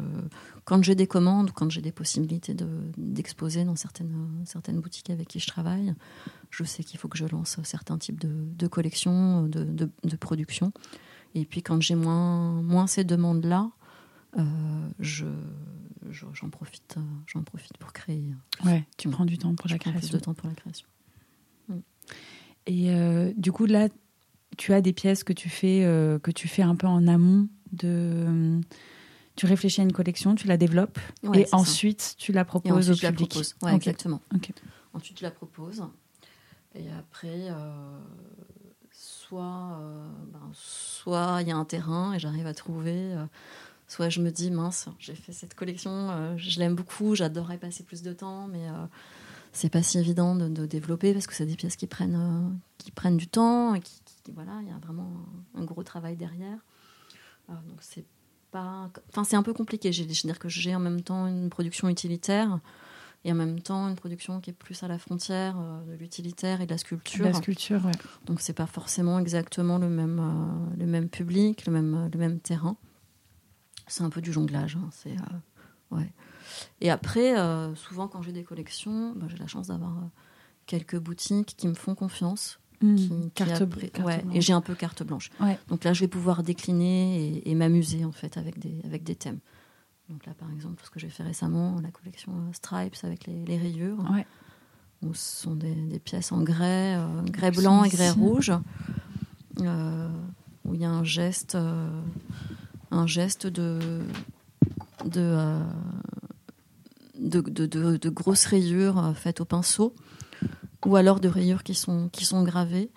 quand 0.64 0.82
j'ai 0.82 0.94
des 0.94 1.06
commandes, 1.06 1.50
quand 1.52 1.70
j'ai 1.70 1.82
des 1.82 1.92
possibilités 1.92 2.54
d'exposer 2.96 3.64
dans 3.64 3.76
certaines, 3.76 4.28
certaines 4.44 4.80
boutiques 4.80 5.10
avec 5.10 5.28
qui 5.28 5.40
je 5.40 5.46
travaille, 5.46 5.94
je 6.50 6.64
sais 6.64 6.84
qu'il 6.84 6.98
faut 6.98 7.08
que 7.08 7.18
je 7.18 7.26
lance 7.26 7.58
certains 7.64 7.98
types 7.98 8.20
de, 8.20 8.30
de 8.56 8.66
collections, 8.66 9.42
de, 9.42 9.64
de, 9.64 10.16
production. 10.16 10.72
Et 11.34 11.44
puis 11.44 11.62
quand 11.62 11.80
j'ai 11.80 11.94
moins, 11.94 12.62
moins 12.62 12.86
ces 12.86 13.04
demandes-là, 13.04 13.70
euh, 14.38 14.42
je, 15.00 15.26
j'en 16.10 16.50
profite, 16.50 16.96
j'en 17.26 17.42
profite 17.42 17.76
pour 17.78 17.92
créer. 17.92 18.34
Ouais, 18.64 18.84
tu 18.96 19.08
prends 19.08 19.24
du 19.24 19.38
temps 19.38 19.54
pour 19.54 19.68
la 19.68 19.78
création. 19.78 20.00
Plus 20.00 20.10
de 20.10 20.18
temps 20.18 20.34
pour 20.34 20.48
la 20.48 20.54
création. 20.54 20.86
Et 22.66 22.90
euh, 22.90 23.32
du 23.36 23.52
coup, 23.52 23.66
là, 23.66 23.88
tu 24.56 24.72
as 24.72 24.80
des 24.80 24.92
pièces 24.92 25.24
que 25.24 25.32
tu 25.32 25.48
fais, 25.48 25.84
euh, 25.84 26.18
que 26.18 26.30
tu 26.30 26.48
fais 26.48 26.62
un 26.62 26.76
peu 26.76 26.86
en 26.86 27.06
amont 27.06 27.48
de. 27.72 28.60
Tu 29.36 29.46
réfléchis 29.46 29.80
à 29.80 29.84
une 29.84 29.92
collection, 29.92 30.34
tu 30.34 30.46
la 30.46 30.56
développes 30.56 30.98
et 31.34 31.46
ensuite 31.52 32.14
tu 32.18 32.32
la 32.32 32.44
proposes 32.44 32.90
au 32.90 32.94
public. 32.94 33.38
exactement. 33.72 34.20
Ensuite, 34.92 35.16
tu 35.16 35.22
la 35.22 35.30
proposes. 35.30 35.84
Et 36.74 36.90
après, 36.98 37.48
euh, 37.48 37.98
soit 38.92 39.80
ben, 40.32 40.50
soit 40.52 41.38
il 41.42 41.48
y 41.48 41.52
a 41.52 41.56
un 41.56 41.64
terrain 41.64 42.12
et 42.12 42.18
j'arrive 42.18 42.46
à 42.46 42.54
trouver, 42.54 43.14
soit 43.88 44.08
je 44.08 44.20
me 44.20 44.30
dis 44.30 44.50
mince, 44.50 44.88
j'ai 44.98 45.14
fait 45.14 45.32
cette 45.32 45.54
collection, 45.54 46.36
je 46.36 46.58
l'aime 46.58 46.74
beaucoup, 46.74 47.14
j'adorerais 47.14 47.58
passer 47.58 47.82
plus 47.82 48.02
de 48.02 48.12
temps, 48.12 48.46
mais 48.46 48.66
c'est 49.52 49.68
pas 49.68 49.82
si 49.82 49.98
évident 49.98 50.34
de, 50.36 50.66
développer 50.66 51.12
parce 51.12 51.26
que 51.26 51.34
c'est 51.34 51.46
des 51.46 51.56
pièces 51.56 51.76
qui 51.76 51.86
prennent, 51.86 52.14
euh, 52.14 52.56
qui 52.78 52.90
prennent 52.90 53.16
du 53.16 53.26
temps 53.26 53.74
et 53.74 53.80
qui, 53.80 54.00
voilà, 54.32 54.52
il 54.62 54.68
y 54.68 54.70
a 54.70 54.78
vraiment 54.78 55.10
un, 55.54 55.64
gros 55.64 55.82
travail 55.82 56.16
derrière. 56.16 56.58
Euh, 57.50 57.54
donc 57.68 57.78
c'est 57.80 58.04
pas, 58.50 58.90
enfin 59.08 59.24
c'est 59.24 59.36
un 59.36 59.42
peu 59.42 59.52
compliqué. 59.52 59.92
Je 59.92 60.02
veux 60.02 60.08
dire 60.08 60.38
que 60.38 60.48
j'ai 60.48 60.74
en 60.74 60.80
même 60.80 61.02
temps 61.02 61.26
une 61.26 61.50
production 61.50 61.88
utilitaire 61.88 62.58
et 63.24 63.32
en 63.32 63.34
même 63.34 63.60
temps 63.60 63.88
une 63.88 63.96
production 63.96 64.40
qui 64.40 64.50
est 64.50 64.54
plus 64.54 64.82
à 64.82 64.88
la 64.88 64.98
frontière 64.98 65.56
euh, 65.58 65.84
de 65.84 65.94
l'utilitaire 65.94 66.60
et 66.60 66.66
de 66.66 66.70
la 66.70 66.78
sculpture. 66.78 67.24
La 67.24 67.34
sculpture, 67.34 67.84
ouais. 67.84 67.92
Donc 68.26 68.40
c'est 68.40 68.54
pas 68.54 68.66
forcément 68.66 69.18
exactement 69.18 69.78
le 69.78 69.88
même, 69.88 70.22
le 70.78 70.86
même 70.86 71.08
public, 71.08 71.66
le 71.66 71.72
même, 71.72 72.10
le 72.12 72.18
même 72.18 72.40
terrain. 72.40 72.76
C'est 73.86 74.04
un 74.04 74.10
peu 74.10 74.20
du 74.20 74.32
jonglage. 74.32 74.76
Hein. 74.76 74.88
C'est 74.92 75.16
ouais. 75.90 76.12
Et 76.80 76.90
après, 76.90 77.38
euh, 77.38 77.74
souvent 77.74 78.08
quand 78.08 78.22
j'ai 78.22 78.32
des 78.32 78.44
collections, 78.44 79.12
bah, 79.16 79.26
j'ai 79.28 79.36
la 79.36 79.46
chance 79.46 79.68
d'avoir 79.68 79.96
euh, 79.98 80.08
quelques 80.66 80.98
boutiques 80.98 81.54
qui 81.56 81.68
me 81.68 81.74
font 81.74 81.94
confiance. 81.94 82.60
Mmh, 82.82 83.30
carte, 83.34 83.62
et 84.32 84.40
j'ai 84.40 84.54
un 84.54 84.62
peu 84.62 84.74
carte 84.74 85.02
blanche. 85.02 85.30
Donc 85.68 85.84
là, 85.84 85.92
je 85.92 86.00
vais 86.00 86.08
pouvoir 86.08 86.42
décliner 86.42 87.42
et, 87.44 87.54
m'amuser 87.54 88.04
en 88.04 88.12
fait 88.12 88.36
avec 88.36 88.58
des, 88.58 88.80
avec 88.84 89.04
des 89.04 89.14
thèmes. 89.14 89.38
Donc 90.08 90.26
là, 90.26 90.32
par 90.34 90.50
exemple, 90.50 90.82
ce 90.84 90.90
que 90.90 90.98
j'ai 90.98 91.08
fait 91.08 91.22
récemment, 91.22 91.78
la 91.82 91.90
collection 91.90 92.32
euh, 92.32 92.52
Stripes 92.52 92.96
avec 93.02 93.26
les, 93.26 93.58
rayures, 93.58 93.98
où 95.02 95.14
ce 95.14 95.42
sont 95.42 95.54
des, 95.54 96.00
pièces 96.02 96.32
en 96.32 96.42
grès, 96.42 96.98
grès 97.26 97.50
blanc 97.50 97.84
et 97.84 97.90
grès 97.90 98.10
rouge, 98.10 98.52
où 99.58 100.74
il 100.74 100.80
y 100.80 100.84
a 100.84 100.90
un 100.90 101.04
geste, 101.04 101.56
un 102.90 103.06
geste 103.06 103.46
de, 103.46 104.00
de, 105.04 105.62
de, 107.20 108.08
grosses 108.08 108.46
rayures 108.46 108.98
euh, 108.98 109.12
faites 109.12 109.40
au 109.40 109.44
pinceau, 109.44 109.94
ou 110.86 110.96
alors 110.96 111.20
de 111.20 111.28
rayures 111.28 111.62
qui 111.62 111.74
sont, 111.74 112.08
qui 112.08 112.24
sont 112.24 112.42
gravées. 112.42 112.90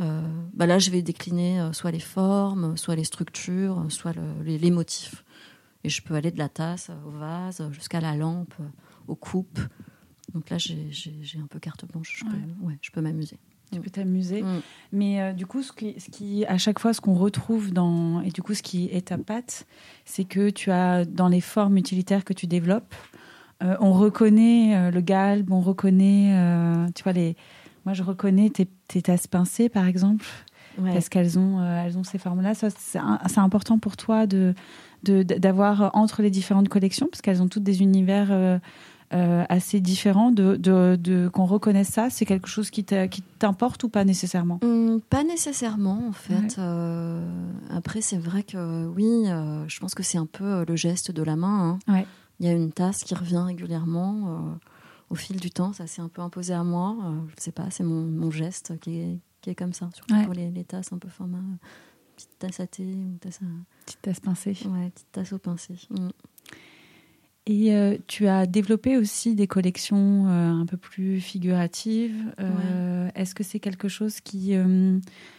Euh, 0.00 0.20
bah 0.52 0.66
là, 0.66 0.78
je 0.78 0.90
vais 0.90 1.02
décliner 1.02 1.60
euh, 1.60 1.72
soit 1.72 1.90
les 1.90 2.00
formes, 2.00 2.76
soit 2.76 2.96
les 2.96 3.04
structures, 3.04 3.86
soit 3.88 4.12
les, 4.44 4.70
motifs. 4.70 5.24
Et 5.84 5.88
je 5.88 6.02
peux 6.02 6.14
aller 6.14 6.30
de 6.30 6.38
la 6.38 6.48
tasse 6.48 6.90
au 7.06 7.10
vase 7.10 7.66
jusqu'à 7.72 8.00
la 8.00 8.16
lampe, 8.16 8.54
aux 9.08 9.14
coupes. 9.14 9.60
Donc 10.34 10.50
là, 10.50 10.58
j'ai 10.58 11.38
un 11.42 11.46
peu 11.46 11.58
carte 11.58 11.86
blanche. 11.86 12.16
Je 12.18 12.24
peux, 12.24 12.66
ouais. 12.66 12.78
je 12.82 12.90
peux 12.90 13.00
m'amuser. 13.00 13.38
Tu 13.72 13.80
peux 13.80 13.90
t'amuser. 13.90 14.42
Mm. 14.42 14.60
Mais 14.92 15.34
du 15.34 15.46
coup, 15.46 15.62
ce 15.62 15.72
qui, 15.72 15.98
ce 15.98 16.10
qui, 16.10 16.44
à 16.46 16.58
chaque 16.58 16.78
fois, 16.78 16.92
ce 16.92 17.00
qu'on 17.00 17.14
retrouve 17.14 17.72
dans. 17.72 18.20
Et 18.20 18.30
du 18.30 18.42
coup, 18.42 18.54
ce 18.54 18.62
qui 18.62 18.86
est 18.92 19.08
ta 19.08 19.18
patte, 19.18 19.66
c'est 20.04 20.24
que 20.24 20.50
tu 20.50 20.70
as, 20.70 21.04
dans 21.04 21.28
les 21.28 21.40
formes 21.40 21.76
utilitaires 21.76 22.24
que 22.24 22.32
tu 22.32 22.46
développes, 22.46 22.94
euh, 23.62 23.76
on 23.80 23.92
reconnaît 23.92 24.76
euh, 24.76 24.90
le 24.90 25.00
galbe, 25.00 25.50
on 25.50 25.60
reconnaît, 25.60 26.32
euh, 26.34 26.86
tu 26.94 27.02
vois, 27.02 27.12
les. 27.12 27.36
Moi, 27.84 27.94
je 27.94 28.02
reconnais 28.02 28.50
tes, 28.50 29.02
tasses 29.02 29.28
pincées, 29.28 29.68
par 29.68 29.86
exemple, 29.86 30.26
parce 30.76 31.08
qu'elles 31.08 31.38
ont, 31.38 31.64
elles 31.64 31.96
ont 31.96 32.02
ces 32.02 32.18
formes-là. 32.18 32.52
C'est 32.54 33.38
important 33.38 33.78
pour 33.78 33.96
toi 33.96 34.26
de 34.26 34.54
d'avoir 35.04 35.92
entre 35.94 36.20
les 36.20 36.30
différentes 36.30 36.68
collections, 36.68 37.06
parce 37.06 37.22
qu'elles 37.22 37.42
ont 37.42 37.46
toutes 37.46 37.62
des 37.62 37.82
univers 37.82 38.60
assez 39.12 39.78
différents, 39.78 40.32
de, 40.32 40.56
de, 40.56 41.30
qu'on 41.32 41.44
reconnaisse 41.44 41.90
ça. 41.90 42.10
C'est 42.10 42.24
quelque 42.24 42.48
chose 42.48 42.70
qui 42.70 42.84
t'importe 43.38 43.84
ou 43.84 43.88
pas 43.88 44.04
nécessairement? 44.04 44.58
Mmh, 44.64 44.98
Pas 45.08 45.22
nécessairement, 45.22 46.08
en 46.08 46.12
fait. 46.12 46.58
après, 47.70 48.00
c'est 48.00 48.18
vrai 48.18 48.42
que 48.42 48.84
oui, 48.86 49.28
je 49.68 49.78
pense 49.78 49.94
que 49.94 50.02
c'est 50.02 50.18
un 50.18 50.26
peu 50.26 50.64
le 50.66 50.74
geste 50.74 51.12
de 51.12 51.22
la 51.22 51.36
main. 51.36 51.78
Hein. 51.86 51.92
Ouais. 51.92 52.06
Il 52.40 52.46
y 52.46 52.48
a 52.48 52.52
une 52.52 52.72
tasse 52.72 53.02
qui 53.04 53.14
revient 53.14 53.42
régulièrement 53.44 54.28
euh, 54.28 54.54
au 55.10 55.14
fil 55.14 55.40
du 55.40 55.50
temps. 55.50 55.72
Ça 55.72 55.86
s'est 55.86 56.02
un 56.02 56.08
peu 56.08 56.22
imposé 56.22 56.52
à 56.52 56.64
moi. 56.64 56.96
Euh, 57.04 57.20
je 57.28 57.34
ne 57.34 57.40
sais 57.40 57.52
pas, 57.52 57.70
c'est 57.70 57.84
mon, 57.84 58.30
geste 58.30 58.78
qui 58.80 58.98
est, 58.98 59.18
qui 59.40 59.50
est 59.50 59.54
comme 59.54 59.72
ça, 59.72 59.88
surtout 59.94 60.14
pour 60.24 60.34
les, 60.34 60.64
tasses 60.64 60.92
un 60.92 60.98
peu 60.98 61.08
format. 61.08 61.38
Petite 62.16 62.38
tasse 62.38 62.60
à 62.60 62.66
thé 62.66 62.84
ou 62.84 63.18
tasse 63.18 63.40
à... 63.42 63.46
Petite 63.84 64.02
tasse 64.02 64.20
pincée. 64.20 64.56
Ouais, 64.66 64.90
petite 64.90 65.12
tasse 65.12 65.32
au 65.32 65.38
pincé. 65.38 65.74
Mm. 65.90 66.08
Et 67.48 67.74
euh, 67.74 67.96
tu 68.08 68.26
as 68.26 68.44
développé 68.46 68.96
aussi 68.96 69.36
des 69.36 69.46
collections 69.46 70.26
un 70.26 70.66
peu 70.66 70.76
plus 70.76 71.20
figuratives. 71.20 72.34
Est-ce 73.14 73.34
que 73.34 73.44
c'est 73.44 73.60
quelque 73.60 73.88
chose 73.88 74.20
qui, 74.20 74.54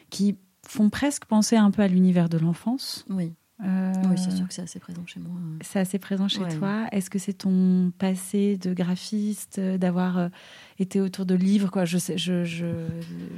qui 0.10 0.38
font 0.66 0.90
presque 0.90 1.26
penser 1.26 1.58
un 1.58 1.70
peu 1.70 1.82
à 1.82 1.88
l'univers 1.88 2.30
de 2.30 2.38
l'enfance? 2.38 3.06
Oui. 3.10 3.34
Euh, 3.64 3.92
oui, 4.08 4.18
c'est 4.18 4.32
sûr 4.32 4.48
que 4.48 4.54
c'est 4.54 4.62
assez 4.62 4.80
présent 4.80 5.04
chez 5.08 5.20
moi. 5.20 5.32
C'est 5.62 5.80
assez 5.80 5.98
présent 5.98 6.28
chez 6.28 6.48
toi. 6.48 6.88
Est-ce 6.92 7.10
que 7.10 7.18
c'est 7.18 7.34
ton 7.34 7.92
passé 7.98 8.56
de 8.58 8.74
graphiste, 8.74 9.58
euh, 9.58 9.80
d'avoir 9.80 10.18
euh, 10.20 10.30
été 10.78 11.02
autour 11.02 11.26
de 11.26 11.34
livres 11.34 11.72
quoi? 11.72 11.84
Je 11.84 11.98
sais, 11.98 12.20
je, 12.20 12.44
je, 12.44 12.68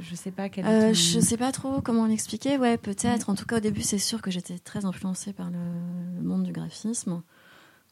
je 0.02 0.14
sais 0.14 0.30
pas 0.30 0.50
quel. 0.50 0.64
Ton... 0.64 0.92
Je 0.92 1.20
sais 1.20 1.38
pas 1.38 1.52
trop 1.52 1.80
comment 1.80 2.06
l'expliquer. 2.06 2.58
Ouais, 2.58 2.76
peut-être. 2.76 3.30
En 3.30 3.34
tout 3.34 3.46
cas, 3.46 3.56
au 3.56 3.60
début, 3.60 3.80
c'est 3.80 3.98
sûr 3.98 4.20
que 4.20 4.30
j'étais 4.30 4.58
très 4.58 4.84
influencée 4.84 5.32
par 5.32 5.50
le, 5.50 6.22
monde 6.22 6.42
du 6.42 6.52
graphisme, 6.52 7.22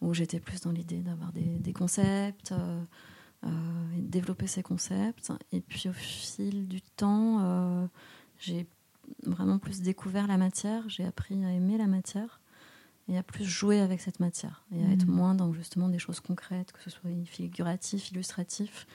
où 0.02 0.12
j'étais 0.12 0.38
plus 0.38 0.60
dans 0.60 0.72
l'idée 0.72 1.00
d'avoir 1.00 1.32
des, 1.32 1.58
des, 1.58 1.72
concepts. 1.72 2.52
et 3.42 4.00
de 4.02 4.08
développer 4.10 4.46
ces 4.46 4.62
concepts. 4.62 5.32
Et 5.52 5.62
puis 5.62 5.88
au 5.88 5.94
fil 5.94 6.68
du 6.68 6.82
temps, 6.82 7.88
j'ai 8.38 8.66
vraiment 9.24 9.58
plus 9.58 9.80
découvert 9.80 10.26
la 10.26 10.36
matière, 10.36 10.88
j'ai 10.88 11.04
appris 11.04 11.44
à 11.44 11.52
aimer 11.52 11.78
la 11.78 11.86
matière 11.86 12.40
et 13.08 13.16
à 13.16 13.22
plus 13.22 13.44
jouer 13.44 13.80
avec 13.80 14.00
cette 14.00 14.20
matière 14.20 14.64
et 14.74 14.84
à 14.84 14.90
être 14.90 15.06
mm. 15.06 15.10
moins 15.10 15.34
dans 15.34 15.52
justement 15.52 15.88
des 15.88 15.98
choses 15.98 16.20
concrètes, 16.20 16.72
que 16.72 16.82
ce 16.82 16.90
soit 16.90 17.10
figuratif, 17.24 18.10
illustratif, 18.10 18.86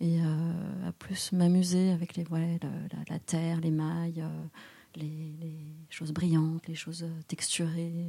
et 0.00 0.20
euh, 0.20 0.88
à 0.88 0.92
plus 0.92 1.32
m'amuser 1.32 1.90
avec 1.90 2.14
les, 2.16 2.24
ouais, 2.28 2.60
la, 3.08 3.18
terre, 3.18 3.60
les 3.60 3.70
mailles, 3.70 4.22
euh, 4.22 4.44
les, 4.94 5.56
choses 5.90 6.12
brillantes, 6.12 6.66
les 6.68 6.74
choses 6.74 7.02
euh, 7.02 7.22
texturées. 7.26 8.06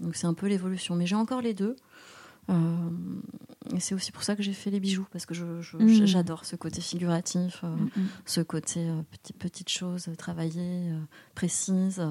donc 0.00 0.16
c'est 0.16 0.26
un 0.26 0.34
peu 0.34 0.48
l'évolution. 0.48 0.96
Mais 0.96 1.06
j'ai 1.06 1.14
encore 1.14 1.40
les 1.40 1.54
deux. 1.54 1.76
Euh, 2.48 2.90
et 3.74 3.80
c'est 3.80 3.94
aussi 3.94 4.12
pour 4.12 4.22
ça 4.22 4.36
que 4.36 4.42
j'ai 4.42 4.52
fait 4.52 4.70
les 4.70 4.80
bijoux, 4.80 5.06
parce 5.12 5.26
que 5.26 5.34
mm. 5.34 6.06
j'adore 6.06 6.44
ce 6.44 6.56
côté 6.56 6.80
figuratif, 6.80 7.60
euh, 7.62 7.68
mm, 7.68 7.90
mm. 7.96 8.08
ce 8.26 8.40
côté 8.40 8.88
euh, 8.88 9.02
petit, 9.10 9.32
petite 9.32 9.68
chose 9.68 10.10
travaillée, 10.18 10.92
précise. 11.34 12.02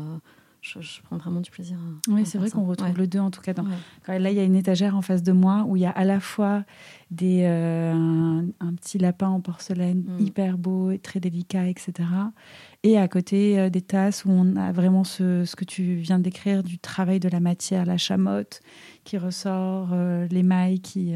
Je, 0.61 1.01
prends 1.03 1.17
vraiment 1.17 1.39
du 1.39 1.49
plaisir. 1.49 1.77
oui, 2.09 2.25
c'est 2.25 2.37
vrai 2.37 2.49
qu'on 2.49 2.65
retrouve 2.65 2.97
le 2.97 3.07
deux 3.07 3.19
en 3.19 3.31
tout 3.31 3.41
cas. 3.41 3.53
Dans... 3.53 3.63
Là, 4.07 4.29
il 4.29 4.35
y 4.35 4.39
a 4.39 4.43
une 4.43 4.55
étagère 4.55 4.95
en 4.95 5.01
face 5.01 5.23
de 5.23 5.31
moi 5.31 5.63
où 5.65 5.77
il 5.77 5.81
y 5.81 5.85
a 5.85 5.91
à 5.91 6.03
la 6.03 6.19
fois 6.19 6.63
des, 7.11 7.43
euh, 7.43 7.93
un, 8.59 8.73
petit 8.73 8.97
lapin 8.97 9.29
en 9.29 9.39
porcelaine 9.39 10.03
mm. 10.05 10.19
hyper 10.19 10.57
beau, 10.57 10.91
et 10.91 10.99
très 10.99 11.21
délicat, 11.21 11.67
etc. 11.67 12.09
Et 12.83 12.97
à 12.97 13.07
côté 13.07 13.57
euh, 13.57 13.69
des 13.69 13.81
tasses 13.81 14.25
où 14.25 14.31
on 14.31 14.57
a 14.57 14.73
vraiment 14.73 15.05
ce, 15.05 15.45
ce 15.45 15.55
que 15.55 15.63
tu 15.63 15.95
viens 15.95 16.19
de 16.19 16.23
décrire 16.23 16.61
du 16.61 16.77
travail 16.77 17.21
de 17.21 17.29
la 17.29 17.39
matière, 17.39 17.85
la 17.85 17.97
chamotte 17.97 18.59
qui 19.05 19.17
ressort, 19.17 19.89
euh, 19.93 20.27
l'émail 20.29 20.81
qui, 20.81 21.13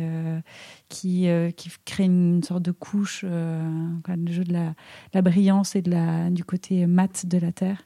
qui, 0.88 1.28
qui 1.58 1.70
crée 1.84 2.06
une, 2.06 2.42
sorte 2.44 2.64
de 2.64 2.72
couche, 2.72 3.24
le 3.24 4.32
jeu 4.32 4.44
de 4.46 4.54
la, 4.54 4.74
la 5.14 5.22
brillance 5.22 5.76
et 5.76 5.82
de 5.82 5.92
la, 5.92 6.30
du 6.30 6.46
côté 6.46 6.88
mat 6.88 7.26
de 7.26 7.38
la 7.38 7.52
terre. 7.52 7.84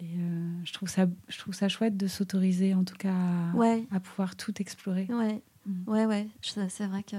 Et 0.00 0.18
euh, 0.18 0.64
je, 0.64 0.72
trouve 0.72 0.88
ça, 0.88 1.06
je 1.28 1.38
trouve 1.38 1.54
ça 1.54 1.68
chouette 1.68 1.96
de 1.96 2.06
s'autoriser, 2.06 2.74
en 2.74 2.84
tout 2.84 2.96
cas, 2.96 3.14
à, 3.14 4.00
pouvoir 4.00 4.36
tout 4.36 4.52
explorer. 4.60 5.06
Ouais, 5.08 5.42
mm. 5.64 5.90
ouais, 5.90 6.06
ouais. 6.06 6.28
C'est 6.42 6.86
vrai 6.86 7.02
qu'il 7.02 7.18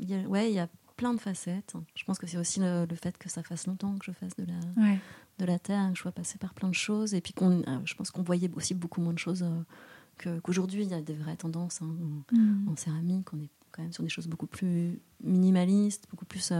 y, 0.00 0.14
a, 0.14 0.20
ouais, 0.28 0.52
y 0.52 0.58
a 0.58 0.68
plein 0.96 1.14
de 1.14 1.20
facettes. 1.20 1.74
Je 1.94 2.04
pense 2.04 2.18
que 2.18 2.26
c'est 2.26 2.36
aussi 2.36 2.60
le, 2.60 2.86
fait 3.00 3.16
que 3.16 3.30
ça 3.30 3.42
fasse 3.42 3.66
longtemps 3.66 3.96
que 3.96 4.04
je 4.04 4.12
fasse 4.12 4.36
de 4.36 4.44
la, 4.44 4.96
de 5.38 5.44
la 5.44 5.58
terre, 5.58 5.88
que 5.90 5.96
je 5.96 6.02
sois 6.02 6.12
passée 6.12 6.38
par 6.38 6.52
plein 6.52 6.68
de 6.68 6.74
choses. 6.74 7.14
Et 7.14 7.20
puis, 7.22 7.32
qu'on, 7.32 7.62
euh, 7.62 7.78
je 7.84 7.94
pense 7.94 8.10
qu'on 8.10 8.22
voyait 8.22 8.50
aussi 8.54 8.74
beaucoup 8.74 9.00
moins 9.00 9.14
de 9.14 9.18
choses 9.18 9.42
euh, 10.26 10.40
qu'aujourd'hui. 10.42 10.82
il 10.82 10.90
y 10.90 10.94
a 10.94 11.00
des 11.00 11.14
vraies 11.14 11.36
tendances 11.36 11.80
hein, 11.80 11.94
mm. 12.32 12.68
en, 12.68 12.76
céramique. 12.76 13.32
On 13.32 13.40
est 13.40 13.50
quand 13.72 13.82
même 13.82 13.92
sur 13.92 14.02
des 14.02 14.10
choses 14.10 14.26
beaucoup 14.26 14.46
plus 14.46 15.00
minimalistes, 15.22 16.06
beaucoup 16.10 16.26
plus 16.26 16.52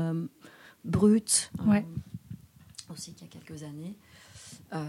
brutes. 0.84 1.50
Ouais. 1.66 1.84
aussi 2.88 3.12
qu'il 3.12 3.26
y 3.26 3.30
a 3.30 3.32
quelques 3.32 3.64
années. 3.64 3.96
Euh, 4.72 4.84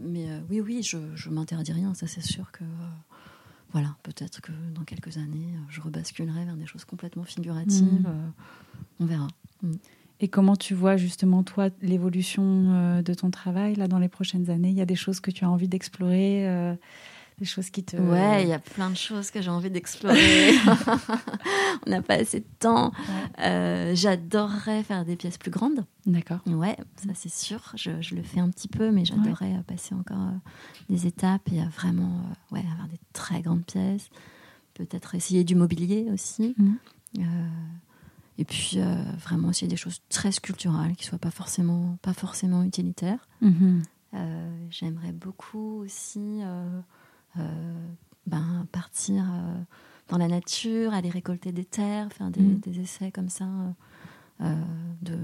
mais 0.00 0.30
euh, 0.30 0.40
oui, 0.50 0.60
oui, 0.60 0.82
je, 0.82 0.98
je 1.14 1.30
m'interdis 1.30 1.72
rien, 1.72 1.94
ça 1.94 2.06
c'est 2.06 2.22
sûr 2.22 2.50
que 2.52 2.64
euh, 2.64 2.88
voilà, 3.72 3.96
peut-être 4.02 4.40
que 4.40 4.52
dans 4.74 4.84
quelques 4.84 5.16
années, 5.16 5.54
je 5.68 5.80
rebasculerai 5.80 6.44
vers 6.44 6.56
des 6.56 6.66
choses 6.66 6.84
complètement 6.84 7.24
figuratives. 7.24 8.08
Mm. 8.08 8.32
on 9.00 9.04
verra. 9.04 9.28
Mm. 9.62 9.72
Et 10.20 10.28
comment 10.28 10.56
tu 10.56 10.74
vois 10.74 10.96
justement, 10.96 11.42
toi, 11.42 11.68
l'évolution 11.82 13.02
de 13.02 13.14
ton 13.14 13.30
travail 13.30 13.74
là 13.74 13.86
dans 13.86 13.98
les 13.98 14.08
prochaines 14.08 14.48
années? 14.48 14.70
Il 14.70 14.76
y 14.76 14.80
a 14.80 14.86
des 14.86 14.94
choses 14.94 15.20
que 15.20 15.30
tu 15.30 15.44
as 15.44 15.50
envie 15.50 15.68
d'explorer 15.68 16.76
des 17.38 17.44
choses 17.44 17.70
qui 17.70 17.84
te. 17.84 17.96
Ouais, 17.96 18.44
il 18.44 18.48
y 18.48 18.52
a 18.52 18.58
plein 18.58 18.88
de 18.88 18.96
choses 18.96 19.30
que 19.30 19.42
j'ai 19.42 19.50
envie 19.50 19.70
d'explorer. 19.70 20.52
On 21.86 21.90
n'a 21.90 22.00
pas 22.00 22.14
assez 22.14 22.40
de 22.40 22.46
temps. 22.58 22.92
Euh, 23.40 23.92
j'adorerais 23.94 24.82
faire 24.82 25.04
des 25.04 25.16
pièces 25.16 25.36
plus 25.36 25.50
grandes. 25.50 25.84
D'accord. 26.06 26.40
Ouais, 26.46 26.76
ça 26.96 27.12
c'est 27.14 27.32
sûr. 27.32 27.60
Je, 27.74 28.14
le 28.14 28.22
fais 28.22 28.40
un 28.40 28.48
petit 28.48 28.68
peu, 28.68 28.90
mais 28.90 29.04
j'adorerais 29.04 29.54
euh, 29.54 29.62
passer 29.62 29.94
encore 29.94 30.16
euh, 30.16 30.50
des 30.88 31.06
étapes 31.06 31.52
et 31.52 31.60
vraiment 31.64 32.22
ouais, 32.52 32.64
avoir 32.72 32.88
des 32.88 33.00
très 33.12 33.42
grandes 33.42 33.64
pièces. 33.64 34.08
Peut-être 34.72 35.14
essayer 35.14 35.44
du 35.44 35.54
mobilier 35.54 36.08
aussi. 36.12 36.54
Mmh. 36.58 36.74
et 38.38 38.44
puis 38.44 38.78
vraiment 39.22 39.50
essayer 39.50 39.68
des 39.68 39.76
choses 39.76 40.02
très 40.10 40.32
sculpturales 40.32 40.94
qui 40.96 41.04
soient 41.04 41.18
pas 41.18 41.30
forcément, 41.30 41.96
pas 42.02 42.12
forcément 42.12 42.62
utilitaires. 42.62 43.26
Mmh. 43.40 43.80
J'aimerais 44.70 45.12
beaucoup 45.12 45.80
aussi 45.82 46.42
ben, 48.26 48.66
partir 48.72 49.24
euh, 49.24 49.54
dans 50.08 50.18
la 50.18 50.28
nature, 50.28 50.92
aller 50.92 51.10
récolter 51.10 51.52
des 51.52 51.64
terres, 51.64 52.12
faire 52.12 52.30
des, 52.30 52.40
mm. 52.40 52.80
essais 52.80 53.12
comme 53.12 53.28
ça, 53.28 53.46
euh, 54.40 54.54
de, 55.02 55.18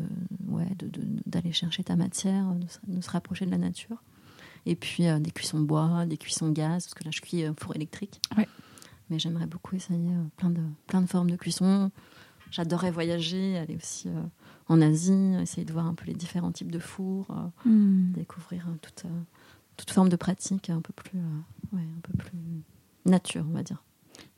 ouais, 0.48 0.68
d'aller 1.26 1.52
chercher 1.52 1.84
ta 1.84 1.96
matière, 1.96 2.46
de, 2.86 3.00
se 3.00 3.10
rapprocher 3.10 3.46
de 3.46 3.50
la 3.50 3.58
nature. 3.58 4.02
Et 4.64 4.76
puis 4.76 5.04
des 5.20 5.30
cuissons 5.32 5.60
bois, 5.60 6.06
des 6.06 6.16
cuissons 6.16 6.50
gaz, 6.50 6.84
parce 6.84 6.94
que 6.94 7.02
là 7.04 7.10
je 7.10 7.20
cuis 7.20 7.44
four 7.58 7.74
électrique. 7.74 8.20
Mais 9.10 9.18
j'aimerais 9.18 9.46
beaucoup 9.46 9.74
essayer 9.74 9.98
plein, 10.36 10.50
de, 10.50 10.62
plein 10.86 11.02
de 11.02 11.06
formes 11.06 11.30
de 11.30 11.36
cuisson. 11.36 11.90
J'adorerais 12.52 12.92
voyager, 12.92 13.58
aller 13.58 13.74
aussi 13.74 14.08
en 14.68 14.80
Asie, 14.80 15.34
essayer 15.40 15.64
de 15.64 15.72
voir 15.72 15.86
un 15.86 15.94
peu 15.94 16.04
les 16.06 16.14
différents 16.14 16.52
types 16.52 16.70
de 16.70 16.78
fours, 16.78 17.26
mm. 17.64 18.12
découvrir 18.12 18.68
toute, 18.80 19.04
toute 19.84 19.90
forme 19.90 20.08
de 20.08 20.16
pratique 20.16 20.70
un 20.70 20.80
peu 20.80 20.92
plus 20.92 21.18
ouais, 21.72 21.80
un 21.80 22.00
peu 22.02 22.12
plus 22.16 22.38
nature, 23.04 23.44
on 23.48 23.52
va 23.52 23.64
dire. 23.64 23.82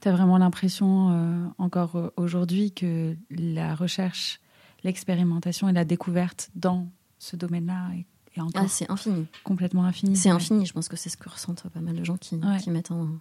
Tu 0.00 0.08
as 0.08 0.12
vraiment 0.12 0.38
l'impression, 0.38 1.10
euh, 1.10 1.46
encore 1.58 1.96
euh, 1.96 2.10
aujourd'hui, 2.16 2.72
que 2.72 3.14
la 3.30 3.74
recherche, 3.74 4.40
l'expérimentation 4.84 5.68
et 5.68 5.72
la 5.72 5.84
découverte 5.84 6.50
dans 6.54 6.88
ce 7.18 7.36
domaine-là 7.36 7.90
est, 7.94 8.40
encore 8.40 8.62
ah, 8.64 8.68
c'est 8.68 8.90
infini. 8.90 9.26
complètement 9.44 9.84
infini. 9.84 10.16
C'est 10.16 10.30
infini, 10.30 10.64
je 10.64 10.72
pense 10.72 10.88
que 10.88 10.96
c'est 10.96 11.10
ce 11.10 11.18
que 11.18 11.28
ressentent 11.28 11.68
pas 11.68 11.80
mal 11.80 11.94
de 11.94 12.04
gens 12.04 12.16
qui, 12.16 12.40
qui 12.60 12.70
mettent 12.70 12.90
un, 12.90 13.20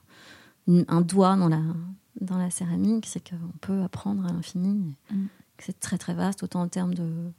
un, 0.88 1.02
doigt 1.02 1.36
dans 1.36 1.50
la, 1.50 1.62
dans 2.22 2.38
la 2.38 2.50
céramique, 2.50 3.06
c'est 3.06 3.30
qu'on 3.30 3.58
peut 3.60 3.84
apprendre 3.84 4.26
à 4.26 4.32
l'infini, 4.32 4.96
mm. 5.12 5.26
c'est 5.60 5.80
très 5.80 5.98
très 5.98 6.14
vaste, 6.14 6.42
autant 6.42 6.62
en 6.62 6.68
termes 6.70 6.96
de, 6.96 7.32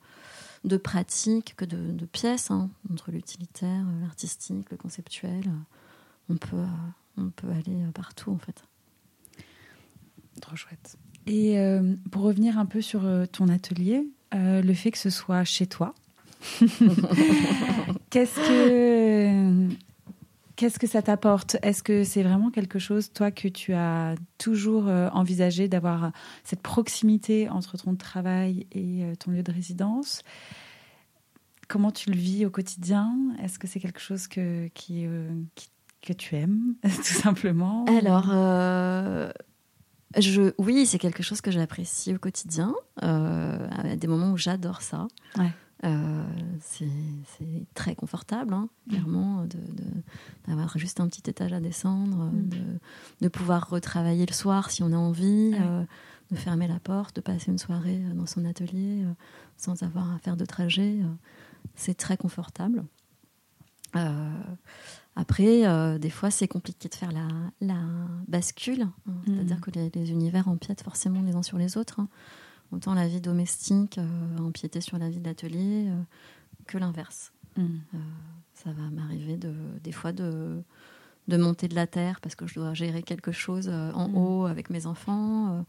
de 0.64 0.76
pratique 0.76 1.54
que 1.56 1.64
de, 1.64 1.92
de 1.92 2.06
pièces, 2.06 2.50
hein, 2.50 2.70
entre 2.90 3.10
l'utilitaire, 3.10 3.84
l'artistique, 4.02 4.70
le 4.70 4.76
conceptuel 4.76 5.50
on 6.28 6.36
peut, 6.36 6.56
euh, 6.56 6.66
on 7.18 7.30
peut 7.30 7.48
aller 7.48 7.82
euh, 7.82 7.90
partout 7.92 8.30
en 8.30 8.38
fait. 8.38 8.64
Trop 10.40 10.56
chouette. 10.56 10.96
Et 11.26 11.58
euh, 11.58 11.94
pour 12.10 12.22
revenir 12.22 12.58
un 12.58 12.66
peu 12.66 12.80
sur 12.82 13.02
ton 13.32 13.48
atelier, 13.48 14.06
le 14.32 14.74
fait 14.74 14.90
que 14.90 14.98
ce 14.98 15.10
soit 15.10 15.44
chez 15.44 15.66
toi, 15.66 15.94
qu'est-ce 18.10 18.36
que 18.36 19.68
qu'est-ce 20.57 20.78
que 20.78 20.86
ça 20.86 21.02
t'apporte? 21.02 21.57
Est-ce 21.62 21.82
que 21.82 22.05
c'est 22.05 22.22
vraiment 22.22 22.50
quelque 22.50 22.78
chose, 22.78 23.12
toi, 23.12 23.30
que 23.30 23.48
tu 23.48 23.72
as 23.74 24.14
toujours 24.38 24.86
envisagé 24.88 25.68
d'avoir 25.68 26.12
cette 26.42 26.62
proximité 26.62 27.48
entre 27.48 27.76
ton 27.76 27.94
travail 27.96 28.66
et 28.72 29.05
ton 29.18 29.30
lieu 29.30 29.42
de 29.42 29.52
résidence? 29.52 30.22
Comment 31.68 31.90
tu 31.90 32.11
le 32.11 32.16
vis 32.16 32.46
au 32.46 32.50
quotidien? 32.50 33.16
Est-ce 33.42 33.59
que 33.59 33.66
c'est 33.66 33.80
quelque 33.80 34.00
chose 34.00 34.26
que, 34.28 34.68
qui, 34.74 35.07
qui 35.55 35.68
que 36.05 36.12
tu 36.12 36.36
aimes, 36.36 36.74
tout 36.82 37.02
simplement? 37.02 37.84
Alors, 37.86 38.28
euh, 38.30 39.30
je, 40.16 40.52
oui, 40.59 40.86
c'est 40.86 40.98
quelque 40.98 41.22
chose 41.22 41.40
que 41.40 41.50
j'apprécie 41.50 42.14
au 42.14 42.18
quotidien. 42.18 42.74
Euh, 43.02 43.68
à 43.70 43.96
des 43.96 44.07
moments 44.07 44.32
où 44.32 44.36
j'adore 44.36 44.82
ça. 44.82 45.09
Euh, 45.85 46.24
c'est 46.61 46.87
très 47.74 47.95
confortable, 47.95 48.55
hein, 48.55 48.68
mm. 48.87 48.91
clairement, 48.91 49.47
d'avoir 50.47 50.72
de, 50.72 50.78
juste 50.78 51.01
un 51.01 51.09
petit 51.09 51.28
étage 51.28 51.53
à 51.53 51.61
descendre, 51.61 52.30
mm. 52.32 52.78
de, 53.20 53.28
pouvoir 53.28 53.68
retravailler 53.68 54.26
le 54.26 54.32
soir 54.32 54.70
si 54.70 54.82
on 54.82 54.93
a 54.93 54.97
envie, 54.97 55.53
de 56.30 56.37
fermer 56.37 56.68
la 56.68 56.80
porte, 56.80 57.16
de 57.16 57.20
passer 57.20 57.51
une 57.51 57.59
soirée 57.59 58.01
dans 58.14 58.26
son 58.26 58.45
atelier 58.45 59.05
sans 59.57 59.82
avoir 59.82 60.12
à 60.12 60.18
faire 60.18 60.37
de 60.37 60.45
trajet. 60.45 60.99
c'est 61.74 61.95
très 61.95 62.16
confortable. 62.16 62.85
Après, 65.16 65.66
euh, 65.66 65.99
des 65.99 66.11
fois, 66.11 66.30
c'est 66.30 66.49
compliqué 66.49 66.89
de 66.89 66.95
faire 66.95 67.12
la, 67.12 67.28
la 67.61 67.80
bascule, 68.26 68.82
hein. 68.82 68.93
mm. 69.07 69.22
c'est-à-dire 69.26 69.61
que 69.61 69.70
les, 69.70 70.11
univers 70.11 70.49
empiètent 70.49 70.82
forcément 70.82 71.22
les 71.22 71.35
uns 71.35 71.43
sur 71.43 71.59
les 71.59 71.76
autres. 71.76 72.01
Hein. 72.01 72.09
Autant 72.74 72.94
la 72.94 73.06
vie 73.06 73.20
domestique 73.20 73.98
euh, 73.98 74.38
empiéter 74.38 74.80
sur 74.80 74.98
la 74.98 75.08
vie 75.08 75.20
d'atelier 75.20 75.86
euh, 75.88 76.02
que 76.66 76.78
l'inverse. 76.78 77.32
Mm. 77.56 77.78
ça 78.54 78.72
va 78.72 78.90
m'arriver 78.90 79.36
de, 79.36 79.54
des 79.84 79.92
fois 79.92 80.10
de, 80.10 80.60
de 81.28 81.36
monter 81.36 81.68
de 81.68 81.76
la 81.76 81.86
terre 81.86 82.20
parce 82.20 82.34
que 82.34 82.48
je 82.48 82.54
dois 82.56 82.74
gérer 82.74 83.04
quelque 83.04 83.30
chose 83.30 83.68
en 83.68 84.08
mm. 84.08 84.16
haut 84.16 84.46
avec 84.46 84.70
mes 84.70 84.86
enfants. 84.86 85.64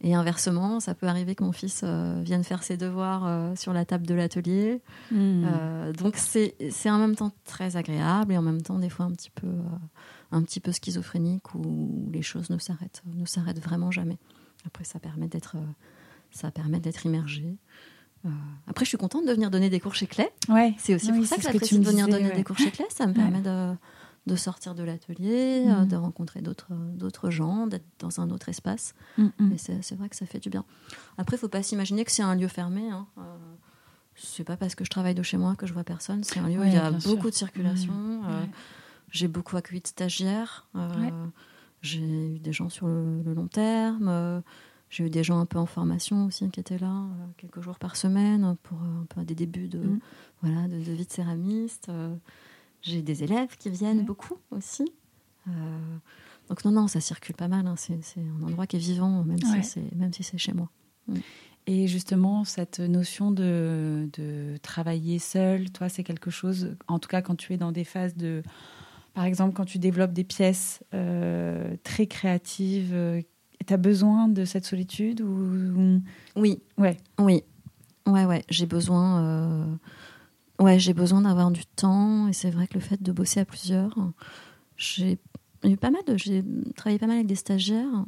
Et 0.00 0.14
inversement, 0.14 0.78
ça 0.78 0.94
peut 0.94 1.08
arriver 1.08 1.34
que 1.34 1.42
mon 1.42 1.50
fils 1.50 1.80
euh, 1.82 2.20
vienne 2.22 2.44
faire 2.44 2.62
ses 2.62 2.76
devoirs 2.76 3.26
euh, 3.26 3.56
sur 3.56 3.72
la 3.72 3.84
table 3.84 4.06
de 4.06 4.14
l'atelier. 4.14 4.80
Euh, 5.12 5.92
donc 5.92 6.16
c'est 6.16 6.54
en 6.90 6.98
même 6.98 7.16
temps 7.16 7.32
très 7.44 7.76
agréable 7.76 8.32
et 8.32 8.38
en 8.38 8.42
même 8.42 8.62
temps 8.62 8.78
des 8.78 8.90
fois 8.90 9.06
un 9.06 9.10
petit 9.10 9.30
peu, 9.30 9.48
un 10.30 10.42
petit 10.42 10.60
peu 10.60 10.70
schizophrénique 10.70 11.52
où 11.54 12.08
les 12.12 12.22
choses 12.22 12.48
ne 12.50 12.58
s'arrêtent, 12.58 13.02
ne 13.06 13.26
s'arrêtent 13.26 13.62
vraiment 13.62 13.90
jamais. 13.90 14.18
Après, 14.66 14.84
ça 14.84 15.00
permet 15.00 15.26
d'être, 15.26 15.56
ça 16.30 16.50
permet 16.50 16.80
d'être 16.80 17.06
immergé. 17.06 17.56
après, 18.66 18.84
je 18.84 18.90
suis 18.90 18.98
contente 18.98 19.26
de 19.26 19.32
venir 19.32 19.50
donner 19.50 19.70
des 19.70 19.80
cours 19.80 19.94
chez 19.94 20.06
Clé. 20.06 20.28
Ouais. 20.48 20.74
C'est 20.78 20.94
aussi 20.94 21.12
pour 21.12 21.24
ça 21.24 21.36
que 21.36 21.42
j'apprécie 21.42 21.78
de 21.78 21.84
venir 21.84 22.08
donner 22.08 22.30
des 22.32 22.44
cours 22.44 22.58
chez 22.58 22.70
Clé. 22.70 22.84
Ça 22.90 23.06
me 23.06 23.14
permet 23.14 23.40
de 23.40 23.74
de 24.28 24.36
sortir 24.36 24.76
de 24.76 24.84
l'atelier, 24.84 25.64
euh, 25.66 25.82
mm. 25.82 25.88
de 25.88 25.96
rencontrer 25.96 26.40
d'autres 26.40 27.30
gens, 27.30 27.66
d'être 27.66 27.86
dans 27.98 28.20
un 28.20 28.30
autre 28.30 28.48
espace. 28.48 28.94
Mm, 29.16 29.26
mm. 29.38 29.52
Et 29.52 29.58
c'est 29.58 29.94
vrai 29.96 30.08
que 30.08 30.14
ça 30.14 30.26
fait 30.26 30.38
du 30.38 30.50
bien. 30.50 30.64
Après, 31.16 31.36
il 31.36 31.40
faut 31.40 31.48
pas 31.48 31.64
s'imaginer 31.64 32.04
que 32.04 32.12
c'est 32.12 32.22
un 32.22 32.36
lieu 32.36 32.46
fermé. 32.46 32.88
Hein. 32.88 33.06
Euh, 33.18 33.36
c'est 34.14 34.44
pas 34.44 34.56
parce 34.56 34.76
que 34.76 34.84
je 34.84 34.90
travaille 34.90 35.14
de 35.14 35.22
chez 35.22 35.36
moi 35.36 35.56
que 35.56 35.66
je 35.66 35.72
vois 35.72 35.84
personne. 35.84 36.22
C'est 36.22 36.38
un 36.38 36.48
lieu 36.48 36.60
où 36.60 36.64
il 36.64 36.72
y 36.72 36.76
a 36.76 36.90
beaucoup 36.90 37.30
de 37.30 37.34
circulation. 37.34 38.22
Euh, 38.28 38.44
j'ai 39.10 39.28
beaucoup 39.28 39.56
accueilli 39.56 39.80
de 39.80 39.86
stagiaires. 39.88 40.68
J'ai 41.80 42.00
eu 42.00 42.38
des 42.40 42.52
gens 42.52 42.68
sur 42.68 42.86
le, 42.88 43.34
long 43.34 43.46
terme. 43.48 44.42
J'ai 44.90 45.04
eu 45.06 45.10
des 45.10 45.22
gens 45.22 45.38
un 45.38 45.46
peu 45.46 45.58
en 45.58 45.66
formation 45.66 46.26
aussi 46.26 46.48
qui 46.50 46.60
étaient 46.60 46.78
là 46.78 47.04
quelques 47.36 47.60
jours 47.60 47.78
par 47.78 47.96
semaine 47.96 48.56
pour 48.62 48.78
un 48.80 49.06
peu 49.08 49.22
des 49.24 49.34
débuts 49.34 49.68
de, 49.68 49.82
voilà, 50.42 50.66
de, 50.68 50.78
de 50.78 50.92
vie 50.92 51.06
de 51.06 51.12
céramiste 51.12 51.90
j'ai 52.82 53.02
des 53.02 53.24
élèves 53.24 53.56
qui 53.56 53.70
viennent 53.70 54.04
beaucoup 54.04 54.36
aussi. 54.50 54.92
donc 56.48 56.64
non, 56.64 56.70
non, 56.70 56.88
ça 56.88 57.00
circule 57.00 57.34
pas 57.34 57.48
mal. 57.48 57.66
Hein. 57.66 57.74
C'est 57.76 58.20
un 58.20 58.42
endroit 58.42 58.66
qui 58.66 58.76
est 58.76 58.80
vivant, 58.80 59.24
même 59.24 59.38
si 59.38 59.62
c'est 59.62 59.94
même 59.94 60.12
si 60.12 60.22
c'est 60.22 60.38
chez 60.38 60.52
moi. 60.52 60.70
Mm. 61.08 61.16
Et 61.66 61.86
justement, 61.86 62.44
cette 62.44 62.80
notion 62.80 63.30
de, 63.30 64.08
de 64.14 64.56
travailler 64.62 65.18
seul, 65.18 65.70
toi, 65.70 65.90
c'est 65.90 66.02
quelque 66.02 66.30
chose, 66.30 66.74
en 66.86 66.98
tout 66.98 67.08
cas 67.08 67.20
quand 67.20 67.34
tu 67.34 67.52
es 67.52 67.58
dans 67.58 67.72
des 67.72 67.84
phases 67.84 68.16
de, 68.16 68.42
par 69.12 69.26
exemple, 69.26 69.52
quand 69.54 69.66
tu 69.66 69.78
développes 69.78 70.14
des 70.14 70.24
pièces 70.24 70.82
euh, 70.94 71.76
très 71.82 72.06
créatives, 72.06 72.94
euh, 72.94 73.20
tu 73.66 73.72
as 73.74 73.76
besoin 73.76 74.28
de 74.28 74.44
cette 74.44 74.64
solitude 74.64 75.20
ou... 75.20 76.00
Oui. 76.36 76.60
Ouais. 76.76 76.96
Oui. 77.18 77.42
Ouais, 78.06 78.24
ouais. 78.24 78.44
J'ai 78.48 78.66
besoin, 78.66 79.22
euh, 79.22 79.76
ouais, 80.60 80.78
j'ai 80.78 80.94
besoin 80.94 81.22
d'avoir 81.22 81.50
du 81.50 81.66
temps. 81.66 82.28
Et 82.28 82.32
c'est 82.32 82.50
vrai 82.50 82.66
que 82.66 82.74
le 82.74 82.80
fait 82.80 83.02
de 83.02 83.12
bosser 83.12 83.40
à 83.40 83.44
plusieurs, 83.44 83.94
j'ai 84.76 85.18
eu 85.64 85.76
pas 85.76 85.90
mal 85.90 86.02
de, 86.06 86.16
j'ai 86.16 86.44
travaillé 86.76 86.98
pas 86.98 87.06
mal 87.06 87.16
avec 87.16 87.26
des 87.26 87.34
stagiaires. 87.34 88.04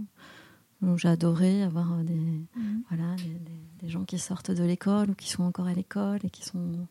J'ai 0.96 1.08
adoré 1.08 1.62
avoir 1.62 1.98
des, 2.04 2.14
mhm. 2.14 2.82
voilà, 2.88 3.14
des, 3.82 3.88
gens 3.88 4.04
qui 4.04 4.18
sortent 4.18 4.50
de 4.50 4.64
l'école 4.64 5.10
ou 5.10 5.14
qui 5.14 5.28
sont 5.28 5.42
encore 5.42 5.66
à 5.66 5.74
l'école 5.74 6.20
et 6.24 6.30
qui 6.30 6.42
sont 6.42 6.86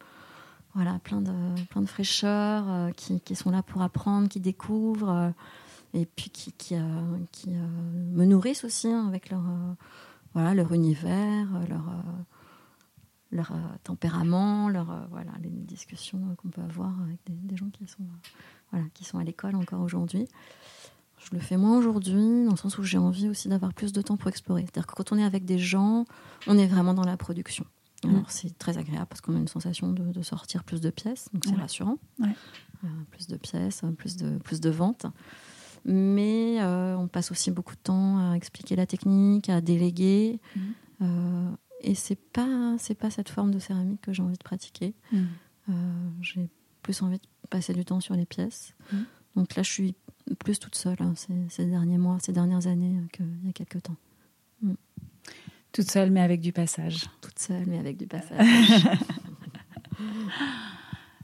voilà, 0.76 1.00
plein, 1.00 1.22
de, 1.22 1.32
plein 1.70 1.82
de 1.82 1.88
fraîcheur, 1.88 2.66
euh, 2.70 2.92
qui, 2.92 3.20
qui, 3.22 3.36
sont 3.36 3.50
là 3.50 3.64
pour 3.64 3.82
apprendre, 3.82 4.30
qui 4.30 4.40
découvrent 4.40 5.10
euh, 5.10 5.30
et 5.94 6.06
puis 6.06 6.30
qui, 6.30 6.52
qui, 6.54 6.76
euh, 6.76 7.18
qui 7.32 7.50
me 7.50 8.26
nourrissent 8.26 8.64
aussi 8.64 8.88
hein, 8.88 9.08
avec 9.08 9.30
leur, 9.30 9.44
voilà, 10.34 10.54
leur 10.54 10.74
univers, 10.74 11.48
leur, 11.68 12.04
leur 13.32 13.54
tempérament, 13.84 14.70
leur, 14.70 15.08
voilà, 15.10 15.32
les 15.42 15.50
discussions 15.50 16.20
qu'on 16.38 16.50
peut 16.50 16.62
avoir 16.62 16.94
avec 17.02 17.20
des, 17.26 17.34
des, 17.34 17.58
gens 17.58 17.70
qui 17.70 17.88
sont, 17.88 18.06
voilà, 18.72 18.86
qui 18.94 19.04
sont 19.04 19.18
à 19.18 19.24
l'école 19.24 19.56
encore 19.56 19.82
aujourd'hui. 19.82 20.28
Je 21.20 21.36
le 21.36 21.42
fais 21.42 21.58
moins 21.58 21.78
aujourd'hui, 21.78 22.46
dans 22.46 22.52
le 22.52 22.58
sens 22.58 22.78
où 22.78 22.84
j'ai 22.84 22.98
envie 22.98 23.28
aussi 23.28 23.50
d'avoir 23.50 23.74
plus 23.74 23.92
de 23.92 24.02
temps 24.02 24.18
pour 24.18 24.30
explorer. 24.30 24.62
C'est-à-dire 24.62 24.88
que 24.88 24.94
quand 24.94 25.12
on 25.12 25.18
est 25.18 25.24
avec 25.24 25.46
des 25.46 25.60
gens, 25.60 26.06
on 26.48 26.58
est 26.58 26.68
vraiment 26.68 26.94
dans 26.94 27.04
la 27.04 27.18
production. 27.18 27.66
Mm. 28.06 28.22
C'est 28.30 28.58
très 28.58 28.78
agréable 28.78 29.08
parce 29.10 29.22
qu'on 29.22 29.36
a 29.36 29.40
une 29.40 29.48
sensation 29.48 29.92
de, 29.92 30.22
sortir 30.22 30.64
plus 30.64 30.80
de 30.80 30.90
pièces, 30.90 31.30
donc 31.34 31.46
c'est 31.46 31.56
rassurant. 31.56 31.98
Euh, 32.22 32.88
plus 33.12 33.28
de 33.28 33.36
pièces, 33.36 33.82
plus 33.98 34.16
de, 34.16 34.38
plus 34.38 34.62
de 34.62 34.70
ventes. 34.70 35.06
Mais 35.86 36.58
euh, 36.62 36.96
on 36.98 37.08
passe 37.08 37.32
aussi 37.32 37.52
beaucoup 37.52 37.76
de 37.76 37.82
temps 37.82 38.32
à 38.32 38.36
expliquer 38.36 38.76
la 38.76 38.86
technique, 38.86 39.50
à 39.50 39.62
déléguer. 39.62 40.40
Mm. 40.56 40.60
Euh, 41.02 41.52
et 41.82 41.96
c'est 41.96 42.20
pas 42.20 42.76
c'est 42.78 42.96
pas 42.96 43.10
cette 43.10 43.30
forme 43.30 43.52
de 43.52 43.60
céramique 43.60 44.02
que 44.02 44.14
j'ai 44.14 44.22
envie 44.22 44.38
de 44.38 44.44
pratiquer. 44.44 44.94
Mm. 45.12 45.74
j'ai 46.22 46.50
plus 46.82 47.02
envie 47.02 47.18
de 47.18 47.28
passer 47.50 47.74
du 47.74 47.86
temps 47.86 48.00
sur 48.00 48.16
les 48.16 48.26
pièces. 48.26 48.74
Donc 49.36 49.56
là, 49.56 49.64
je 49.64 49.72
suis 49.72 49.96
plus 50.40 50.60
toute 50.60 50.76
seule 50.76 50.98
hein, 51.00 51.14
ces, 51.50 51.66
derniers 51.66 51.98
mois, 51.98 52.18
ces 52.22 52.34
dernières 52.34 52.68
années 52.68 52.98
euh, 52.98 53.08
qu'il 53.12 53.46
y 53.46 53.50
a 53.50 53.54
quelques 53.54 53.84
temps. 53.84 53.96
Mm. 54.62 54.74
Toute 55.72 55.90
seule, 55.90 56.12
mais 56.12 56.22
avec 56.22 56.42
du 56.42 56.52
passage. 56.52 57.06
Toute 57.22 57.38
seule, 57.38 57.66
mais 57.68 57.78
avec 57.78 57.98
du 57.98 58.08
passage. 58.08 58.88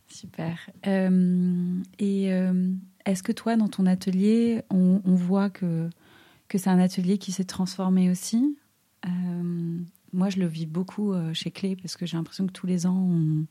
Super. 0.08 0.58
Euh, 0.88 1.82
et 1.99 2.32
euh, 2.32 2.72
est-ce 3.06 3.24
que 3.24 3.32
toi, 3.32 3.56
dans 3.56 3.68
ton 3.68 3.86
atelier, 3.86 4.62
on, 4.70 4.99
voit 5.06 5.49
que, 5.49 5.89
que 6.47 6.58
c'est 6.58 6.70
un 6.70 6.80
atelier 6.80 7.18
qui 7.18 7.32
s'est 7.32 7.43
transformé 7.43 8.10
aussi? 8.10 8.58
Moi, 10.14 10.30
je 10.30 10.39
le 10.39 10.47
vis 10.47 10.66
beaucoup 10.66 11.14
chez 11.34 11.51
Clé 11.51 11.76
parce 11.76 11.97
que 11.97 12.06
j'ai 12.06 12.18
l'impression 12.18 12.47
que 12.47 12.51
tous 12.51 12.66
les 12.66 12.86
ans, 12.88 12.97
on, 12.97 13.45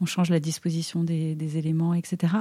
on 0.00 0.06
change 0.06 0.30
la 0.30 0.40
disposition 0.40 1.04
des, 1.04 1.56
éléments, 1.56 1.94
etc. 1.94 2.34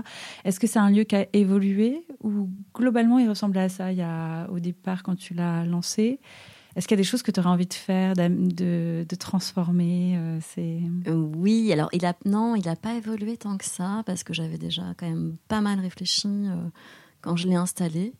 Est-ce 0.43 0.59
que 0.59 0.67
c'est 0.67 0.79
un 0.79 0.89
lieu 0.89 1.03
qui 1.03 1.15
a 1.15 1.27
évolué 1.33 2.05
ou 2.21 2.49
globalement 2.73 3.19
il 3.19 3.29
ressemblait 3.29 3.61
à 3.61 3.69
ça? 3.69 3.91
Il 3.91 3.97
y 3.97 4.01
a, 4.01 4.47
au 4.49 4.59
départ 4.59 5.03
quand 5.03 5.15
tu 5.15 5.33
l'as 5.33 5.65
lancé 5.65 6.19
est-ce 6.75 6.87
qu'il 6.87 6.95
y 6.97 6.99
a 6.99 7.03
des 7.03 7.07
choses 7.07 7.21
que 7.21 7.31
tu 7.31 7.39
aurais 7.39 7.49
envie 7.49 7.67
de 7.67 7.73
faire, 7.73 8.13
de, 8.15 9.05
transformer 9.19 10.15
euh. 10.17 10.39
Euh, 10.57 11.13
oui, 11.13 11.71
alors 11.71 11.89
il 11.93 12.05
a, 12.05 12.15
non, 12.25 12.55
il 12.55 12.65
n'a 12.65 12.75
pas 12.75 12.95
évolué 12.95 13.37
tant 13.37 13.57
que 13.57 13.65
ça, 13.65 14.01
parce 14.05 14.23
que 14.23 14.33
j'avais 14.33 14.57
déjà 14.57 14.83
quand 14.97 15.07
même 15.07 15.37
pas 15.47 15.61
mal 15.61 15.79
réfléchi 15.79 16.27
euh, 16.27 16.55
quand 17.21 17.35
je 17.35 17.47
l'ai 17.47 17.55
installé. 17.55 18.13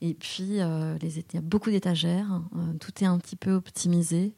Et 0.00 0.14
puis, 0.14 0.58
les, 1.00 1.18
il 1.18 1.34
y 1.34 1.36
a 1.36 1.40
beaucoup 1.40 1.70
d'étagères, 1.70 2.42
tout 2.80 2.90
est 3.04 3.06
un 3.06 3.18
petit 3.18 3.36
peu 3.36 3.52
optimisé. 3.52 4.34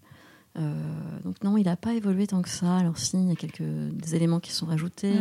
Donc 0.56 1.42
non, 1.42 1.56
il 1.56 1.64
n'a 1.64 1.76
pas 1.76 1.94
évolué 1.94 2.26
tant 2.26 2.42
que 2.42 2.50
ça. 2.50 2.76
Alors 2.76 2.98
si, 2.98 3.16
il 3.16 3.28
y 3.28 3.32
a 3.32 3.34
quelques 3.34 4.12
éléments 4.12 4.40
qui 4.40 4.52
sont 4.52 4.66
rajoutés. 4.66 5.14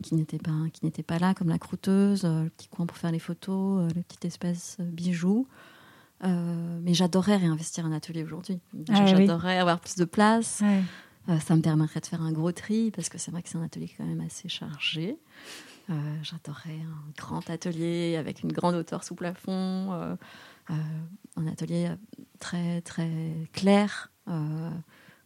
Qui 0.00 0.14
n'étaient 0.14 0.38
pas 0.38 0.52
qui 0.72 1.02
pas 1.02 1.18
là 1.18 1.34
comme 1.34 1.48
la 1.48 1.58
croûteuse 1.58 2.22
le 2.22 2.50
petit 2.50 2.68
coin 2.68 2.86
pour 2.86 2.96
faire 2.96 3.10
les 3.10 3.18
photos 3.18 3.92
le 3.92 4.02
petit 4.02 4.28
espace 4.28 4.76
bijou 6.20 6.80
mais 6.82 6.94
j'adorerais 6.94 7.36
réinvestir 7.36 7.86
un 7.86 7.92
atelier 7.92 8.24
aujourd'hui. 8.24 8.60
Ah 8.90 9.06
j'adorerais 9.06 9.58
avoir 9.58 9.80
plus 9.80 9.96
de 9.96 10.04
place. 10.04 10.62
Ça 11.40 11.56
me 11.56 11.60
permettrait 11.60 12.00
de 12.00 12.06
faire 12.06 12.22
un 12.22 12.32
gros 12.32 12.52
tri 12.52 12.90
parce 12.90 13.10
que 13.10 13.18
c'est 13.18 13.30
vrai 13.30 13.42
que 13.42 13.48
c'est 13.50 13.58
un 13.58 13.62
atelier 13.62 13.90
quand 13.96 14.06
même 14.06 14.22
assez 14.22 14.48
chargé. 14.48 15.18
J'adorerais 16.22 16.80
un 16.80 17.12
grand 17.16 17.48
atelier 17.50 18.16
avec 18.16 18.42
une 18.42 18.52
grande 18.52 18.74
hauteur 18.74 19.04
sous 19.04 19.14
plafond 19.14 20.16
un 21.38 21.46
atelier 21.46 21.90
très 22.40 22.80
très 22.82 23.48
clair 23.52 24.10
euh, 24.28 24.70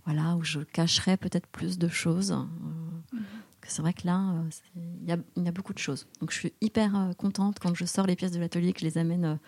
voilà, 0.05 0.35
où 0.37 0.43
je 0.43 0.61
cacherai 0.61 1.17
peut-être 1.17 1.47
plus 1.47 1.79
de 1.79 1.89
choses. 1.89 2.33
Euh, 2.33 3.19
c'est 3.67 3.83
vrai 3.83 3.93
que 3.93 4.05
là, 4.05 4.35
euh, 4.77 4.91
il 5.01 5.45
y, 5.45 5.49
a 5.49 5.53
beaucoup 5.53 5.73
de 5.73 5.79
choses. 5.79 6.09
Donc 6.21 6.33
je 6.33 6.39
suis 6.39 6.53
hyper 6.61 7.13
contente 7.19 7.59
quand 7.61 7.75
je 7.75 7.85
sors 7.85 8.07
les 8.07 8.17
pièces 8.17 8.33
de 8.33 8.41
l'atelier, 8.41 8.73
que 8.73 8.81
je 8.81 8.85
les 8.85 8.99
amène 8.99 9.39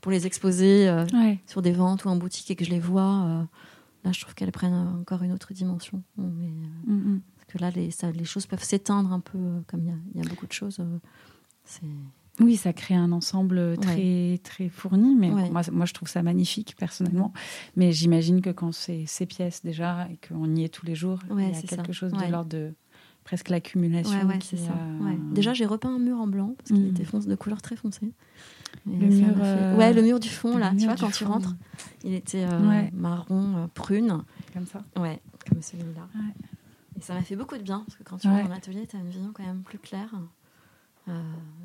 pour 0.00 0.12
les 0.12 0.26
exposer 0.26 0.88
sur 1.46 1.62
des 1.62 1.72
ventes 1.72 2.04
ou 2.04 2.08
en 2.08 2.16
boutique 2.16 2.50
et 2.50 2.56
que 2.56 2.64
je 2.64 2.70
les 2.70 2.80
vois. 2.80 3.46
là, 4.04 4.12
je 4.12 4.20
trouve 4.20 4.34
qu'elles 4.34 4.52
prennent 4.52 4.98
encore 5.00 5.22
une 5.22 5.32
autre 5.32 5.52
dimension. 5.52 6.02
Mais, 6.16 6.52
mm-hmm. 6.88 7.20
Parce 7.36 7.52
que 7.52 7.58
là, 7.58 7.70
les, 7.70 7.90
les 8.14 8.24
choses 8.24 8.46
peuvent 8.46 8.64
s'éteindre 8.64 9.12
un 9.12 9.20
peu, 9.20 9.38
comme 9.66 9.82
il 10.14 10.20
y, 10.20 10.22
y, 10.22 10.26
a 10.26 10.28
beaucoup 10.28 10.46
de 10.46 10.52
choses. 10.52 10.80
oui, 12.40 12.56
ça 12.56 12.72
crée 12.72 12.94
un 12.94 13.12
ensemble 13.12 13.78
très, 13.78 14.38
très 14.42 14.68
fourni, 14.68 15.14
mais 15.14 15.30
moi, 15.30 15.62
moi, 15.72 15.86
je 15.86 15.94
trouve 15.94 16.08
ça 16.08 16.22
magnifique 16.22 16.76
personnellement. 16.76 17.32
Mais 17.76 17.92
j'imagine 17.92 18.42
que 18.42 18.50
quand 18.50 18.72
c'est 18.72 19.04
ces 19.06 19.26
pièces 19.26 19.62
déjà 19.64 20.08
et 20.10 20.18
qu'on 20.28 20.54
y 20.54 20.64
est 20.64 20.68
tous 20.68 20.86
les 20.86 20.94
jours, 20.94 21.20
il 21.30 21.48
y 21.48 21.56
a 21.56 21.62
quelque 21.62 21.92
chose 21.92 22.12
de 22.12 22.30
l'ordre 22.30 22.50
de 22.50 22.74
presque 23.24 23.48
l'accumulation. 23.48 24.18
Déjà, 25.32 25.54
j'ai 25.54 25.66
repeint 25.66 25.94
un 25.94 25.98
mur 25.98 26.18
en 26.18 26.26
blanc 26.26 26.54
parce 26.58 26.70
qu'il 26.70 26.82
mm. 26.82 26.96
était 26.96 27.28
de 27.28 27.34
couleur 27.34 27.62
très 27.62 27.76
foncée. 27.76 28.12
Le 28.86 29.06
mur, 29.08 29.34
euh, 29.40 29.76
ouais, 29.76 29.92
le 29.92 30.02
mur 30.02 30.20
du 30.20 30.28
fond 30.28 30.56
là, 30.58 30.72
tu 30.78 30.84
vois, 30.84 30.96
quand 30.96 31.10
tu 31.10 31.24
rentres, 31.24 31.54
il 32.04 32.14
était 32.14 32.44
euh, 32.44 32.88
marron 32.92 33.56
euh, 33.56 33.66
prune, 33.74 34.22
comme 34.52 34.66
ça. 34.66 34.82
Ouais, 34.96 35.20
comme 35.48 35.62
celui-là. 35.62 36.08
Et 36.96 37.02
ça 37.02 37.14
m'a 37.14 37.22
fait 37.22 37.36
beaucoup 37.36 37.56
de 37.56 37.62
bien 37.62 37.82
parce 37.86 37.96
que 37.96 38.04
quand 38.04 38.18
tu 38.18 38.28
rentres 38.28 38.44
dans 38.44 38.54
l'atelier, 38.54 38.86
tu 38.86 38.96
as 38.96 39.00
une 39.00 39.08
vision 39.08 39.32
quand 39.34 39.44
même 39.44 39.62
plus 39.62 39.78
claire. 39.78 40.14
Euh, 41.08 41.22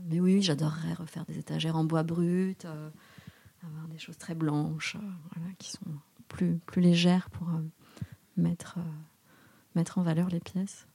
mais 0.10 0.20
oui, 0.20 0.42
j'adorerais 0.42 0.94
refaire 0.94 1.26
des 1.26 1.38
étagères 1.40 1.76
en 1.76 1.84
bois 1.84 2.04
brut, 2.04 2.66
euh, 2.66 2.90
avoir 3.64 3.88
des 3.88 3.98
choses 3.98 4.18
très 4.18 4.36
blanches, 4.36 4.98
euh, 4.98 5.40
qui 5.58 5.72
sont 5.72 5.80
plus, 6.28 6.60
plus 6.66 6.82
légères 6.82 7.30
pour 7.30 7.48
mettre, 8.38 8.78
mettre 9.76 9.98
en 9.98 10.04
valeur 10.04 10.30
les 10.30 10.40
pièces 10.40 10.88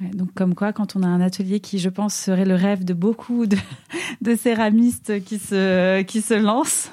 donc 0.00 0.34
comme 0.34 0.54
quoi, 0.54 0.72
quand 0.74 0.94
on 0.94 1.02
a 1.02 1.06
un 1.06 1.22
atelier 1.22 1.60
qui, 1.60 1.78
je 1.78 1.88
pense, 1.88 2.14
serait 2.14 2.44
le 2.44 2.54
rêve 2.54 2.84
de 2.84 2.92
beaucoup 2.92 3.46
de, 3.46 3.56
céramistes 4.36 5.24
qui 5.24 5.38
se, 5.38 6.02
qui 6.02 6.20
se 6.20 6.34
lancent, 6.34 6.90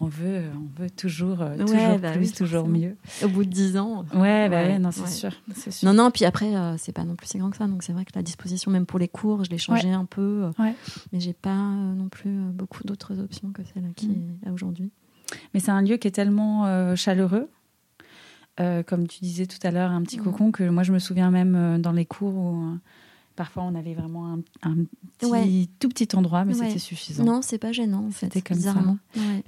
on 0.00 0.06
veut, 0.06 0.42
on 0.56 0.82
veut 0.82 0.90
toujours, 0.90 1.40
euh, 1.40 1.56
toujours 1.56 1.98
bah 2.00 2.10
plus, 2.10 2.32
toujours 2.32 2.66
mieux. 2.66 2.96
Au 3.22 3.28
bout 3.28 3.44
de 3.44 3.50
dix 3.50 3.76
ans. 3.76 4.04
Ouais, 4.12 4.48
bah 4.48 4.64
ouais, 4.64 4.80
non, 4.80 4.90
c'est 4.90 5.06
sûr, 5.06 5.30
Non, 5.84 5.94
non, 5.94 6.10
puis 6.10 6.24
après, 6.24 6.56
euh, 6.56 6.76
c'est 6.78 6.92
pas 6.92 7.04
non 7.04 7.14
plus 7.14 7.28
si 7.28 7.38
grand 7.38 7.50
que 7.50 7.56
ça. 7.56 7.68
Donc 7.68 7.84
c'est 7.84 7.92
vrai 7.92 8.04
que 8.04 8.12
la 8.16 8.22
disposition, 8.22 8.72
même 8.72 8.86
pour 8.86 8.98
les 8.98 9.08
cours, 9.08 9.44
je 9.44 9.50
l'ai 9.50 9.58
changé 9.58 9.92
un 9.92 10.04
peu. 10.04 10.50
Euh, 10.58 10.72
mais 11.12 11.20
j'ai 11.20 11.34
pas 11.34 11.54
non 11.54 12.08
plus 12.08 12.36
beaucoup 12.52 12.82
d'autres 12.82 13.20
options 13.20 13.52
que 13.52 13.62
celle 13.72 13.92
qui 13.94 14.08
mm. 14.08 14.12
est 14.12 14.46
là 14.46 14.52
aujourd'hui. 14.52 14.90
Mais 15.54 15.60
c'est 15.60 15.70
un 15.70 15.82
lieu 15.82 15.96
qui 15.96 16.08
est 16.08 16.12
tellement 16.12 16.96
chaleureux 16.96 17.48
euh, 18.60 18.82
comme 18.82 19.08
tu 19.08 19.20
disais 19.20 19.46
tout 19.46 19.58
à 19.62 19.70
l'heure, 19.70 19.90
un 19.90 20.02
petit 20.02 20.18
cocon 20.18 20.52
que 20.52 20.64
moi 20.64 20.82
je 20.82 20.92
me 20.92 20.98
souviens 20.98 21.30
même 21.30 21.54
euh, 21.54 21.78
dans 21.78 21.92
les 21.92 22.04
cours 22.04 22.34
où 22.34 22.62
euh, 22.62 22.74
parfois 23.34 23.62
on 23.62 23.74
avait 23.74 23.94
vraiment 23.94 24.38
un, 24.62 24.76
petit, 25.18 25.70
tout 25.80 25.88
petit 25.88 26.14
endroit, 26.14 26.44
mais 26.44 26.52
c'était 26.52 26.78
suffisant. 26.78 27.24
Non, 27.24 27.40
c'est 27.40 27.56
pas 27.56 27.72
gênant. 27.72 28.10
C'était 28.14 28.42
comme 28.42 28.60
ça. 28.60 28.74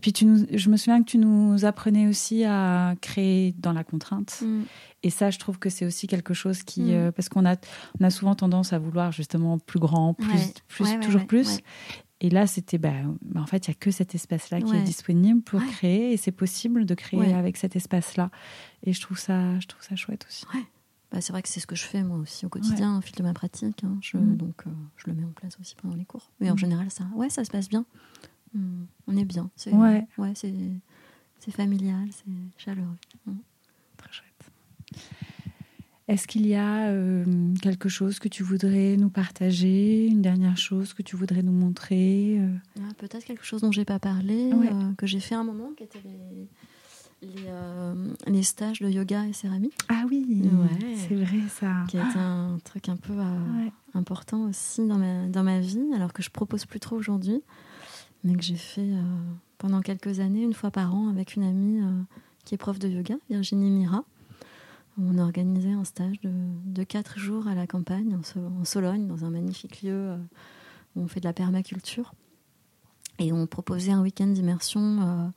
Puis 0.01 0.15
tu 0.15 0.25
nous, 0.25 0.47
je 0.51 0.71
me 0.71 0.79
souviens 0.79 1.03
que 1.03 1.09
tu 1.11 1.19
nous 1.19 1.67
apprenais 1.67 2.09
aussi 2.09 2.45
à 2.45 2.95
créer 3.03 3.55
dans 3.59 3.75
la 3.75 3.85
contrainte. 3.85 4.43
Mm. 4.43 4.63
Et 5.03 5.11
ça, 5.11 5.29
je 5.29 5.39
trouve 5.39 5.59
que 5.59 5.69
c'est 5.69 5.85
aussi 5.85 6.07
quelque 6.07 6.33
chose 6.33 6.63
qui, 6.63 6.95
mm. 6.95 7.13
parce 7.13 7.29
qu'on 7.29 7.45
a, 7.45 7.57
on 8.01 8.05
a 8.05 8.11
souvent 8.11 8.35
tendance 8.35 8.73
à 8.73 8.79
vouloir 8.79 9.13
justement 9.13 9.59
plus 9.59 9.81
grand, 9.81 10.15
plus, 10.15 10.55
plus 10.67 10.99
toujours 11.01 11.27
plus. 11.27 11.59
Et 12.25 12.31
là, 12.31 12.47
c'était, 12.47 12.79
bah, 12.79 12.95
bah, 13.21 13.43
en 13.43 13.47
fait, 13.47 13.67
il 13.67 13.71
n'y 13.71 13.75
a 13.77 13.79
que 13.79 13.91
cet 13.91 14.15
espace-là 14.15 14.63
qui 14.63 14.75
est 14.75 14.83
disponible 14.83 15.43
pour 15.43 15.61
créer, 15.63 16.15
et 16.15 16.17
c'est 16.17 16.33
possible 16.33 16.87
de 16.87 16.95
créer 16.95 17.35
avec 17.35 17.59
cet 17.59 17.77
espace-là. 17.77 18.31
Et 18.83 18.95
je 18.95 19.01
trouve 19.03 19.19
ça, 19.19 19.61
je 19.61 19.67
trouve 19.67 19.83
ça 19.83 19.95
chouette 19.95 20.25
aussi. 20.27 20.47
bah, 21.13 21.21
c'est 21.21 21.33
vrai 21.35 21.43
que 21.43 21.51
c'est 21.51 21.61
ce 21.61 21.67
que 21.67 21.77
je 21.77 21.85
fais 21.85 22.03
moi 22.03 22.17
aussi 22.17 22.47
au 22.47 22.49
quotidien, 22.49 22.97
au 22.97 23.01
fil 23.03 23.15
de 23.15 23.23
ma 23.23 23.35
pratique. 23.35 23.85
Hein. 23.85 23.99
je, 24.01 24.17
Mm. 24.17 24.37
Donc, 24.39 24.63
euh, 24.67 24.71
je 24.97 25.11
le 25.11 25.17
mets 25.17 25.25
en 25.25 25.33
place 25.33 25.59
aussi 25.61 25.75
pendant 25.77 25.97
les 25.97 26.07
cours. 26.07 26.31
Mais 26.41 26.49
en 26.51 26.55
Mm. 26.55 26.59
général, 26.59 26.91
ça, 26.91 27.05
ouais, 27.15 27.29
ça 27.29 27.45
se 27.45 27.51
passe 27.51 27.69
bien. 27.69 27.85
Mm. 28.55 28.85
On 29.07 29.17
est 29.19 29.25
bien. 29.27 29.51
C'est, 29.55 29.73
Ouais. 29.75 30.07
ouais, 30.17 30.33
c'est, 30.35 30.55
c'est 31.41 31.51
familial, 31.51 32.09
c'est 32.11 32.33
chaleureux. 32.65 32.97
Est-ce 36.07 36.27
qu'il 36.29 36.47
y 36.47 36.55
a 36.55 36.89
euh, 36.89 37.25
quelque 37.63 37.89
chose 37.89 38.19
que 38.19 38.29
tu 38.29 38.43
voudrais 38.43 38.97
nous 38.99 39.09
partager, 39.09 40.07
une 40.07 40.21
dernière 40.21 40.59
chose 40.59 40.93
que 40.93 41.03
tu 41.03 41.17
voudrais 41.17 41.43
nous 41.43 41.53
montrer 41.53 42.37
euh? 42.41 42.49
Ah, 42.79 42.93
peut-être 42.99 43.25
quelque 43.25 43.45
chose 43.45 43.63
dont 43.63 43.73
j'ai 43.73 43.87
pas 43.87 43.99
parlé, 43.99 44.53
Ouais. 44.53 44.69
euh, 44.71 44.93
que 44.99 45.07
j'ai 45.07 45.21
fait 45.21 45.35
un 45.35 45.45
moment, 45.45 45.71
qui 45.75 45.85
était 45.85 46.01
les, 46.05 46.49
les, 47.27 48.33
les 48.33 48.43
stages 48.43 48.81
de 48.83 48.89
yoga 48.91 49.27
et 49.27 49.33
céramique, 49.33 49.79
Ah 49.89 50.05
oui, 50.11 50.43
Ouais. 50.45 50.95
c'est 50.95 51.15
vrai 51.15 51.41
ça. 51.49 51.85
qui 51.89 51.97
été 51.97 52.19
un 52.19 52.59
truc 52.65 52.91
un 52.91 52.97
peu 52.97 53.15
Ouais. 53.15 53.73
important 53.95 54.43
aussi 54.51 54.87
dans 54.87 54.99
ma, 54.99 55.27
dans 55.29 55.43
ma 55.43 55.59
vie, 55.61 55.91
alors 55.95 56.13
que 56.13 56.23
je 56.23 56.29
propose 56.31 56.67
plus 56.67 56.81
trop 56.81 56.97
aujourd'hui, 56.97 57.41
mais 58.25 58.35
que 58.35 58.43
j'ai 58.43 58.57
fait 58.57 58.91
pendant 59.57 59.81
quelques 59.81 60.21
années, 60.21 60.43
une 60.43 60.53
fois 60.53 60.71
par 60.71 60.95
an, 60.95 61.09
avec 61.09 61.35
une 61.37 61.45
amie 61.45 61.81
qui 62.45 62.55
est 62.55 62.59
prof 62.59 62.79
de 62.79 62.89
yoga, 62.89 63.15
Virginie 63.31 63.71
Mira. 63.71 64.05
On 64.97 65.19
a 65.19 65.23
organisé 65.23 65.73
un 65.73 65.85
stage 65.85 66.21
de, 66.21 66.31
de 66.67 66.83
quatre 66.85 67.19
jours 67.19 67.49
à 67.49 67.55
la 67.55 67.67
campagne, 67.67 68.15
en, 68.15 68.23
So- 68.23 68.41
en 68.61 68.65
Sologne, 68.65 69.07
dans 69.09 69.25
un 69.25 69.31
magnifique 69.31 69.83
lieu 69.83 69.91
euh, 69.93 70.17
où 70.95 71.01
on 71.03 71.09
fait 71.09 71.21
de 71.21 71.27
la 71.27 71.33
permaculture. 71.33 72.15
Et 73.19 73.33
on 73.33 73.47
proposait 73.47 73.93
un 73.93 74.03
week-end 74.03 74.27
d'immersion 74.29 75.01
euh, 75.03 75.29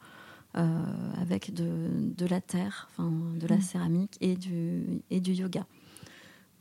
euh, 0.58 1.14
avec 1.22 1.54
de, 1.54 1.90
de 2.16 2.26
la 2.28 2.40
terre, 2.42 2.88
enfin, 2.92 3.12
de 3.40 3.48
la 3.48 3.58
Mm. 3.58 3.62
céramique 3.62 4.18
et 4.22 4.36
du, 4.36 5.02
et 5.10 5.20
du 5.22 5.34
yoga. 5.34 5.66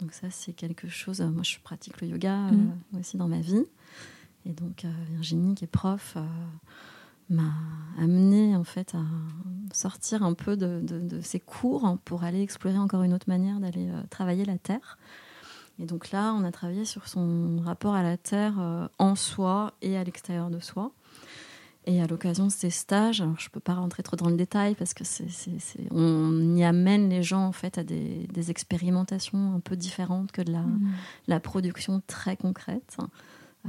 Donc 0.01 0.13
ça, 0.13 0.31
c'est 0.31 0.53
quelque 0.53 0.89
chose... 0.89 1.21
Moi, 1.21 1.43
je 1.43 1.59
pratique 1.63 2.01
le 2.01 2.09
yoga 2.09 2.49
euh, 2.49 2.53
Mm. 2.53 2.99
aussi 2.99 3.17
dans 3.19 3.29
ma 3.29 3.41
vie. 3.41 3.65
Et 4.47 4.53
donc, 4.53 4.87
Virginie, 5.11 5.55
qui 5.55 5.65
est 5.65 5.69
prof, 5.69 6.17
m'a 7.29 7.53
amené 7.99 8.55
en 8.55 8.63
fait 8.65 8.95
à 8.95 9.03
sortir 9.77 10.23
un 10.23 10.35
peu 10.35 10.57
de, 10.57 10.81
de- 10.83 11.01
de 11.01 11.21
ses 11.21 11.41
cours 11.41 11.99
pour 12.05 12.25
aller 12.25 12.41
explorer 12.43 12.79
encore 12.79 13.03
une 13.03 13.13
autre 13.15 13.29
manière 13.29 13.61
d'aller 13.61 13.89
euh, 13.89 14.03
travailler 14.11 14.45
la 14.45 14.59
terre. 14.59 14.99
Et 15.79 15.85
donc 15.85 16.11
là, 16.11 16.33
on 16.35 16.43
a 16.45 16.51
travaillé 16.53 16.85
sur 16.87 17.07
son 17.07 17.59
rapport 17.65 17.95
à 17.95 18.03
la 18.03 18.17
terre 18.17 18.55
euh, 18.59 18.89
en 18.99 19.15
soi 19.15 19.75
et 19.83 19.97
à 19.97 20.05
l'extérieur 20.05 20.49
de 20.51 20.59
soi. 20.61 20.91
Et 21.89 22.03
à 22.03 22.07
l'occasion 22.09 22.47
de 22.47 22.51
ces 22.51 22.71
stages, 22.71 23.21
alors 23.21 23.39
je 23.39 23.47
ne 23.47 23.51
peux 23.51 23.61
pas 23.61 23.75
rentrer 23.75 24.03
trop 24.03 24.17
dans 24.17 24.29
le 24.29 24.37
détail 24.37 24.75
parce 24.75 24.93
que 24.93 25.05
c'est, 25.05 25.31
c'est- 25.31 25.61
c'est- 25.61 25.87
on 25.93 26.57
y 26.57 26.65
amène 26.65 27.09
les 27.11 27.23
gens 27.23 27.45
en 27.47 27.53
fait 27.53 27.79
à 27.79 27.85
des, 27.85 28.27
des 28.33 28.51
expérimentations 28.51 29.55
un 29.55 29.61
peu 29.61 29.77
différentes 29.77 30.33
que 30.33 30.43
de 30.43 30.51
la, 30.51 30.63
Mm. 30.63 30.93
la 31.29 31.39
production 31.39 32.03
très 32.09 32.37
concrète. 32.37 32.97
Euh, 33.67 33.69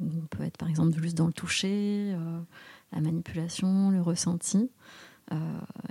on 0.00 0.26
peut 0.30 0.44
être 0.44 0.56
par 0.56 0.68
exemple 0.70 0.98
juste 1.02 1.16
dans 1.16 1.26
le 1.26 1.32
toucher, 1.34 2.12
euh, 2.14 2.40
la 2.92 3.00
manipulation, 3.00 3.90
le 3.90 4.00
ressenti. 4.02 4.70
Euh, 5.32 5.36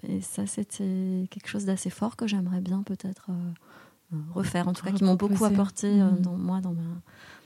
et 0.04 0.22
ça, 0.22 0.46
c'était 0.46 1.28
quelque 1.32 1.48
chose 1.48 1.66
d'assez 1.66 1.90
fort 1.90 2.16
que 2.16 2.28
j'aimerais 2.28 2.62
bien 2.62 2.84
peut-être 2.84 3.28
euh, 3.30 3.52
euh, 4.14 4.18
refaire, 4.34 4.68
en 4.68 4.74
tout 4.74 4.84
cas 4.86 4.92
qui 4.92 5.04
m'ont 5.04 5.16
beaucoup 5.16 5.46
apporté 5.46 5.88
euh, 6.02 6.12
Mhm. 6.12 6.22
dans 6.22 6.38
moi, 6.38 6.62
dans 6.62 6.74
ma, 6.74 6.82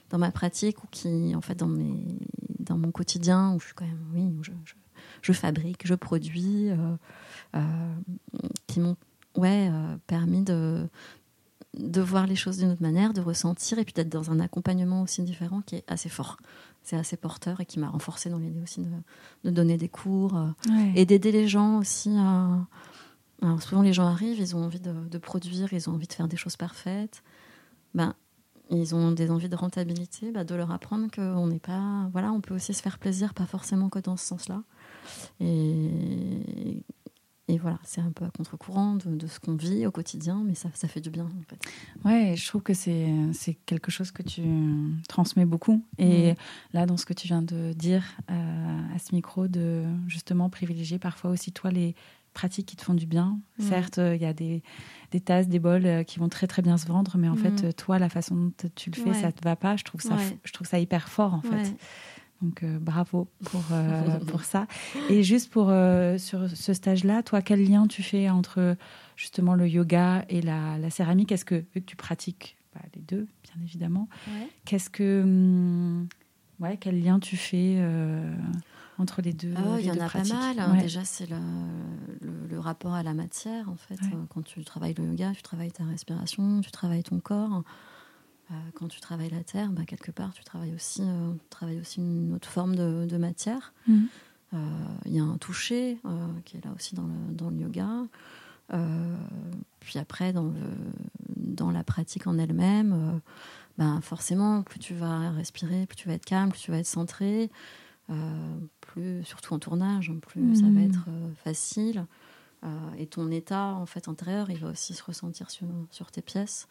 dans 0.10 0.18
ma 0.18 0.32
pratique, 0.32 0.84
ou 0.84 0.88
qui, 0.92 1.34
en 1.36 1.42
fait, 1.42 1.56
dans, 1.56 1.68
mes, 1.68 2.18
dans 2.60 2.78
mon 2.78 2.92
quotidien, 2.92 3.54
où 3.54 3.60
je 3.60 3.66
suis 3.68 3.76
quand 3.76 3.86
même, 3.86 4.06
oui, 4.14 4.24
où 4.38 4.44
je, 4.44 4.52
je, 4.66 4.74
je 5.22 5.32
fabrique, 5.32 5.86
je 5.88 5.96
produis, 5.96 6.70
qui 8.68 8.80
m'ont 8.80 8.98
ouais, 9.38 9.72
permis 10.08 10.42
de, 10.44 10.88
de 11.78 12.02
voir 12.02 12.28
les 12.28 12.36
choses 12.36 12.58
d'une 12.58 12.72
autre 12.72 12.82
manière, 12.82 13.14
de 13.14 13.22
ressentir, 13.22 13.80
et 13.80 13.86
puis 13.86 13.94
d'être 13.94 14.10
dans 14.10 14.32
un 14.32 14.40
accompagnement 14.40 15.02
aussi 15.02 15.22
différent 15.24 15.62
qui 15.62 15.76
est 15.76 15.84
assez 15.88 16.10
fort. 16.10 16.38
C'est 16.86 16.96
assez 16.96 17.18
porteur 17.18 17.60
et 17.60 17.66
qui 17.66 17.80
m'a 17.80 17.90
renforcé 17.90 18.30
dans 18.30 18.38
l'idée 18.38 18.62
aussi 18.62 18.80
de, 18.82 18.90
de 19.44 19.50
donner 19.50 19.76
des 19.78 19.90
cours 19.90 20.38
euh, 20.38 20.48
Ouais. 20.70 20.94
et 20.96 21.06
d'aider 21.06 21.32
les 21.32 21.48
gens 21.48 21.80
aussi 21.80 22.16
à. 22.18 22.66
Alors 23.42 23.62
souvent, 23.62 23.82
les 23.82 23.92
gens 23.92 24.06
arrivent, 24.08 24.40
ils 24.40 24.56
ont 24.56 24.64
envie 24.64 24.80
de, 24.80 24.94
de 24.94 25.18
produire, 25.18 25.74
ils 25.74 25.90
ont 25.90 25.94
envie 25.94 26.08
de 26.08 26.14
faire 26.14 26.28
des 26.28 26.38
choses 26.38 26.56
parfaites. 26.56 27.22
Ben, 27.94 28.14
ils 28.72 28.96
ont 28.96 29.12
des 29.12 29.30
envies 29.30 29.50
de 29.50 29.56
rentabilité, 29.56 30.32
ben, 30.32 30.44
de 30.46 30.56
leur 30.56 30.72
apprendre 30.72 31.10
qu'on 31.14 31.48
n'est 31.48 31.60
pas. 31.60 32.08
Voilà, 32.14 32.32
on 32.32 32.40
peut 32.40 32.54
aussi 32.56 32.74
se 32.74 32.82
faire 32.82 32.98
plaisir, 33.00 33.34
pas 33.34 33.46
forcément 33.46 33.90
que 33.90 34.00
dans 34.00 34.16
ce 34.16 34.26
sens-là. 34.26 34.62
Et, 35.40 36.84
et 37.48 37.58
voilà, 37.60 37.78
c'est 37.84 38.02
un 38.02 38.12
peu 38.12 38.26
à 38.26 38.30
contre-courant 38.32 38.96
de, 38.96 39.16
de 39.16 39.28
ce 39.28 39.40
qu'on 39.40 39.56
vit 39.56 39.86
au 39.86 39.92
quotidien, 39.92 40.44
mais 40.46 40.56
ça, 40.56 40.70
ça 40.74 40.88
fait 40.88 41.02
du 41.02 41.10
bien 41.12 41.26
en 41.26 41.44
fait. 41.48 41.60
Ouais, 42.04 42.36
je 42.36 42.48
trouve 42.48 42.64
que 42.64 42.74
c'est 42.74 43.08
c'est 43.34 43.54
quelque 43.66 43.92
chose 43.92 44.12
que 44.12 44.24
tu 44.24 44.42
transmets 45.08 45.46
beaucoup. 45.46 45.84
Et 46.00 46.34
là, 46.74 46.86
dans 46.86 46.98
ce 46.98 47.06
que 47.06 47.14
tu 47.14 47.28
viens 47.28 47.42
de 47.44 47.74
dire 47.74 48.04
euh, 48.32 48.82
à 48.96 49.00
ce 49.00 49.14
micro, 49.14 49.48
de 49.48 49.84
justement 50.08 50.50
privilégier 50.50 50.98
parfois 51.00 51.30
aussi 51.32 51.52
toi 51.52 51.70
les 51.72 51.96
pratiques 52.34 52.66
qui 52.66 52.76
te 52.76 52.82
font 52.84 52.94
du 52.96 53.06
bien. 53.06 53.40
Certes, 53.60 53.98
euh, 53.98 54.14
il 54.14 54.22
y 54.22 54.26
a 54.26 54.34
des, 54.34 54.62
des 55.12 55.22
tasses, 55.22 55.48
des 55.48 55.60
bols 55.60 55.86
euh, 55.86 56.04
qui 56.04 56.20
vont 56.20 56.28
très 56.28 56.48
très 56.48 56.62
bien 56.62 56.78
se 56.78 56.86
vendre, 56.86 57.16
mais 57.18 57.30
en 57.30 57.38
fait, 57.38 57.64
euh, 57.64 57.72
toi, 57.72 57.98
la 57.98 58.10
façon 58.10 58.36
dont 58.36 58.52
tu 58.76 58.90
le 58.90 58.96
fais, 58.98 59.12
Ouais. 59.12 59.22
ça 59.22 59.32
te 59.32 59.42
va 59.42 59.56
pas. 59.56 59.78
Je 59.78 59.86
trouve 59.86 60.02
ça, 60.02 60.16
Ouais. 60.16 60.38
je 60.44 60.52
trouve 60.52 60.68
ça 60.68 60.78
hyper 60.78 61.08
fort 61.08 61.34
en 61.34 61.42
fait. 61.42 61.74
Donc 62.46 62.64
euh, 62.64 62.78
bravo 62.80 63.28
pour, 63.46 63.64
euh, 63.72 64.20
pour 64.28 64.44
ça. 64.44 64.68
Et 65.10 65.24
juste 65.24 65.52
pour 65.52 65.70
euh, 65.70 66.18
sur 66.18 66.50
ce 66.50 66.74
stage-là, 66.74 67.24
toi, 67.24 67.42
quel 67.42 67.68
lien 67.68 67.88
tu 67.88 68.04
fais 68.04 68.30
entre 68.30 68.76
justement 69.16 69.56
le 69.56 69.68
yoga 69.68 70.24
et 70.30 70.42
la, 70.42 70.78
la 70.78 70.90
céramique? 70.90 71.32
Est-ce 71.32 71.46
que, 71.46 71.56
vu 71.56 71.82
que 71.82 71.86
tu 71.86 71.96
pratiques 71.96 72.56
bah, 72.74 72.82
les 72.96 73.02
deux, 73.02 73.28
bien 73.44 73.64
évidemment, 73.64 74.08
Ouais. 74.28 74.48
qu'est-ce 74.66 74.90
que 74.90 75.22
hum, 75.24 76.08
ouais, 76.60 76.78
quel 76.80 77.02
lien 77.02 77.20
tu 77.20 77.36
fais 77.38 77.82
entre 78.98 79.22
les 79.22 79.34
deux 79.34 79.54
Ah, 79.58 79.78
il 79.80 79.86
y 79.88 79.92
en 79.92 80.00
a 80.00 80.08
pratiques? 80.08 80.32
pas 80.32 80.40
mal. 80.54 80.60
hein. 80.60 80.74
Ouais. 80.76 80.82
Déjà, 80.82 81.04
c'est 81.04 81.30
le, 81.30 81.38
le- 82.22 82.48
le 82.50 82.60
rapport 82.60 82.94
à 82.94 83.04
la 83.04 83.14
matière, 83.14 83.70
en 83.70 83.76
fait. 83.76 84.00
Ouais. 84.02 84.18
Quand 84.30 84.44
tu 84.44 84.64
travailles 84.64 84.94
le 84.98 85.06
yoga, 85.06 85.32
tu 85.36 85.42
travailles 85.42 85.72
ta 85.72 85.84
respiration, 85.84 86.62
tu 86.62 86.72
travailles 86.72 87.04
ton 87.04 87.20
corps. 87.20 87.64
Euh, 88.52 88.54
quand 88.76 88.88
tu 88.88 89.00
travailles 89.00 89.32
la 89.32 89.44
terre, 89.44 89.70
bah, 89.72 89.86
quelque 89.88 90.12
part, 90.12 90.34
tu 90.34 90.44
travailles 90.44 90.74
aussi, 90.76 91.02
euh, 91.02 91.32
travailles 91.50 91.80
aussi 91.80 92.00
une 92.00 92.34
autre 92.36 92.48
forme 92.50 92.76
de, 92.76 93.06
de 93.10 93.18
matière. 93.18 93.74
Mhm. 93.88 94.08
Euh, 94.54 94.58
Il 95.06 95.14
y 95.16 95.20
a 95.20 95.24
un 95.24 95.38
toucher 95.38 96.00
euh, 96.06 96.28
qui 96.46 96.58
est 96.58 96.64
là 96.66 96.72
aussi 96.76 96.94
dans 96.96 97.08
le, 97.08 97.34
dans 97.34 97.50
le 97.50 97.58
yoga. 97.58 97.90
Euh, 98.74 99.16
puis 99.80 99.98
après, 100.00 100.32
dans, 100.34 100.44
le, 100.46 100.60
dans 101.36 101.72
la 101.72 101.84
pratique 101.84 102.28
en 102.28 102.38
elle-même, 102.38 102.94
euh, 102.94 103.20
ben 103.78 104.00
forcément, 104.02 104.62
plus 104.64 104.80
tu 104.80 104.94
vas 104.94 105.32
respirer, 105.32 105.86
plus 105.88 105.96
tu 105.96 106.08
vas 106.08 106.14
être 106.14 106.26
calme, 106.26 106.50
plus 106.52 106.62
tu 106.62 106.72
vas 106.72 106.78
être 106.78 106.86
centré, 106.88 107.50
euh, 108.12 108.58
plus, 108.82 109.24
surtout 109.24 109.54
en 109.54 109.60
tournage, 109.60 110.10
hein, 110.12 110.20
plus 110.22 110.56
ça 110.56 110.64
va 110.66 110.70
Mhm. 110.70 110.86
être 110.86 111.06
euh, 111.10 111.30
facile. 111.44 112.06
Euh, 112.64 112.68
et 112.98 113.06
ton 113.08 113.30
état 113.32 113.74
en 113.76 113.86
fait 113.86 114.08
intérieur, 114.08 114.50
il 114.50 114.58
va 114.58 114.70
aussi 114.70 114.94
se 114.94 115.04
ressentir 115.04 115.50
sur, 115.52 115.68
sur 115.92 116.12
tes 116.12 116.22
pièces. 116.22 116.68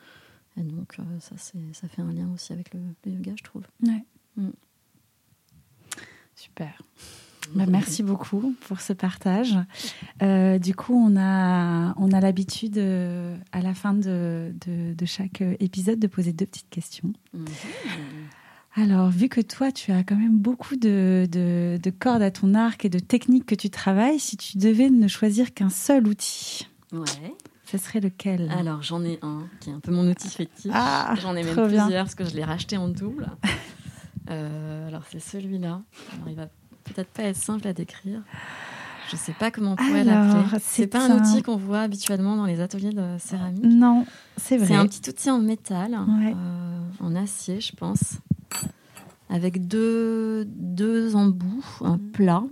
Et 0.57 0.63
donc, 0.63 0.95
euh, 0.99 1.03
ça, 1.21 1.35
ça 1.37 1.89
fait 1.89 2.03
un 2.03 2.13
lien 2.13 2.31
aussi 2.33 2.53
avec 2.53 2.73
le, 2.75 2.81
le 3.05 3.13
yoga, 3.13 3.33
je 3.37 3.43
trouve. 3.43 3.63
Ouais. 3.83 4.05
Mm. 4.37 4.51
Super. 6.37 6.83
Bah, 7.55 7.67
merci 7.69 8.03
beaucoup 8.03 8.55
pour 8.67 8.81
ce 8.81 8.93
partage. 8.93 9.57
Euh, 10.23 10.59
du 10.59 10.75
coup, 10.75 10.95
on 10.95 11.17
a, 11.17 11.95
on 11.99 12.11
a 12.13 12.21
l'habitude 12.21 12.79
euh, 12.79 13.37
à 13.53 13.61
la 13.61 13.75
fin 13.75 13.93
de, 13.93 14.55
de, 14.67 14.95
de 14.95 15.07
chaque 15.07 15.43
épisode 15.61 15.99
de 15.99 16.07
poser 16.07 16.33
deux 16.33 16.47
petites 16.47 16.71
questions. 16.71 17.13
Mhm. 17.35 17.45
Alors, 18.77 19.09
vu 19.11 19.29
que 19.29 19.41
toi, 19.41 19.71
tu 19.71 19.93
as 19.93 20.03
quand 20.03 20.17
même 20.17 20.37
beaucoup 20.37 20.75
de, 20.75 21.29
de, 21.31 21.79
de 21.81 21.91
cordes 21.91 22.23
à 22.23 22.33
ton 22.33 22.55
arc 22.55 22.85
et 22.85 22.89
de 22.89 22.99
techniques 22.99 23.47
que 23.47 23.55
tu 23.55 23.71
travailles, 23.71 24.19
si 24.19 24.37
tu 24.37 24.59
devais 24.59 24.91
ne 24.91 25.07
choisir 25.07 25.55
qu'un 25.55 25.71
seul 25.71 26.09
outil, 26.09 26.69
Ouais. 26.93 27.35
Ce 27.65 27.79
serait 27.79 28.01
lequel 28.01 28.51
Alors, 28.57 28.83
j'en 28.83 29.03
ai 29.05 29.19
un 29.23 29.45
qui 29.61 29.71
est 29.71 29.73
un 29.73 29.81
peu 29.81 29.91
mon 29.93 30.07
outil 30.09 30.29
fétiche. 30.29 30.71
Ah, 30.75 31.15
J'en 31.21 31.35
ai 31.37 31.43
même 31.43 31.55
bien. 31.55 31.67
plusieurs 31.67 32.05
parce 32.05 32.15
que 32.15 32.25
je 32.25 32.35
l'ai 32.37 32.45
racheté 32.45 32.77
en 32.77 32.89
double. 32.89 33.29
Euh, 34.31 34.89
alors, 34.89 35.03
c'est 35.12 35.21
celui-là. 35.21 35.83
Il 36.27 36.35
va 36.35 36.47
peut-être 36.85 37.11
pas 37.11 37.25
être 37.25 37.37
simple 37.37 37.69
à 37.69 37.75
décrire. 37.75 38.23
Je 39.11 39.17
sais 39.17 39.35
pas 39.35 39.51
comment 39.51 39.73
on 39.73 39.77
pourrait 39.77 40.03
l'appeler. 40.03 40.59
c'est 40.62 40.87
pas 40.87 41.07
un 41.07 41.11
un- 41.11 41.19
outil 41.21 41.43
qu'on 41.43 41.57
voit 41.59 41.81
habituellement 41.81 42.35
dans 42.35 42.47
les 42.47 42.61
ateliers 42.62 42.93
de 42.95 43.17
céramique. 43.19 43.62
Non, 43.65 44.07
c'est 44.39 44.57
vrai. 44.57 44.69
C'est 44.69 44.75
un 44.77 44.87
petit 44.87 45.11
outil 45.11 45.31
en 45.31 45.41
métal, 45.41 45.91
Ouais. 45.93 46.33
euh, 46.35 46.81
en 47.01 47.15
acier, 47.17 47.61
je 47.61 47.77
pense, 47.77 48.15
avec 49.29 49.67
deux, 49.69 50.47
deux 50.47 51.17
embouts, 51.17 51.65
un 51.83 51.99
Mhm. 51.99 52.11
plat. 52.12 52.43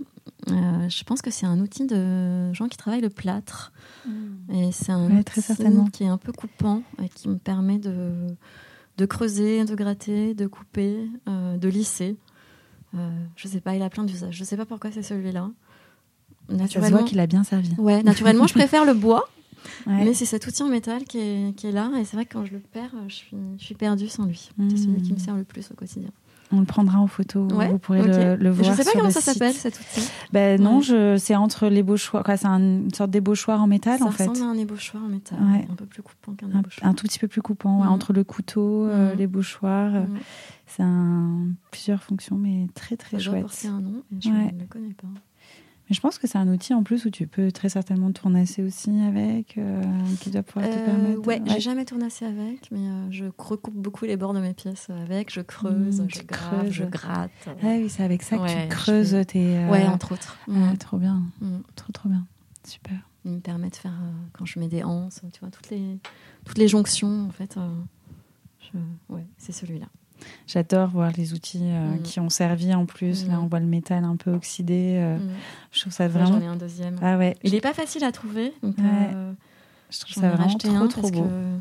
Euh, 0.49 0.89
je 0.89 1.03
pense 1.05 1.21
que 1.21 1.31
c'est 1.31 1.45
un 1.45 1.59
outil 1.59 1.85
de 1.85 2.51
gens 2.53 2.67
qui 2.67 2.77
travaillent 2.77 3.01
le 3.01 3.09
plâtre. 3.09 3.71
Et 4.51 4.71
c'est 4.71 4.91
un 4.91 5.09
Ouais, 5.09 5.23
très 5.23 5.39
outil 5.39 5.47
certainement. 5.47 5.85
qui 5.87 6.03
est 6.03 6.07
un 6.07 6.17
peu 6.17 6.31
coupant 6.33 6.83
et 7.01 7.07
qui 7.09 7.29
me 7.29 7.37
permet 7.37 7.77
de, 7.79 8.27
de 8.97 9.05
creuser, 9.05 9.63
de 9.65 9.73
gratter, 9.75 10.33
de 10.33 10.45
couper, 10.47 11.07
euh, 11.29 11.57
de 11.57 11.67
lisser. 11.69 12.17
Euh, 12.95 13.09
je 13.35 13.47
sais 13.47 13.61
pas, 13.61 13.75
il 13.75 13.81
a 13.81 13.89
plein 13.89 14.03
d'usages. 14.03 14.35
Je 14.35 14.43
sais 14.43 14.57
pas 14.57 14.65
pourquoi 14.65 14.91
c'est 14.91 15.01
celui-là. 15.03 15.49
Ça 16.49 16.53
se 16.55 16.61
Naturellement, 16.61 16.97
voit 16.99 17.07
qu'il 17.07 17.19
a 17.21 17.27
bien 17.27 17.43
servi. 17.45 17.73
ouais, 17.77 18.03
naturellement, 18.03 18.45
je 18.47 18.53
préfère 18.53 18.83
le 18.85 18.93
bois. 18.93 19.29
Ouais. 19.87 20.03
Mais 20.03 20.13
c'est 20.13 20.25
cet 20.25 20.45
outil 20.45 20.61
en 20.61 20.67
métal 20.67 21.05
qui 21.05 21.19
est, 21.19 21.55
qui 21.55 21.67
est 21.67 21.71
là. 21.71 21.89
Et 21.97 22.03
c'est 22.03 22.17
vrai 22.17 22.25
que 22.25 22.33
quand 22.33 22.43
je 22.43 22.51
le 22.51 22.59
perds, 22.59 22.93
je 23.07 23.13
suis, 23.15 23.37
je 23.57 23.63
suis 23.63 23.75
perdue 23.75 24.09
sans 24.09 24.25
lui. 24.25 24.49
C'est 24.69 24.77
celui 24.77 25.01
qui 25.01 25.13
me 25.13 25.17
sert 25.19 25.37
le 25.37 25.45
plus 25.45 25.71
au 25.71 25.73
quotidien. 25.73 26.09
On 26.55 26.59
le 26.59 26.65
prendra 26.67 26.99
en 26.99 27.07
photo. 27.07 27.47
Ouais, 27.51 27.67
Vous 27.69 27.79
pourrez 27.79 28.03
le, 28.03 28.35
le 28.35 28.49
voir. 28.51 28.69
Je 28.71 28.75
sais 28.77 28.83
pas 28.83 28.91
sur 28.91 28.99
comment 28.99 29.09
ça 29.09 29.21
s'appelle 29.21 29.53
cet 29.53 29.79
outil. 29.79 30.07
Ben 30.31 30.61
non, 30.61 30.77
Ouais. 30.77 30.83
je, 30.83 31.17
c'est 31.17 31.35
entre 31.35 31.67
l'ébauchoir. 31.67 32.23
quoi, 32.23 32.37
C'est 32.37 32.45
un- 32.45 32.59
une 32.59 32.93
sorte 32.93 33.09
d'ébauchoir 33.09 33.59
en 33.61 33.65
métal 33.67 33.97
ça 33.97 34.05
en 34.05 34.11
fait. 34.11 34.27
ressemble 34.27 34.47
à 34.47 34.51
un 34.51 34.57
ébauchoir 34.57 35.03
en 35.03 35.07
métal. 35.07 35.39
Ouais. 35.41 35.67
Un 35.69 35.73
peu 35.73 35.85
plus 35.87 36.03
coupant 36.03 36.33
qu'un 36.33 36.51
Un, 36.53 36.59
ébauchoir. 36.59 36.87
un 36.89 36.93
tout 36.93 37.07
petit 37.07 37.17
peu 37.17 37.27
plus 37.27 37.41
coupant, 37.41 37.79
Mhm. 37.81 37.87
entre 37.87 38.13
le 38.13 38.23
couteau, 38.23 38.85
euh, 38.85 39.11
Mhm. 39.13 39.17
l'ébauchoir. 39.17 39.95
euh, 39.95 40.01
Mm. 40.01 40.17
C'est 40.67 40.83
un, 40.83 41.47
plusieurs 41.71 42.01
fonctions, 42.03 42.35
mais 42.37 42.67
très 42.75 42.97
très 42.97 43.17
Ça 43.19 43.23
doit 43.23 43.33
chouette. 43.33 43.41
porter 43.43 43.67
un 43.67 43.81
nom, 43.81 44.03
je 44.19 44.29
ne 44.29 44.35
le 44.59 44.65
connais 44.69 44.93
pas. 44.93 45.07
Mais 45.89 45.95
je 45.95 45.99
pense 45.99 46.17
que 46.17 46.27
c'est 46.27 46.37
un 46.37 46.47
outil 46.47 46.73
en 46.73 46.81
plus 46.81 47.03
où 47.05 47.09
tu 47.09 47.27
peux 47.27 47.51
très 47.51 47.67
certainement 47.67 48.11
tournasser 48.13 48.63
aussi 48.63 48.89
avec, 49.01 49.57
euh, 49.57 49.81
qui 50.21 50.29
doit 50.29 50.41
pouvoir 50.43 50.69
te 50.71 50.77
Euh, 50.79 50.85
permettre. 50.85 51.27
ouais, 51.27 51.41
j'ai 51.45 51.59
jamais 51.59 51.83
tournassé 51.83 52.25
avec, 52.25 52.71
mais 52.71 52.79
euh, 52.87 53.11
je 53.11 53.25
recoupe 53.37 53.75
beaucoup 53.75 54.05
les 54.05 54.15
bords 54.15 54.33
de 54.33 54.39
mes 54.39 54.53
pièces 54.53 54.89
avec. 54.89 55.31
Je 55.33 55.41
creuse, 55.41 55.99
Mm, 55.99 56.07
je 56.09 56.23
grave, 56.23 56.49
creuses. 56.61 56.71
je 56.71 56.83
gratte. 56.85 57.31
Ah 57.47 57.51
oui, 57.63 57.89
c'est 57.89 58.03
avec 58.03 58.23
ça 58.23 58.37
que 58.37 58.43
Ouais, 58.43 58.63
tu 58.63 58.69
creuses 58.69 59.11
fais- 59.11 59.25
tes. 59.25 59.57
euh, 59.57 59.69
Ouais, 59.69 59.85
entre 59.85 60.13
autres. 60.13 60.37
ah, 60.47 60.51
Mm. 60.73 60.77
trop 60.77 60.97
bien, 60.97 61.21
Mm. 61.41 61.57
trop 61.75 61.91
trop 61.91 62.07
bien, 62.07 62.25
super. 62.65 62.97
Il 63.25 63.31
me 63.31 63.39
permet 63.39 63.69
de 63.69 63.75
faire, 63.75 63.91
euh, 64.03 64.11
quand 64.33 64.45
je 64.45 64.59
mets 64.59 64.67
des 64.69 64.83
anses, 64.83 65.21
tu 65.33 65.39
vois, 65.41 65.49
toutes 65.49 65.69
les, 65.69 65.99
toutes 66.45 66.57
les 66.57 66.67
jonctions, 66.69 67.25
en 67.27 67.31
fait. 67.31 67.57
je- 68.61 69.13
Ouais, 69.13 69.25
c'est 69.37 69.51
celui-là. 69.51 69.87
J'adore 70.47 70.89
voir 70.89 71.11
les 71.17 71.33
outils 71.33 71.59
euh, 71.63 71.95
Mm. 71.95 72.01
qui 72.03 72.19
ont 72.19 72.29
servi 72.29 72.73
en 72.73 72.85
plus. 72.85 73.27
Là, 73.27 73.35
Mm. 73.37 73.43
on 73.43 73.47
voit 73.47 73.59
le 73.59 73.65
métal 73.65 74.03
un 74.03 74.15
peu 74.15 74.31
oxydé. 74.31 74.95
euh, 74.97 75.17
Mm. 75.17 75.29
Je 75.71 75.81
trouve 75.81 75.93
ça 75.93 76.07
vraiment. 76.07 76.27
J'en 76.27 76.41
ai 76.41 76.47
un 76.47 76.55
deuxième. 76.55 76.97
Ah 77.01 77.17
ouais, 77.17 77.35
Il 77.43 77.51
n'est 77.53 77.61
pas 77.61 77.73
facile 77.73 78.03
à 78.03 78.11
trouver, 78.11 78.53
donc 78.61 78.77
Ouais. 78.77 78.83
euh, 78.85 79.33
je 79.89 79.99
trouve 79.99 80.13
j'en 80.15 80.21
ça 80.21 80.27
ai 80.27 80.31
vraiment 80.35 80.57
trop 80.57 80.69
un 80.75 80.87
trop 80.87 81.01
parce 81.01 81.11
beau. 81.13 81.23
que 81.23 81.59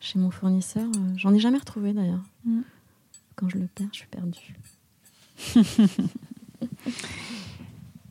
chez 0.00 0.18
mon 0.18 0.30
fournisseur, 0.30 0.84
euh, 0.96 1.12
j'en 1.16 1.32
ai 1.34 1.38
jamais 1.38 1.58
retrouvé 1.58 1.92
d'ailleurs. 1.92 2.22
Quand 3.36 3.48
je 3.48 3.58
le 3.58 3.66
perds, 3.66 3.88
je 3.92 3.96
suis 3.98 4.06
perdue. 4.06 4.54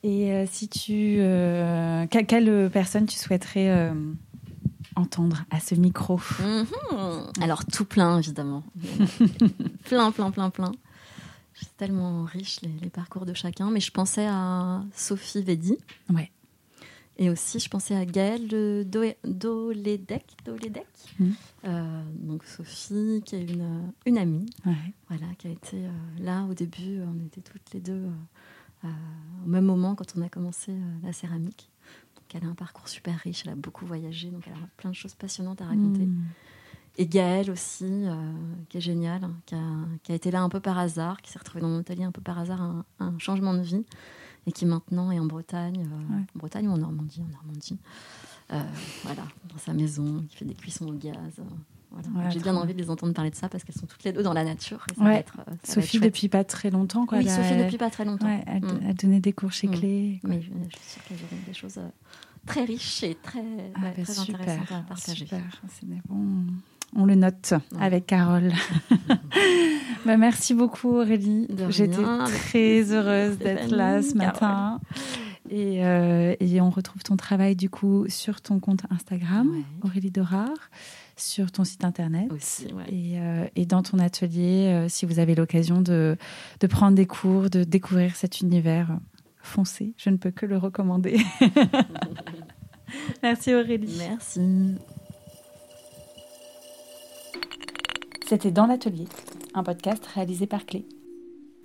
Et 0.03 0.45
si 0.51 0.67
tu. 0.67 1.15
que- 2.11 2.23
quelle 2.23 2.69
personne 2.71 3.05
tu 3.05 3.15
souhaiterais 3.17 3.91
entendre 4.95 5.43
à 5.51 5.59
ce 5.59 5.75
micro 5.75 6.19
Mhm. 6.39 7.31
Alors 7.41 7.65
tout 7.65 7.85
plein 7.85 8.17
évidemment, 8.19 8.63
plein 9.85 10.11
plein 10.11 10.31
plein 10.31 10.49
plein. 10.49 10.71
C'est 11.53 11.75
tellement 11.77 12.23
riche 12.23 12.61
les, 12.61 12.71
les 12.81 12.89
parcours 12.89 13.25
de 13.25 13.33
chacun, 13.33 13.69
mais 13.69 13.79
je 13.79 13.91
pensais 13.91 14.25
à 14.27 14.83
Sophie 14.95 15.43
Védi. 15.43 15.77
Ouais. 16.09 16.31
Et 17.17 17.29
aussi 17.29 17.59
je 17.59 17.69
pensais 17.69 17.95
à 17.95 18.05
Gaëlle 18.05 18.47
de 18.47 18.83
Do- 18.87 19.03
Doledec, 19.23 20.25
Doledec. 20.45 20.87
Mhm. 21.19 21.33
Euh, 21.65 22.03
donc 22.15 22.43
Sophie 22.43 23.21
qui 23.23 23.35
est 23.35 23.43
une, 23.43 23.91
une 24.05 24.17
amie, 24.17 24.47
Ouais. 24.65 24.93
voilà, 25.09 25.27
qui 25.37 25.47
a 25.47 25.51
été 25.51 25.77
euh, 25.85 25.89
là 26.19 26.43
au 26.49 26.53
début. 26.55 26.99
On 27.01 27.23
était 27.25 27.41
toutes 27.41 27.71
les 27.73 27.79
deux 27.79 27.93
euh, 27.93 28.09
euh, 28.85 28.87
au 29.45 29.47
même 29.47 29.65
moment 29.65 29.93
quand 29.95 30.13
on 30.17 30.21
a 30.23 30.29
commencé 30.29 30.73
la 31.03 31.13
céramique. 31.13 31.69
Donc 32.34 32.41
elle 32.41 32.47
a 32.47 32.51
un 32.51 32.55
parcours 32.55 32.88
super 32.88 33.15
riche, 33.19 33.43
elle 33.45 33.51
a 33.51 33.55
beaucoup 33.55 33.86
voyagé, 33.86 34.29
donc 34.29 34.43
elle 34.47 34.53
a 34.53 34.67
plein 34.77 34.89
de 34.89 34.95
choses 34.95 35.13
passionnantes 35.13 35.61
à 35.61 35.65
raconter. 35.65 36.07
Et 36.97 37.07
Gaëlle 37.07 37.49
aussi, 37.51 37.86
euh, 37.86 38.31
qui 38.69 38.77
est 38.77 38.81
géniale, 38.81 39.23
hein, 39.23 39.34
qui 39.45 39.55
a, 39.55 39.59
qui 40.03 40.11
a 40.11 40.15
été 40.15 40.29
là 40.31 40.41
un 40.43 40.49
peu 40.49 40.59
par 40.59 40.77
hasard, 40.77 41.21
qui 41.21 41.31
s'est 41.31 41.39
retrouvée 41.39 41.61
dans 41.61 41.69
mon 41.69 41.79
atelier 41.79 42.03
un 42.03 42.11
peu 42.11 42.21
par 42.21 42.38
hasard, 42.39 42.61
un, 42.61 42.86
un 42.99 43.17
changement 43.19 43.53
de 43.55 43.61
vie, 43.61 43.84
et 44.45 44.51
qui 44.51 44.65
maintenant 44.65 45.09
est 45.11 45.19
en 45.19 45.25
Bretagne, 45.25 45.79
euh, 45.88 46.13
Ouais. 46.15 46.21
en 46.36 46.39
Bretagne 46.39 46.67
ou 46.67 46.71
en 46.71 46.77
Normandie, 46.77 47.21
en 47.21 47.31
Normandie, 47.31 47.77
Euh, 48.51 48.61
voilà, 49.03 49.23
dans 49.49 49.57
sa 49.57 49.73
maison, 49.73 50.23
qui 50.29 50.36
fait 50.38 50.45
des 50.45 50.53
cuissons 50.53 50.88
au 50.88 50.93
gaz. 50.93 51.39
Voilà. 51.93 52.27
Ouais, 52.27 52.31
J'ai 52.33 52.39
bien 52.39 52.55
enve 52.55 52.67
de 52.67 52.73
les 52.73 52.89
entendre 52.89 53.13
parler 53.13 53.29
de 53.31 53.35
ça 53.35 53.49
parce 53.49 53.63
qu'elles 53.63 53.75
sont 53.75 53.85
toutes 53.85 54.03
les 54.03 54.11
deux 54.11 54.23
dans 54.23 54.33
la 54.33 54.43
nature. 54.43 54.85
Et 54.91 54.95
ça 54.95 55.01
Ouais. 55.03 55.09
va 55.11 55.15
être, 55.19 55.35
euh, 55.39 55.43
ça 55.45 55.51
va 55.51 55.53
être 55.53 55.67
Sophie 55.85 55.99
depuis 55.99 56.27
pas 56.29 56.43
très 56.43 56.69
longtemps 56.71 57.05
quoi. 57.05 57.17
Oui, 57.19 57.29
a- 57.29 57.35
Sophie 57.35 57.57
depuis 57.57 57.77
pas 57.77 57.89
très 57.89 58.05
longtemps. 58.05 58.27
Ouais, 58.27 58.43
elle, 58.47 58.63
Mm. 58.63 58.79
elle 58.87 58.95
donnait 58.95 59.19
des 59.19 59.33
cours 59.33 59.51
chez 59.51 59.67
Mm. 59.67 59.71
Clé. 59.75 60.19
quoi. 60.21 60.29
Mais 60.31 60.41
je, 60.41 60.47
je 60.47 60.77
suis 60.77 60.89
sûre 60.89 61.03
qu'elles 61.07 61.17
auront 61.17 61.41
des 61.47 61.53
choses 61.53 61.77
euh, 61.77 61.87
très 62.45 62.63
riches 62.65 63.03
et 63.03 63.15
très, 63.21 63.39
Ah, 63.75 63.79
bah, 63.81 63.87
très 64.03 64.13
super, 64.13 64.41
intéressantes 64.41 64.71
à 64.71 64.81
partager. 64.89 65.17
super. 65.25 65.41
C'est 65.69 65.87
des 65.87 66.01
bons- 66.07 66.45
On 66.95 67.05
le 67.05 67.15
note 67.15 67.53
avec 67.79 68.05
Carole. 68.07 68.51
Bah, 70.05 70.17
merci 70.17 70.53
beaucoup 70.53 70.89
Aurélie. 70.97 71.47
J'étais 71.69 72.03
très 72.27 72.91
heureuse 72.91 73.37
d'être 73.37 73.69
là 73.71 74.01
ce 74.01 74.15
matin. 74.15 74.81
Et, 75.49 75.85
euh, 75.85 76.35
et 76.39 76.61
on 76.61 76.69
retrouve 76.69 77.03
ton 77.03 77.15
travail 77.15 77.55
du 77.55 77.69
coup 77.69 78.05
sur 78.09 78.41
ton 78.41 78.59
compte 78.59 78.81
Instagram, 78.89 79.49
Ouais. 79.49 79.63
Aurélie 79.83 80.11
Dorard, 80.11 80.49
sur 81.16 81.51
ton 81.51 81.64
site 81.64 81.84
internet. 81.84 82.32
Aussi, 82.32 82.68
ouais. 82.74 82.86
Et, 82.89 83.20
euh, 83.20 83.45
et 83.55 83.66
dans 83.66 83.84
ton 83.84 83.99
atelier, 83.99 84.68
euh, 84.68 84.89
si 84.89 85.05
vous 85.05 85.20
avez 85.20 85.36
l'occasion 85.36 85.82
de, 85.82 86.18
de 86.59 86.68
prendre 86.68 86.95
des 86.95 87.05
cours, 87.05 87.49
de 87.49 87.64
découvrir 87.64 88.16
cet 88.16 88.41
univers, 88.41 88.97
foncez. 89.41 89.93
Je 89.97 90.09
ne 90.09 90.18
peux 90.18 90.32
que 90.32 90.45
le 90.45 90.57
recommander. 90.57 91.20
Merci 93.24 93.53
Aurélie. 93.53 93.95
Merci. 93.99 94.76
C'était 98.28 98.51
Dans 98.51 98.66
l'atelier, 98.66 99.05
un 99.53 99.64
podcast 99.64 100.05
réalisé 100.07 100.47
par 100.47 100.66
Clé. 100.66 100.86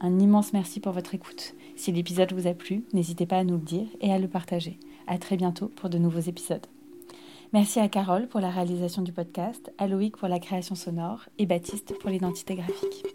Un 0.01 0.19
immense 0.19 0.53
merci 0.53 0.81
pour 0.81 0.93
votre 0.93 1.15
écoute. 1.15 1.55
Si 1.77 1.93
l'épisode 1.93 2.33
vous 2.33 2.47
a 2.47 2.55
plu, 2.55 2.85
n'hésitez 2.93 3.27
pas 3.27 3.39
à 3.39 3.45
nous 3.45 3.57
le 3.57 3.65
dire 3.65 3.87
et 4.01 4.13
à 4.13 4.19
le 4.19 4.29
partager. 4.29 4.79
À 5.07 5.19
très 5.19 5.37
bientôt 5.37 5.69
pour 5.69 5.89
de 5.89 5.99
nouveaux 5.99 6.21
épisodes. 6.21 6.67
Merci 7.53 7.81
à 7.81 7.89
Carole 7.89 8.29
pour 8.29 8.41
la 8.41 8.51
réalisation 8.51 9.01
du 9.01 9.13
podcast, 9.13 9.73
à 9.79 9.87
Loïc 9.87 10.19
pour 10.19 10.29
la 10.29 10.39
création 10.39 10.75
sonore 10.75 11.29
et 11.39 11.47
Baptiste 11.47 11.99
pour 11.99 12.11
l'identité 12.11 12.57
graphique. 12.57 13.07